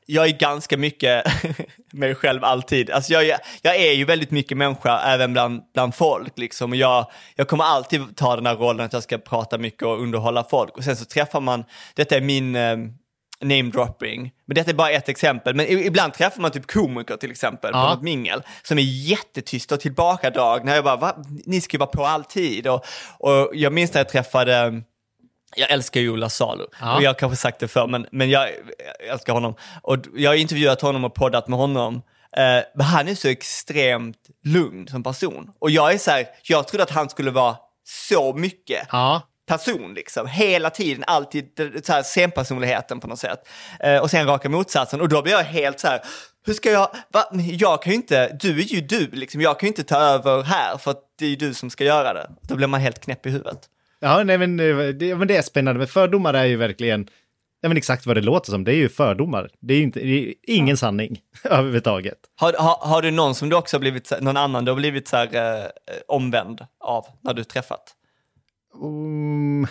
jag 0.05 0.25
är 0.27 0.31
ganska 0.31 0.77
mycket 0.77 1.25
mig 1.93 2.15
själv 2.15 2.43
alltid. 2.43 2.89
Alltså 2.91 3.13
jag, 3.13 3.25
är- 3.27 3.39
jag 3.61 3.75
är 3.75 3.91
ju 3.93 4.05
väldigt 4.05 4.31
mycket 4.31 4.57
människa 4.57 4.99
även 5.01 5.33
bland, 5.33 5.61
bland 5.73 5.95
folk. 5.95 6.37
Liksom. 6.37 6.71
Och 6.71 6.75
jag, 6.77 7.11
jag 7.35 7.47
kommer 7.47 7.63
alltid 7.63 8.15
ta 8.17 8.35
den 8.35 8.45
här 8.45 8.55
rollen 8.55 8.85
att 8.85 8.93
jag 8.93 9.03
ska 9.03 9.17
prata 9.17 9.57
mycket 9.57 9.83
och 9.83 10.01
underhålla 10.01 10.43
folk. 10.43 10.77
Och 10.77 10.83
sen 10.83 10.95
så 10.95 11.05
träffar 11.05 11.39
man, 11.41 11.63
detta 11.95 12.15
är 12.15 12.21
min 12.21 12.55
eh, 12.55 12.77
namedropping, 13.41 14.31
men 14.47 14.55
detta 14.55 14.69
är 14.71 14.75
bara 14.75 14.89
ett 14.91 15.09
exempel. 15.09 15.55
Men 15.55 15.65
ibland 15.69 16.13
träffar 16.13 16.41
man 16.41 16.51
typ 16.51 16.67
komiker 16.71 17.17
till 17.17 17.31
exempel 17.31 17.71
på 17.71 17.77
Ja. 17.77 17.93
något 17.93 18.03
mingel 18.03 18.41
som 18.63 18.77
är 18.77 18.81
jättetysta 18.83 19.75
och 19.75 19.81
tillbakadragna. 19.81 20.75
Jag 20.75 20.83
bara, 20.83 20.95
Va? 20.95 21.15
ni 21.45 21.61
ska 21.61 21.75
ju 21.75 21.79
vara 21.79 21.89
på 21.89 22.05
alltid. 22.05 22.67
Och, 22.67 22.85
och 23.19 23.49
jag 23.53 23.73
minns 23.73 23.93
när 23.93 23.99
jag 23.99 24.09
träffade 24.09 24.81
jag 25.55 25.71
älskar 25.71 26.01
ju 26.01 26.09
Ola 26.09 26.29
Salo. 26.29 26.65
Ja. 26.81 26.95
Och 26.95 27.03
jag 27.03 27.09
har 27.09 27.13
kanske 27.13 27.35
sagt 27.35 27.59
det 27.59 27.67
förr, 27.67 27.87
men, 27.87 28.07
men 28.11 28.29
jag 28.29 28.49
älskar 29.11 29.33
honom. 29.33 29.55
Och 29.81 29.97
jag 30.15 30.29
har 30.31 30.35
intervjuat 30.35 30.81
honom 30.81 31.05
och 31.05 31.13
poddat 31.15 31.47
med 31.47 31.59
honom. 31.59 31.95
Eh, 32.37 32.63
men 32.75 32.85
han 32.85 33.07
är 33.07 33.15
så 33.15 33.27
extremt 33.27 34.17
lugn 34.43 34.87
som 34.87 35.03
person. 35.03 35.51
Och 35.59 35.69
jag 35.71 35.93
är 35.93 35.97
så 35.97 36.11
här, 36.11 36.25
jag 36.43 36.67
trodde 36.67 36.83
att 36.83 36.91
han 36.91 37.09
skulle 37.09 37.31
vara 37.31 37.55
så 37.87 38.33
mycket 38.33 38.87
Ja. 38.91 39.21
person 39.47 39.93
liksom. 39.93 40.27
Hela 40.27 40.69
tiden, 40.69 41.03
alltid 41.07 41.45
så 41.83 41.93
här, 41.93 42.03
scenpersonligheten 42.03 42.99
på 42.99 43.07
något 43.07 43.19
sätt. 43.19 43.39
Eh, 43.79 43.97
och 43.97 44.09
sen 44.11 44.27
raka 44.27 44.49
motsatsen. 44.49 45.01
Och 45.01 45.09
då 45.09 45.21
blir 45.21 45.33
jag 45.33 45.43
helt 45.43 45.79
så 45.79 45.87
här, 45.87 46.01
hur 46.45 46.53
ska 46.53 46.71
jag, 46.71 46.89
va? 47.13 47.23
jag 47.31 47.81
kan 47.81 47.91
ju 47.91 47.95
inte, 47.95 48.37
du 48.39 48.59
är 48.59 48.63
ju 48.63 48.81
du 48.81 49.07
liksom. 49.11 49.41
Jag 49.41 49.59
kan 49.59 49.67
ju 49.67 49.69
inte 49.69 49.83
ta 49.83 49.97
över 49.97 50.43
här 50.43 50.77
för 50.77 50.91
att 50.91 51.01
det 51.19 51.25
är 51.25 51.29
ju 51.29 51.35
du 51.35 51.53
som 51.53 51.69
ska 51.69 51.83
göra 51.83 52.13
det. 52.13 52.29
Då 52.41 52.55
blir 52.55 52.67
man 52.67 52.81
helt 52.81 52.99
knäpp 52.99 53.25
i 53.25 53.29
huvudet. 53.29 53.59
Ja, 54.05 54.23
nej, 54.23 54.37
men, 54.37 54.59
eh, 54.59 54.87
det, 54.87 55.15
men 55.15 55.27
det 55.27 55.37
är 55.37 55.41
spännande. 55.41 55.77
Men 55.77 55.87
fördomar 55.87 56.33
är 56.33 56.45
ju 56.45 56.55
verkligen, 56.55 56.99
nej, 56.99 57.69
men 57.69 57.77
exakt 57.77 58.05
vad 58.05 58.17
det 58.17 58.21
låter 58.21 58.51
som. 58.51 58.63
Det 58.63 58.71
är 58.71 58.75
ju 58.75 58.89
fördomar. 58.89 59.49
Det 59.61 59.73
är 59.73 59.77
ju 59.77 59.83
inte, 59.83 59.99
det 59.99 60.29
är 60.29 60.33
ingen 60.47 60.77
sanning 60.77 61.19
överhuvudtaget. 61.43 62.17
Har, 62.35 62.53
har, 62.53 62.77
har 62.87 63.01
du 63.01 63.11
någon 63.11 63.35
som 63.35 63.49
du 63.49 63.55
också 63.55 63.75
har 63.75 63.79
blivit, 63.79 64.11
någon 64.21 64.37
annan 64.37 64.65
du 64.65 64.71
har 64.71 64.75
blivit 64.75 65.07
så 65.07 65.17
här, 65.17 65.35
eh, 65.35 65.65
omvänd 66.07 66.65
av 66.79 67.05
när 67.21 67.33
du 67.33 67.43
träffat? 67.43 67.95
Mm. 68.81 69.67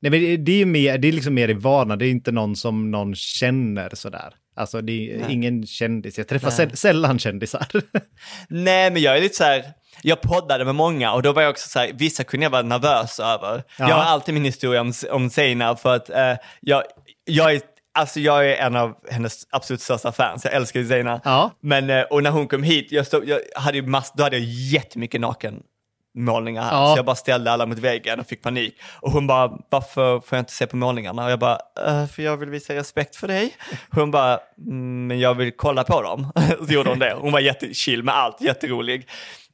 Nej, 0.00 0.10
men 0.10 0.20
det, 0.20 0.36
det 0.36 0.62
är 0.62 0.66
mer, 0.66 0.98
det 0.98 1.08
är 1.08 1.12
liksom 1.12 1.34
mer 1.34 1.48
i 1.48 1.52
vardagen. 1.52 1.98
Det 1.98 2.06
är 2.06 2.10
inte 2.10 2.32
någon 2.32 2.56
som 2.56 2.90
någon 2.90 3.14
känner 3.14 3.90
sådär. 3.94 4.34
Alltså 4.56 4.80
det 4.80 5.12
är 5.12 5.30
ingen 5.30 5.66
kändis. 5.66 6.18
Jag 6.18 6.28
träffar 6.28 6.50
säll- 6.50 6.76
sällan 6.76 7.18
kändisar. 7.18 7.66
Nej, 8.48 8.90
men 8.90 9.02
jag 9.02 9.16
är 9.16 9.20
lite 9.20 9.36
så 9.36 9.44
här, 9.44 9.64
jag 10.02 10.20
poddade 10.20 10.64
med 10.64 10.74
många 10.74 11.12
och 11.12 11.22
då 11.22 11.32
var 11.32 11.42
jag 11.42 11.50
också 11.50 11.68
så 11.68 11.78
här, 11.78 11.90
vissa 11.94 12.24
kunde 12.24 12.44
jag 12.46 12.50
vara 12.50 12.62
nervös 12.62 13.20
över. 13.20 13.62
Ja. 13.78 13.88
Jag 13.88 13.96
har 13.96 14.04
alltid 14.04 14.34
min 14.34 14.44
historia 14.44 14.80
om, 14.80 14.92
om 15.10 15.30
Zeynab 15.30 15.78
för 15.78 15.96
att 15.96 16.10
eh, 16.10 16.34
jag, 16.60 16.82
jag 17.24 17.52
är 17.54 17.60
Alltså 17.98 18.20
jag 18.20 18.50
är 18.50 18.56
en 18.56 18.76
av 18.76 18.94
hennes 19.10 19.46
absolut 19.50 19.80
största 19.82 20.12
fans, 20.12 20.44
jag 20.44 20.54
älskar 20.54 20.80
ju 20.80 20.88
Zeina. 20.88 21.20
Ja. 21.24 21.50
Men, 21.60 21.90
eh, 21.90 22.02
och 22.02 22.22
när 22.22 22.30
hon 22.30 22.48
kom 22.48 22.62
hit, 22.62 22.92
jag 22.92 23.06
stod, 23.06 23.28
jag 23.28 23.40
hade 23.54 23.82
mass, 23.82 24.12
då 24.16 24.22
hade 24.22 24.36
jag 24.38 24.44
jättemycket 24.46 25.20
nakenmålningar 25.20 26.62
här. 26.62 26.72
Ja. 26.76 26.92
Så 26.92 26.98
jag 26.98 27.04
bara 27.04 27.16
ställde 27.16 27.52
alla 27.52 27.66
mot 27.66 27.78
väggen 27.78 28.20
och 28.20 28.26
fick 28.26 28.42
panik. 28.42 28.74
Och 29.00 29.10
hon 29.12 29.26
bara, 29.26 29.52
varför 29.70 30.20
får 30.20 30.36
jag 30.36 30.42
inte 30.42 30.52
se 30.52 30.66
på 30.66 30.76
målningarna? 30.76 31.24
Och 31.24 31.30
jag 31.30 31.38
bara, 31.38 31.58
"Eh, 31.86 32.06
för 32.06 32.22
jag 32.22 32.36
vill 32.36 32.50
visa 32.50 32.74
respekt 32.74 33.16
för 33.16 33.28
dig. 33.28 33.56
Hon 33.90 34.10
bara, 34.10 34.38
"Mm, 34.66 35.06
men 35.06 35.20
jag 35.20 35.34
vill 35.34 35.52
kolla 35.56 35.84
på 35.84 36.02
dem. 36.02 36.32
så 36.66 36.72
gjorde 36.72 36.90
hon 36.90 36.98
det. 36.98 37.14
Hon 37.18 37.32
var 37.32 37.40
jättechill 37.40 38.02
med 38.02 38.14
allt, 38.16 38.40
jätterolig. 38.40 39.08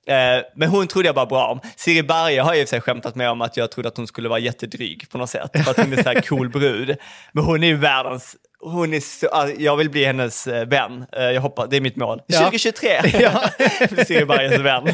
Eh, 0.06 0.42
Men 0.56 0.68
hon 0.68 0.86
trodde 0.86 1.08
jag 1.08 1.14
bara 1.14 1.26
bra 1.26 1.46
om. 1.46 1.60
Siri 1.76 2.02
Berge 2.02 2.40
har 2.40 2.54
ju 2.54 2.66
sig 2.66 2.80
skämtat 2.80 3.14
med 3.14 3.30
om 3.30 3.40
att 3.42 3.56
jag 3.56 3.70
trodde 3.70 3.88
att 3.88 3.96
hon 3.96 4.06
skulle 4.06 4.28
vara 4.28 4.38
jättedryg 4.38 5.06
på 5.10 5.18
något 5.18 5.30
sätt. 5.30 5.50
För 5.64 5.70
att 5.70 5.76
hon 5.76 5.92
är 5.92 6.02
så 6.02 6.08
här 6.08 6.20
cool 6.28 6.48
brud. 6.48 6.96
Men 7.32 7.44
hon 7.44 7.62
är 7.62 7.66
ju 7.66 7.76
världens, 7.76 8.36
hon 8.60 8.94
är 8.94 9.00
så, 9.00 9.28
alltså, 9.28 9.60
jag 9.60 9.76
vill 9.76 9.90
bli 9.90 10.04
hennes 10.04 10.46
eh, 10.46 10.66
vän. 10.68 11.06
Eh, 11.12 11.22
Jag 11.22 11.40
hoppas, 11.40 11.68
det 11.70 11.76
är 11.76 11.80
mitt 11.80 11.96
mål. 11.96 12.20
Ja. 12.26 12.38
2023! 12.38 12.88
Ja. 13.20 13.42
Siri 14.06 14.24
Berges 14.24 14.60
vän. 14.60 14.88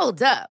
Hold 0.00 0.22
up. 0.22 0.53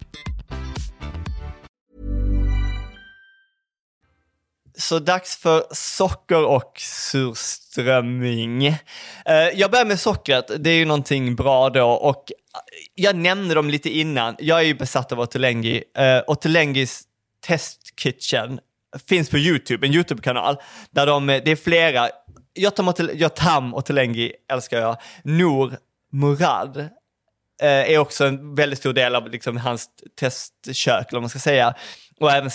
så 4.77 4.99
dags 4.99 5.37
för 5.37 5.63
socker 5.71 6.45
och 6.45 6.73
surströmming. 6.79 8.67
Eh, 9.25 9.35
jag 9.53 9.71
börjar 9.71 9.85
med 9.85 9.99
sockret, 9.99 10.51
det 10.59 10.69
är 10.69 10.75
ju 10.75 10.85
någonting 10.85 11.35
bra 11.35 11.69
då 11.69 11.89
och 11.89 12.31
jag 12.95 13.15
nämnde 13.15 13.55
dem 13.55 13.69
lite 13.69 13.89
innan. 13.89 14.35
Jag 14.39 14.59
är 14.59 14.63
ju 14.63 14.73
besatt 14.73 15.11
av 15.11 15.19
Ottolenghi. 15.19 15.83
Uh, 15.99 16.03
eh, 16.05 16.23
Ottolengis 16.27 17.03
Test 17.47 17.99
Kitchen 17.99 18.59
finns 19.07 19.29
på 19.29 19.37
YouTube, 19.37 19.87
en 19.87 19.93
YouTube-kanal 19.93 20.57
där 20.91 21.07
de, 21.07 21.29
eh, 21.29 21.41
det 21.45 21.51
är 21.51 21.55
flera, 21.55 22.09
Jotam, 22.55 22.89
Ottol- 22.89 23.13
Jotam 23.13 23.73
Ottolenghi 23.73 24.33
älskar 24.51 24.81
jag, 24.81 24.97
Nour 25.23 25.77
Murad 26.11 26.89
är 27.63 27.97
också 27.97 28.25
en 28.25 28.55
väldigt 28.55 28.79
stor 28.79 28.93
del 28.93 29.15
av 29.15 29.29
liksom, 29.29 29.57
hans 29.57 29.89
testkök, 30.19 31.07
eller 31.07 31.11
vad 31.11 31.21
man 31.21 31.29
ska 31.29 31.39
säga. 31.39 31.75
Och 32.21 32.31
även 32.31 32.51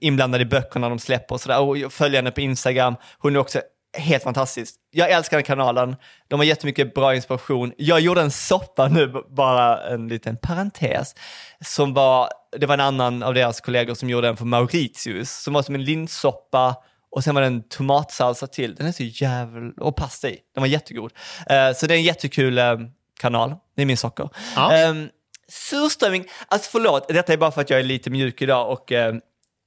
inblandad 0.00 0.40
i 0.40 0.44
böckerna 0.44 0.88
de 0.88 0.98
släpper 0.98 1.34
och 1.34 1.40
sådär. 1.40 1.60
Och 1.60 1.92
följer 1.92 2.18
henne 2.18 2.30
på 2.30 2.40
Instagram. 2.40 2.96
Hon 3.18 3.36
är 3.36 3.40
också 3.40 3.60
helt 3.98 4.22
fantastisk. 4.22 4.74
Jag 4.90 5.10
älskar 5.10 5.36
den 5.36 5.44
kanalen. 5.44 5.96
De 6.28 6.40
har 6.40 6.44
jättemycket 6.44 6.94
bra 6.94 7.14
inspiration. 7.14 7.72
Jag 7.76 8.00
gjorde 8.00 8.20
en 8.20 8.30
soppa 8.30 8.88
nu, 8.88 9.12
bara 9.30 9.88
en 9.88 10.08
liten 10.08 10.36
parentes, 10.36 11.14
som 11.60 11.94
var, 11.94 12.28
det 12.58 12.66
var 12.66 12.74
en 12.74 12.80
annan 12.80 13.22
av 13.22 13.34
deras 13.34 13.60
kollegor 13.60 13.94
som 13.94 14.10
gjorde 14.10 14.28
en 14.28 14.36
för 14.36 14.44
Mauritius, 14.44 15.42
som 15.42 15.54
var 15.54 15.62
som 15.62 15.74
en 15.74 15.84
linssoppa 15.84 16.76
och 17.10 17.24
sen 17.24 17.34
var 17.34 17.42
det 17.42 17.46
en 17.46 17.68
tomatsalsa 17.68 18.46
till. 18.46 18.74
Den 18.74 18.86
är 18.86 18.92
så 18.92 19.02
jävla... 19.02 19.72
Och 19.80 19.96
pasta 19.96 20.28
i. 20.28 20.38
Den 20.54 20.62
var 20.62 20.68
jättegod. 20.68 21.12
Eh, 21.46 21.72
så 21.72 21.86
det 21.86 21.94
är 21.94 21.98
en 21.98 22.04
jättekul 22.04 22.58
eh, 22.58 22.76
kanal. 23.20 23.54
Det 23.76 23.82
är 23.82 23.86
min 23.86 23.96
socker. 23.96 24.28
Ja. 24.56 24.88
Um, 24.88 25.08
surströmming, 25.52 26.24
alltså 26.48 26.70
förlåt, 26.70 27.08
detta 27.08 27.32
är 27.32 27.36
bara 27.36 27.50
för 27.50 27.60
att 27.60 27.70
jag 27.70 27.80
är 27.80 27.84
lite 27.84 28.10
mjuk 28.10 28.42
idag 28.42 28.72
och 28.72 28.92
eh, 28.92 29.14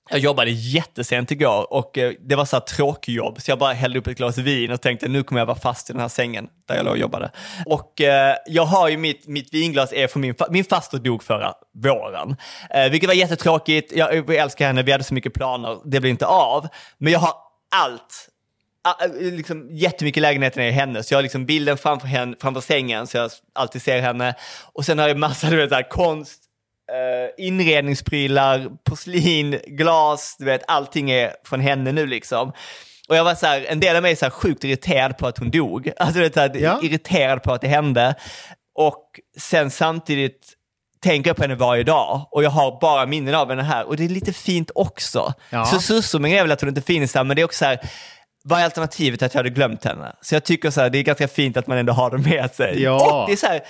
jag 0.10 0.20
jobbade 0.20 0.52
jättesent 0.52 1.32
igår 1.32 1.74
och 1.74 1.98
eh, 1.98 2.14
det 2.20 2.36
var 2.36 2.46
så 2.46 2.56
här 2.56 2.62
tråkjobb 2.62 3.42
så 3.42 3.52
jag 3.52 3.60
bara 3.60 3.74
hällde 3.74 4.00
upp 4.00 4.08
ett 4.08 4.18
glas 4.18 4.38
vin 4.38 4.72
och 4.72 4.82
tänkte 4.82 5.08
nu 5.08 5.24
kommer 5.24 5.42
jag 5.42 5.46
vara 5.46 5.58
fast 5.58 5.90
i 5.90 5.94
den 5.94 6.02
här 6.02 6.08
sängen 6.08 6.48
där 6.68 6.76
jag 6.76 6.86
låg 6.86 6.92
och 6.92 6.98
jobbade. 6.98 7.32
Och 7.66 8.02
eh, 8.02 8.36
jag 8.48 8.66
har 8.66 8.90
ju 8.90 8.98
mitt, 8.98 9.28
mitt 9.28 9.54
vinglas 9.54 9.94
är 9.94 10.08
från 10.08 10.22
min, 10.22 10.34
fa- 10.34 10.48
min 10.50 10.66
faster 10.66 10.98
dog 10.98 11.24
förra 11.24 11.54
våren. 11.84 12.36
Eh, 12.70 12.92
vilket 12.92 13.08
var 13.08 13.14
jättetråkigt, 13.16 13.92
jag, 13.96 14.16
jag 14.16 14.36
älskar 14.36 14.68
henne, 14.68 14.84
vi 14.84 14.92
hade 14.92 15.04
så 15.04 15.14
mycket 15.14 15.34
planer, 15.34 15.78
det 15.86 16.00
blev 16.00 16.06
inte 16.06 16.26
av. 16.26 16.68
Men 16.98 17.14
jag 17.14 17.20
har 17.20 17.34
allt 17.76 18.30
liksom, 19.20 19.68
jättemycket 19.72 20.22
lägenheten 20.22 20.64
är 20.64 20.72
hennes. 20.72 21.12
Jag 21.12 21.18
har 21.18 21.24
liksom 21.24 21.46
bilden 21.46 21.78
framför, 21.78 22.08
henne, 22.08 22.36
framför 22.42 22.62
sängen 22.62 23.08
så 23.08 23.18
jag 23.18 23.32
alltid 23.56 23.82
ser 23.82 24.02
henne. 24.02 24.36
Och 24.74 24.86
sen 24.86 25.00
har 25.00 25.08
jag 25.08 25.18
massa 25.18 25.50
du 25.50 25.56
vet, 25.58 25.70
så 25.70 25.76
här, 25.76 25.90
konst, 25.90 26.40
eh, 26.92 27.46
inredningsprylar, 27.46 28.68
porslin, 28.90 29.60
glas, 29.68 30.36
du 30.40 30.46
vet, 30.46 30.62
allting 30.68 31.12
är 31.12 31.34
från 31.46 31.60
henne 31.60 31.92
nu 31.92 32.08
liksom. 32.08 32.52
Och 33.10 33.16
jag 33.16 33.24
var 33.24 33.36
så 33.36 33.46
här, 33.46 33.66
en 33.70 33.80
del 33.80 33.96
av 33.96 34.02
mig 34.02 34.12
är 34.12 34.16
så 34.16 34.26
här 34.26 34.30
sjukt 34.30 34.64
irriterad 34.64 35.18
på 35.18 35.28
att 35.28 35.38
hon 35.38 35.52
dog. 35.52 35.92
Alltså 35.98 36.14
du 36.14 36.22
vet, 36.22 36.34
så 36.34 36.40
här, 36.40 36.52
Ja. 36.56 36.80
irriterad 36.84 37.44
på 37.44 37.54
att 37.54 37.62
det 37.62 37.68
hände. 37.68 38.16
Och 38.76 39.20
sen 39.40 39.72
samtidigt 39.72 40.54
tänker 41.04 41.30
jag 41.30 41.38
på 41.38 41.42
henne 41.44 41.56
varje 41.56 41.84
dag 41.84 42.28
och 42.32 42.44
jag 42.44 42.50
har 42.50 42.80
bara 42.82 43.06
minnen 43.06 43.36
av 43.36 43.50
henne 43.50 43.64
här 43.64 43.88
och 43.88 43.98
det 43.98 44.06
är 44.06 44.10
lite 44.10 44.34
fint 44.34 44.72
också. 44.76 45.34
Ja. 45.50 45.66
Så 45.66 45.80
surströmming 45.80 46.34
är 46.34 46.42
väl 46.42 46.52
att 46.52 46.62
hon 46.62 46.70
inte 46.70 46.82
finns 46.82 47.14
där 47.14 47.24
men 47.24 47.36
det 47.36 47.42
är 47.42 47.46
också 47.46 47.58
så 47.58 47.66
här, 47.66 47.80
vad 48.48 48.60
är 48.60 48.64
alternativet 48.64 49.22
att 49.22 49.34
jag 49.34 49.40
hade 49.40 49.50
glömt 49.50 49.84
henne? 49.86 50.16
Så 50.22 50.36
jag 50.36 50.44
tycker 50.44 50.70
så 50.72 50.82
här, 50.82 50.90
det 50.90 50.98
är 50.98 51.04
ganska 51.04 51.28
fint 51.28 51.58
att 51.58 51.68
man 51.68 51.78
ändå 51.78 51.94
har 51.94 52.12
det 52.12 52.18
med 52.18 52.52
sig. 52.52 52.82
Ja. 52.84 53.22
Och 53.22 53.28
det 53.28 53.34
är 53.34 53.38
så 53.38 53.48
här, 53.48 53.62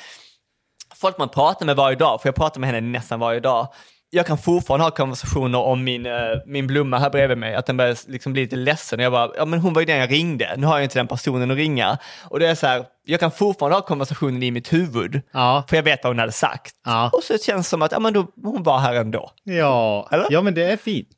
folk 0.96 1.18
man 1.18 1.30
pratar 1.30 1.66
med 1.66 1.76
varje 1.76 1.96
dag, 1.96 2.22
för 2.22 2.28
jag 2.30 2.36
pratar 2.36 2.60
med 2.60 2.70
henne 2.70 2.82
nästan 2.82 3.20
varje 3.20 3.40
dag, 3.40 3.68
jag 4.10 4.26
kan 4.26 4.38
fortfarande 4.38 4.84
ha 4.86 4.92
konversationer 4.92 5.60
om 5.60 5.84
min, 5.84 6.06
eh, 6.06 6.12
min 6.46 6.68
blomma 6.68 6.98
här 7.00 7.10
bredvid 7.10 7.38
mig, 7.38 7.56
att 7.56 7.66
den 7.66 7.78
börjar 7.78 7.98
liksom 8.12 8.34
bli 8.34 8.42
lite 8.42 8.56
ledsen. 8.56 9.00
Jag 9.00 9.12
bara, 9.12 9.30
ja 9.38 9.46
men 9.46 9.60
hon 9.60 9.74
var 9.74 9.82
ju 9.82 9.86
den 9.86 9.98
jag 9.98 10.12
ringde, 10.12 10.54
nu 10.58 10.68
har 10.68 10.76
jag 10.76 10.84
inte 10.84 11.00
den 11.00 11.08
personen 11.08 11.52
att 11.52 11.58
ringa. 11.58 11.98
Och 12.30 12.40
det 12.40 12.48
är 12.48 12.56
så 12.56 12.68
här, 12.68 12.86
jag 13.06 13.20
kan 13.20 13.32
fortfarande 13.32 13.76
ha 13.78 13.82
konversationen 13.82 14.44
i 14.44 14.52
mitt 14.52 14.74
huvud, 14.74 15.22
Ja. 15.34 15.64
för 15.70 15.76
jag 15.76 15.84
vet 15.84 16.04
vad 16.04 16.10
hon 16.14 16.20
hade 16.20 16.32
sagt. 16.32 16.76
Ja. 16.86 17.10
Och 17.14 17.24
så 17.24 17.38
känns 17.38 17.66
det 17.66 17.70
som 17.70 17.82
att, 17.82 17.92
ja 17.92 18.00
men 18.00 18.14
då, 18.14 18.28
hon 18.44 18.64
var 18.64 18.78
här 18.80 18.94
ändå. 18.96 19.32
Ja. 19.44 20.08
Eller? 20.12 20.28
ja, 20.30 20.42
men 20.42 20.54
det 20.54 20.64
är 20.72 20.78
fint. 20.78 21.10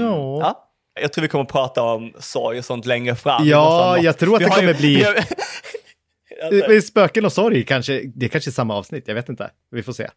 Ja. 0.00 0.38
Ja. 0.40 0.63
Jag 1.00 1.12
tror 1.12 1.22
vi 1.22 1.28
kommer 1.28 1.44
att 1.44 1.50
prata 1.52 1.82
om 1.82 2.12
sorg 2.18 2.58
och 2.58 2.64
sånt 2.64 2.86
längre 2.86 3.14
fram. 3.16 3.48
Ja, 3.48 3.98
jag 3.98 4.18
tror 4.18 4.34
att 4.34 4.40
vi 4.40 4.44
det 4.44 4.50
har 4.50 4.62
ju- 4.62 4.66
kommer 4.66 4.78
bli- 4.80 5.04
Alltså, 6.44 6.72
Eh, 6.72 6.80
Spöken 6.80 7.24
och 7.24 7.32
sorg 7.32 7.64
kanske, 7.64 8.02
det 8.14 8.26
är 8.26 8.30
kanske 8.30 8.50
är 8.50 8.52
samma 8.52 8.74
avsnitt, 8.76 9.04
jag 9.08 9.14
vet 9.14 9.28
inte. 9.28 9.50
Vi 9.70 9.82
får 9.82 9.92
se. 9.92 10.08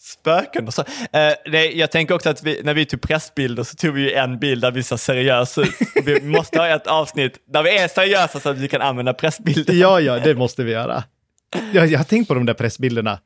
Spöken 0.00 0.66
och 0.66 0.74
så. 0.74 0.80
Eh, 1.12 1.32
det, 1.52 1.72
jag 1.72 1.90
tänker 1.90 2.14
också 2.14 2.28
att 2.28 2.42
vi, 2.42 2.60
när 2.64 2.74
vi 2.74 2.84
tog 2.86 3.00
pressbilder 3.00 3.62
så 3.62 3.76
tog 3.76 3.94
vi 3.94 4.00
ju 4.02 4.12
en 4.12 4.38
bild 4.38 4.62
där 4.62 4.70
vi 4.70 4.82
ser 4.82 4.96
seriösa 4.96 5.62
ut. 5.62 5.74
Vi 6.04 6.20
måste 6.22 6.58
ha 6.58 6.68
ett 6.68 6.86
avsnitt 6.86 7.38
där 7.52 7.62
vi 7.62 7.76
är 7.78 7.88
seriösa 7.88 8.40
så 8.40 8.48
att 8.48 8.58
vi 8.58 8.68
kan 8.68 8.82
använda 8.82 9.14
pressbilder. 9.14 9.74
Ja, 9.74 10.00
ja, 10.00 10.18
det 10.18 10.34
måste 10.34 10.64
vi 10.64 10.72
göra. 10.72 11.04
Jag, 11.72 11.86
jag 11.86 11.98
har 11.98 12.04
tänkt 12.04 12.28
på 12.28 12.34
de 12.34 12.46
där 12.46 12.54
pressbilderna. 12.54 13.18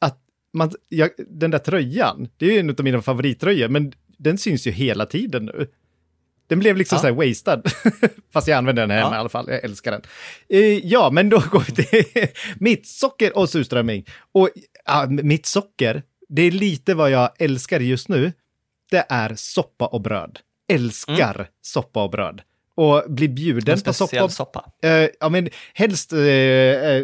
Att 0.00 0.18
man, 0.54 0.72
jag, 0.88 1.10
den 1.28 1.50
där 1.50 1.58
tröjan, 1.58 2.28
det 2.36 2.46
är 2.46 2.52
ju 2.52 2.58
en 2.58 2.70
av 2.70 2.76
mina 2.84 3.02
favorittröjor, 3.02 3.68
men 3.68 3.92
den 4.18 4.38
syns 4.38 4.66
ju 4.66 4.70
hela 4.70 5.06
tiden 5.06 5.44
nu. 5.44 5.66
Den 6.52 6.58
blev 6.58 6.76
liksom 6.76 6.96
Ja. 6.96 7.00
så 7.00 7.06
här 7.06 7.14
wastad. 7.28 7.62
Fast 8.32 8.48
jag 8.48 8.56
använder 8.58 8.82
den 8.82 8.90
hemma 8.90 9.10
Ja. 9.10 9.16
i 9.16 9.18
alla 9.18 9.28
fall, 9.28 9.46
jag 9.48 9.64
älskar 9.64 9.92
den. 9.92 10.02
Eh, 10.48 10.60
ja, 10.86 11.10
men 11.12 11.28
då 11.28 11.42
går 11.50 11.64
vi 11.66 11.72
till 11.84 12.26
mitt 12.60 12.86
socker 12.86 13.36
och 13.38 13.48
surströmming. 13.50 14.04
Och 14.32 14.48
ja, 14.84 15.06
mitt 15.08 15.46
socker, 15.46 16.02
det 16.28 16.42
är 16.42 16.50
lite 16.50 16.94
vad 16.94 17.10
jag 17.10 17.30
älskar 17.38 17.80
just 17.80 18.08
nu. 18.08 18.32
Det 18.90 19.06
är 19.08 19.34
soppa 19.36 19.86
och 19.86 20.00
bröd. 20.00 20.38
Älskar 20.72 21.48
soppa 21.62 22.02
och 22.04 22.10
bröd. 22.10 22.42
Och 22.82 23.02
bli 23.06 23.28
bjuden 23.28 23.74
En 23.74 23.80
på 23.80 23.92
soppa 23.92 24.06
speciell 24.06 24.24
och 24.24 24.32
soppa. 24.32 24.64
Eh, 24.82 25.08
ja, 25.20 25.28
men 25.28 25.48
helst 25.74 26.12
eh, 26.12 26.18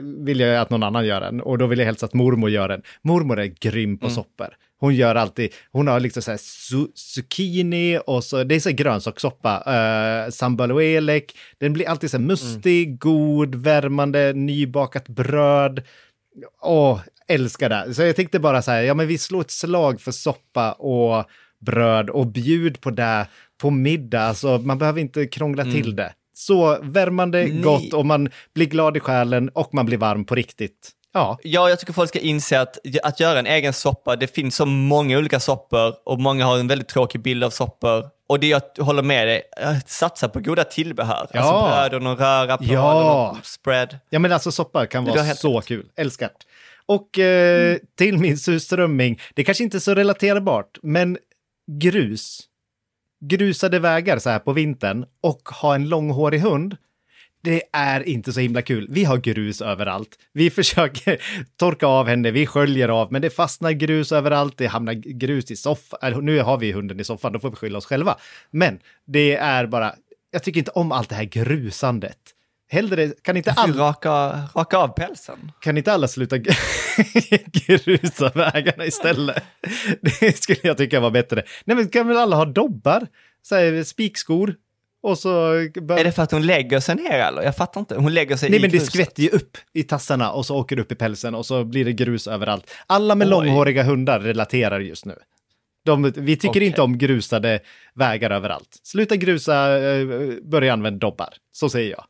vill 0.03 0.41
jag 0.41 0.57
att 0.57 0.71
någon 0.71 0.83
annan 0.83 1.07
gör 1.07 1.21
den 1.21 1.41
och 1.41 1.59
då 1.59 1.67
vill 1.67 1.79
jag 1.79 1.87
helst 1.87 2.03
att 2.03 2.15
mormor 2.15 2.51
gör 2.51 2.69
den. 2.69 2.83
Mormor 3.03 3.39
är 3.39 3.47
grym 3.47 3.99
på 3.99 4.11
soppor. 4.11 4.49
Hon 4.81 4.95
gör 4.95 5.15
alltid, 5.15 5.53
hon 5.73 5.89
har 5.89 6.01
liksom 6.01 6.23
så 6.23 6.31
här 6.31 6.39
zu- 6.39 6.91
zucchini 6.95 7.99
och 8.07 8.25
så, 8.25 8.45
det 8.45 8.55
är 8.55 8.61
så 8.61 8.69
här 8.69 8.77
grönsakssoppa, 8.77 9.63
uh, 9.67 10.31
sambaluelek. 10.31 11.37
Den 11.61 11.73
blir 11.73 11.89
alltid 11.89 12.11
så 12.11 12.17
här 12.17 12.25
mustig, 12.25 12.99
god, 12.99 13.55
värmande, 13.55 14.33
nybakat 14.33 15.09
bröd. 15.09 15.83
Åh, 16.63 17.01
älskar 17.29 17.69
det. 17.69 17.95
Så 17.95 18.03
jag 18.03 18.17
tänkte 18.17 18.39
bara 18.39 18.63
så 18.63 18.71
här, 18.71 18.83
ja 18.83 18.95
men 18.95 19.07
vi 19.07 19.19
slår 19.19 19.41
ett 19.41 19.51
slag 19.51 20.01
för 20.01 20.13
soppa 20.13 20.73
och 20.73 21.25
bröd 21.61 22.11
och 22.11 22.27
bjud 22.27 22.81
på 22.81 22.91
det 22.91 23.27
på 23.61 23.71
middag. 23.71 24.21
Alltså 24.23 24.59
man 24.59 24.79
behöver 24.79 25.01
inte 25.01 25.27
krångla 25.27 25.65
till 25.65 25.97
det. 25.97 26.13
Så 26.35 26.79
värmande, 26.83 27.39
Nej. 27.39 27.61
gott 27.61 27.93
och 27.93 28.07
man 28.07 28.31
blir 28.55 28.67
glad 28.67 28.97
i 28.97 29.01
själen 29.01 29.49
och 29.49 29.75
man 29.75 29.87
blir 29.87 29.99
varm 29.99 30.25
på 30.25 30.35
riktigt. 30.35 30.91
Ja, 31.13 31.39
Ja, 31.43 31.69
jag 31.69 31.79
tycker 31.81 31.93
folk 31.93 32.09
ska 32.09 32.19
inse 32.19 32.61
att, 32.61 32.79
att 33.03 33.21
göra 33.21 33.39
en 33.39 33.47
egen 33.47 33.73
soppa, 33.73 34.17
det 34.17 34.35
finns 34.35 34.57
så 34.57 34.67
många 34.67 35.19
olika 35.19 35.41
soppor 35.41 35.95
och 36.05 36.19
många 36.21 36.45
har 36.47 36.59
en 36.59 36.69
väldigt 36.69 36.89
tråkig 36.89 37.23
bild 37.23 37.45
av 37.45 37.51
soppor. 37.51 38.05
Och 38.29 38.41
det 38.41 38.47
jag 38.47 38.61
håller 38.81 39.03
med 39.03 39.29
dig, 39.29 39.43
eh, 39.63 39.75
satsa 39.87 40.29
på 40.29 40.41
goda 40.41 40.65
tillbehör. 40.65 41.29
Ja. 41.33 41.41
Alltså 41.41 41.53
bröd 41.69 41.95
och 41.95 42.03
någon 42.03 42.17
röra 42.17 42.57
på, 42.57 42.65
Ja. 42.65 42.91
eller 42.91 43.09
någon 43.11 43.37
spread. 43.43 43.99
ja 44.11 44.19
men 44.19 44.33
alltså 44.33 44.53
soppa 44.53 44.87
kan 44.87 45.05
vara 45.05 45.23
helt 45.23 45.39
så 45.39 45.61
kul. 45.61 45.87
Älskar. 45.97 46.31
Och 46.87 47.19
eh, 47.19 47.77
till 47.99 48.19
min 48.19 48.39
surströmming, 48.39 49.21
det 49.35 49.43
är 49.43 49.45
kanske 49.47 49.65
inte 49.65 49.77
är 49.77 49.81
så 49.81 49.95
relaterbart, 49.95 50.79
men 50.83 51.19
grus. 51.69 52.41
Grusade 53.21 53.79
vägar 53.79 54.19
så 54.19 54.31
här 54.31 54.39
på 54.39 54.53
vintern 54.53 55.07
och 55.21 55.49
ha 55.49 55.75
en 55.75 55.89
långhårig 55.89 56.41
hund. 56.41 56.77
Det 57.43 57.63
är 57.73 58.09
inte 58.09 58.33
så 58.33 58.41
himla 58.41 58.63
kul. 58.63 58.87
Vi 58.91 59.05
har 59.05 59.17
grus 59.17 59.63
överallt. 59.63 60.19
Vi 60.33 60.51
försöker 60.59 61.23
torka 61.57 61.87
av 61.87 62.07
henne, 62.07 62.31
vi 62.31 62.47
sköljer 62.47 62.89
av, 62.89 63.13
men 63.13 63.23
det 63.23 63.31
fastnar 63.31 63.71
grus 63.71 64.13
överallt. 64.13 64.59
Det 64.59 64.67
hamnar 64.67 64.93
grus 64.93 65.51
i 65.51 65.57
soffan. 65.57 66.25
Nu 66.25 66.41
har 66.41 66.59
vi 66.59 66.73
hunden 66.73 67.01
i 67.01 67.05
soffan, 67.05 67.33
då 67.33 67.39
får 67.39 67.51
vi 67.51 67.57
skylla 67.57 67.79
oss 67.79 67.87
själva. 67.87 68.17
Men 68.51 68.79
det 69.07 69.37
är 69.37 69.67
bara, 69.67 69.95
jag 70.31 70.43
tycker 70.43 70.59
inte 70.59 70.71
om 70.71 70.93
allt 70.93 71.09
det 71.09 71.15
här 71.15 71.25
grusandet. 71.25 72.35
Hellre, 72.71 73.09
kan 73.23 73.37
inte 73.37 73.53
Alla... 73.53 73.89
Raka, 73.89 74.41
raka 74.57 74.79
av 74.79 74.89
pälsen. 74.89 75.53
kan 75.61 75.77
inte 75.79 75.93
alla 75.93 76.09
sluta 76.09 76.37
grusa 77.53 78.31
vägarna 78.35 78.85
istället? 78.87 79.43
Det 80.21 80.37
skulle 80.43 80.59
jag 80.63 80.77
tycka 80.79 81.01
var 81.01 81.11
bättre. 81.11 81.43
Nej, 81.65 81.77
men 81.77 81.89
kan 81.89 82.09
väl 82.09 82.17
alla 82.17 82.37
ha 82.37 82.45
dobbar? 82.45 83.07
Så 83.43 83.55
här, 83.55 83.83
spikskor. 83.85 84.55
Och 85.03 85.19
så... 85.19 85.29
bör- 85.83 85.99
Är 85.99 86.05
det 86.05 86.13
för 86.13 86.23
att 86.23 86.33
hon 86.33 86.47
lägger 86.47 86.81
sig 86.81 86.95
ner 86.95 87.19
eller? 87.19 87.43
Jag 87.43 87.57
fattar 87.57 87.81
inte. 87.81 87.95
Hon 87.95 88.15
lägger 88.15 88.37
sig 88.37 88.51
Nej, 88.51 88.59
i 88.59 88.63
men 88.63 88.71
det 88.71 88.77
gruset. 88.77 88.93
skvätter 88.95 89.23
ju 89.23 89.29
upp 89.29 89.57
i 89.75 89.83
tassarna 89.83 90.31
och 90.33 90.47
så 90.47 90.57
åker 90.57 90.77
det 90.77 90.83
upp 90.83 90.93
i 90.93 90.95
pälsen 90.95 91.35
och 91.35 91.47
så 91.47 91.65
blir 91.65 91.85
det 91.85 91.93
grus 91.93 92.27
överallt. 92.27 92.71
Alla 92.87 93.15
med 93.15 93.27
Oj. 93.27 93.31
långhåriga 93.31 93.83
hundar 93.83 94.21
relaterar 94.21 94.81
just 94.81 95.05
nu. 95.05 95.15
De, 95.85 96.03
vi 96.17 96.37
tycker 96.37 96.51
Okej. 96.51 96.67
inte 96.67 96.83
om 96.83 96.99
grusade 96.99 97.61
vägar 97.95 98.31
överallt. 98.31 98.81
Sluta 98.83 99.17
grusa, 99.17 99.79
eh, 99.79 100.07
börja 100.43 100.73
använda 100.73 100.99
dobbar. 100.99 101.29
Så 101.53 101.69
säger 101.69 101.91
jag. 101.91 102.05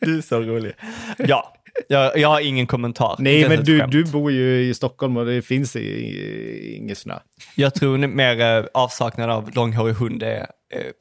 Du 0.00 0.18
är 0.18 0.22
så 0.22 0.40
rolig. 0.40 0.72
Ja, 1.18 1.54
Jag, 1.88 2.18
jag 2.18 2.28
har 2.28 2.40
ingen 2.40 2.66
kommentar. 2.66 3.16
Nej, 3.18 3.48
men 3.48 3.64
du, 3.64 3.86
du 3.86 4.04
bor 4.04 4.32
ju 4.32 4.60
i 4.68 4.74
Stockholm 4.74 5.16
och 5.16 5.26
det 5.26 5.42
finns 5.42 5.76
i, 5.76 5.80
i, 5.80 6.76
ingen 6.76 6.96
snö. 6.96 7.18
Jag 7.54 7.74
tror 7.74 7.98
mer 7.98 8.40
eh, 8.40 8.64
avsaknad 8.74 9.30
av 9.30 9.50
långhårig 9.54 9.94
hund 9.94 10.22
är 10.22 10.46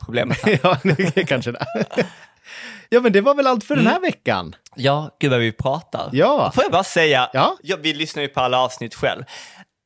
problemet 0.05 0.38
här. 0.45 0.59
ja, 0.64 0.78
det 0.84 1.18
är 1.18 1.24
kanske 1.26 1.51
det. 1.51 1.66
ja, 2.89 2.99
men 3.01 3.11
det 3.14 3.22
var 3.22 3.36
väl 3.36 3.47
allt 3.47 3.64
för 3.64 3.76
den 3.76 3.88
här 3.88 3.99
veckan. 3.99 4.55
Ja, 4.76 5.18
gud 5.20 5.32
vad 5.32 5.39
vi 5.39 5.51
pratar. 5.51 6.09
Ja. 6.14 6.51
Får 6.55 6.64
jag 6.64 6.72
bara 6.72 6.84
säga, 6.84 7.30
Ja. 7.34 7.57
jag, 7.64 7.78
vi 7.78 7.93
lyssnar 7.93 8.24
ju 8.24 8.30
på 8.30 8.39
alla 8.39 8.59
avsnitt 8.59 8.95
själv. 8.95 9.24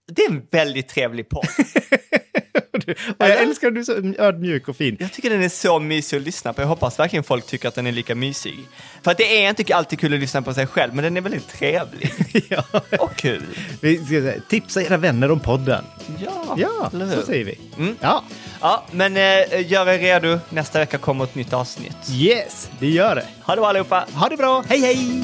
Det 0.07 0.21
är 0.21 0.29
en 0.29 0.41
väldigt 0.51 0.87
trevlig 0.87 1.29
podd. 1.29 1.47
Jag 3.17 3.29
älskar 3.29 3.67
att 3.67 3.73
du 3.73 3.79
är 3.79 3.83
så 3.83 4.21
ödmjuk 4.23 4.67
och 4.67 4.77
fin. 4.77 4.97
Jag 4.99 5.11
tycker 5.11 5.29
den 5.29 5.43
är 5.43 5.49
så 5.49 5.79
mysig 5.79 6.17
att 6.17 6.23
lyssna 6.23 6.53
på. 6.53 6.61
Jag 6.61 6.67
hoppas 6.67 6.99
verkligen 6.99 7.23
folk 7.23 7.45
tycker 7.45 7.67
att 7.67 7.75
den 7.75 7.87
är 7.87 7.91
lika 7.91 8.15
mysig. 8.15 8.59
För 9.03 9.11
att 9.11 9.17
det 9.17 9.43
är 9.45 9.49
inte 9.49 9.75
alltid 9.75 9.99
kul 9.99 10.13
att 10.13 10.19
lyssna 10.19 10.41
på 10.41 10.53
sig 10.53 10.67
själv, 10.67 10.95
men 10.95 11.03
den 11.03 11.17
är 11.17 11.21
väldigt 11.21 11.47
trevlig. 11.47 12.13
ja. 12.49 12.63
Och 12.99 13.15
kul. 13.15 13.43
Vi 13.81 13.97
ska 13.97 14.05
säga, 14.07 14.33
tipsa 14.49 14.81
era 14.81 14.97
vänner 14.97 15.31
om 15.31 15.39
podden. 15.39 15.83
Ja, 16.19 16.57
Ja, 16.57 16.91
så 17.15 17.21
säger 17.25 17.45
vi. 17.45 17.59
Mm. 17.77 17.95
Ja, 18.01 18.23
Ja, 18.61 18.85
men 18.91 19.17
eh, 19.17 19.71
gör 19.71 19.89
er 19.89 19.99
redo. 19.99 20.39
Nästa 20.49 20.79
vecka 20.79 20.97
kommer 20.97 21.23
ett 21.23 21.35
nytt 21.35 21.53
avsnitt. 21.53 21.97
yes, 22.11 22.69
det 22.79 22.89
gör 22.89 23.15
det. 23.15 23.25
Ha 23.43 23.55
det 23.55 23.61
bra 23.61 23.69
allihopa! 23.69 24.05
Ha 24.13 24.29
det 24.29 24.37
bra, 24.37 24.63
hej 24.69 24.79
hej! 24.79 25.23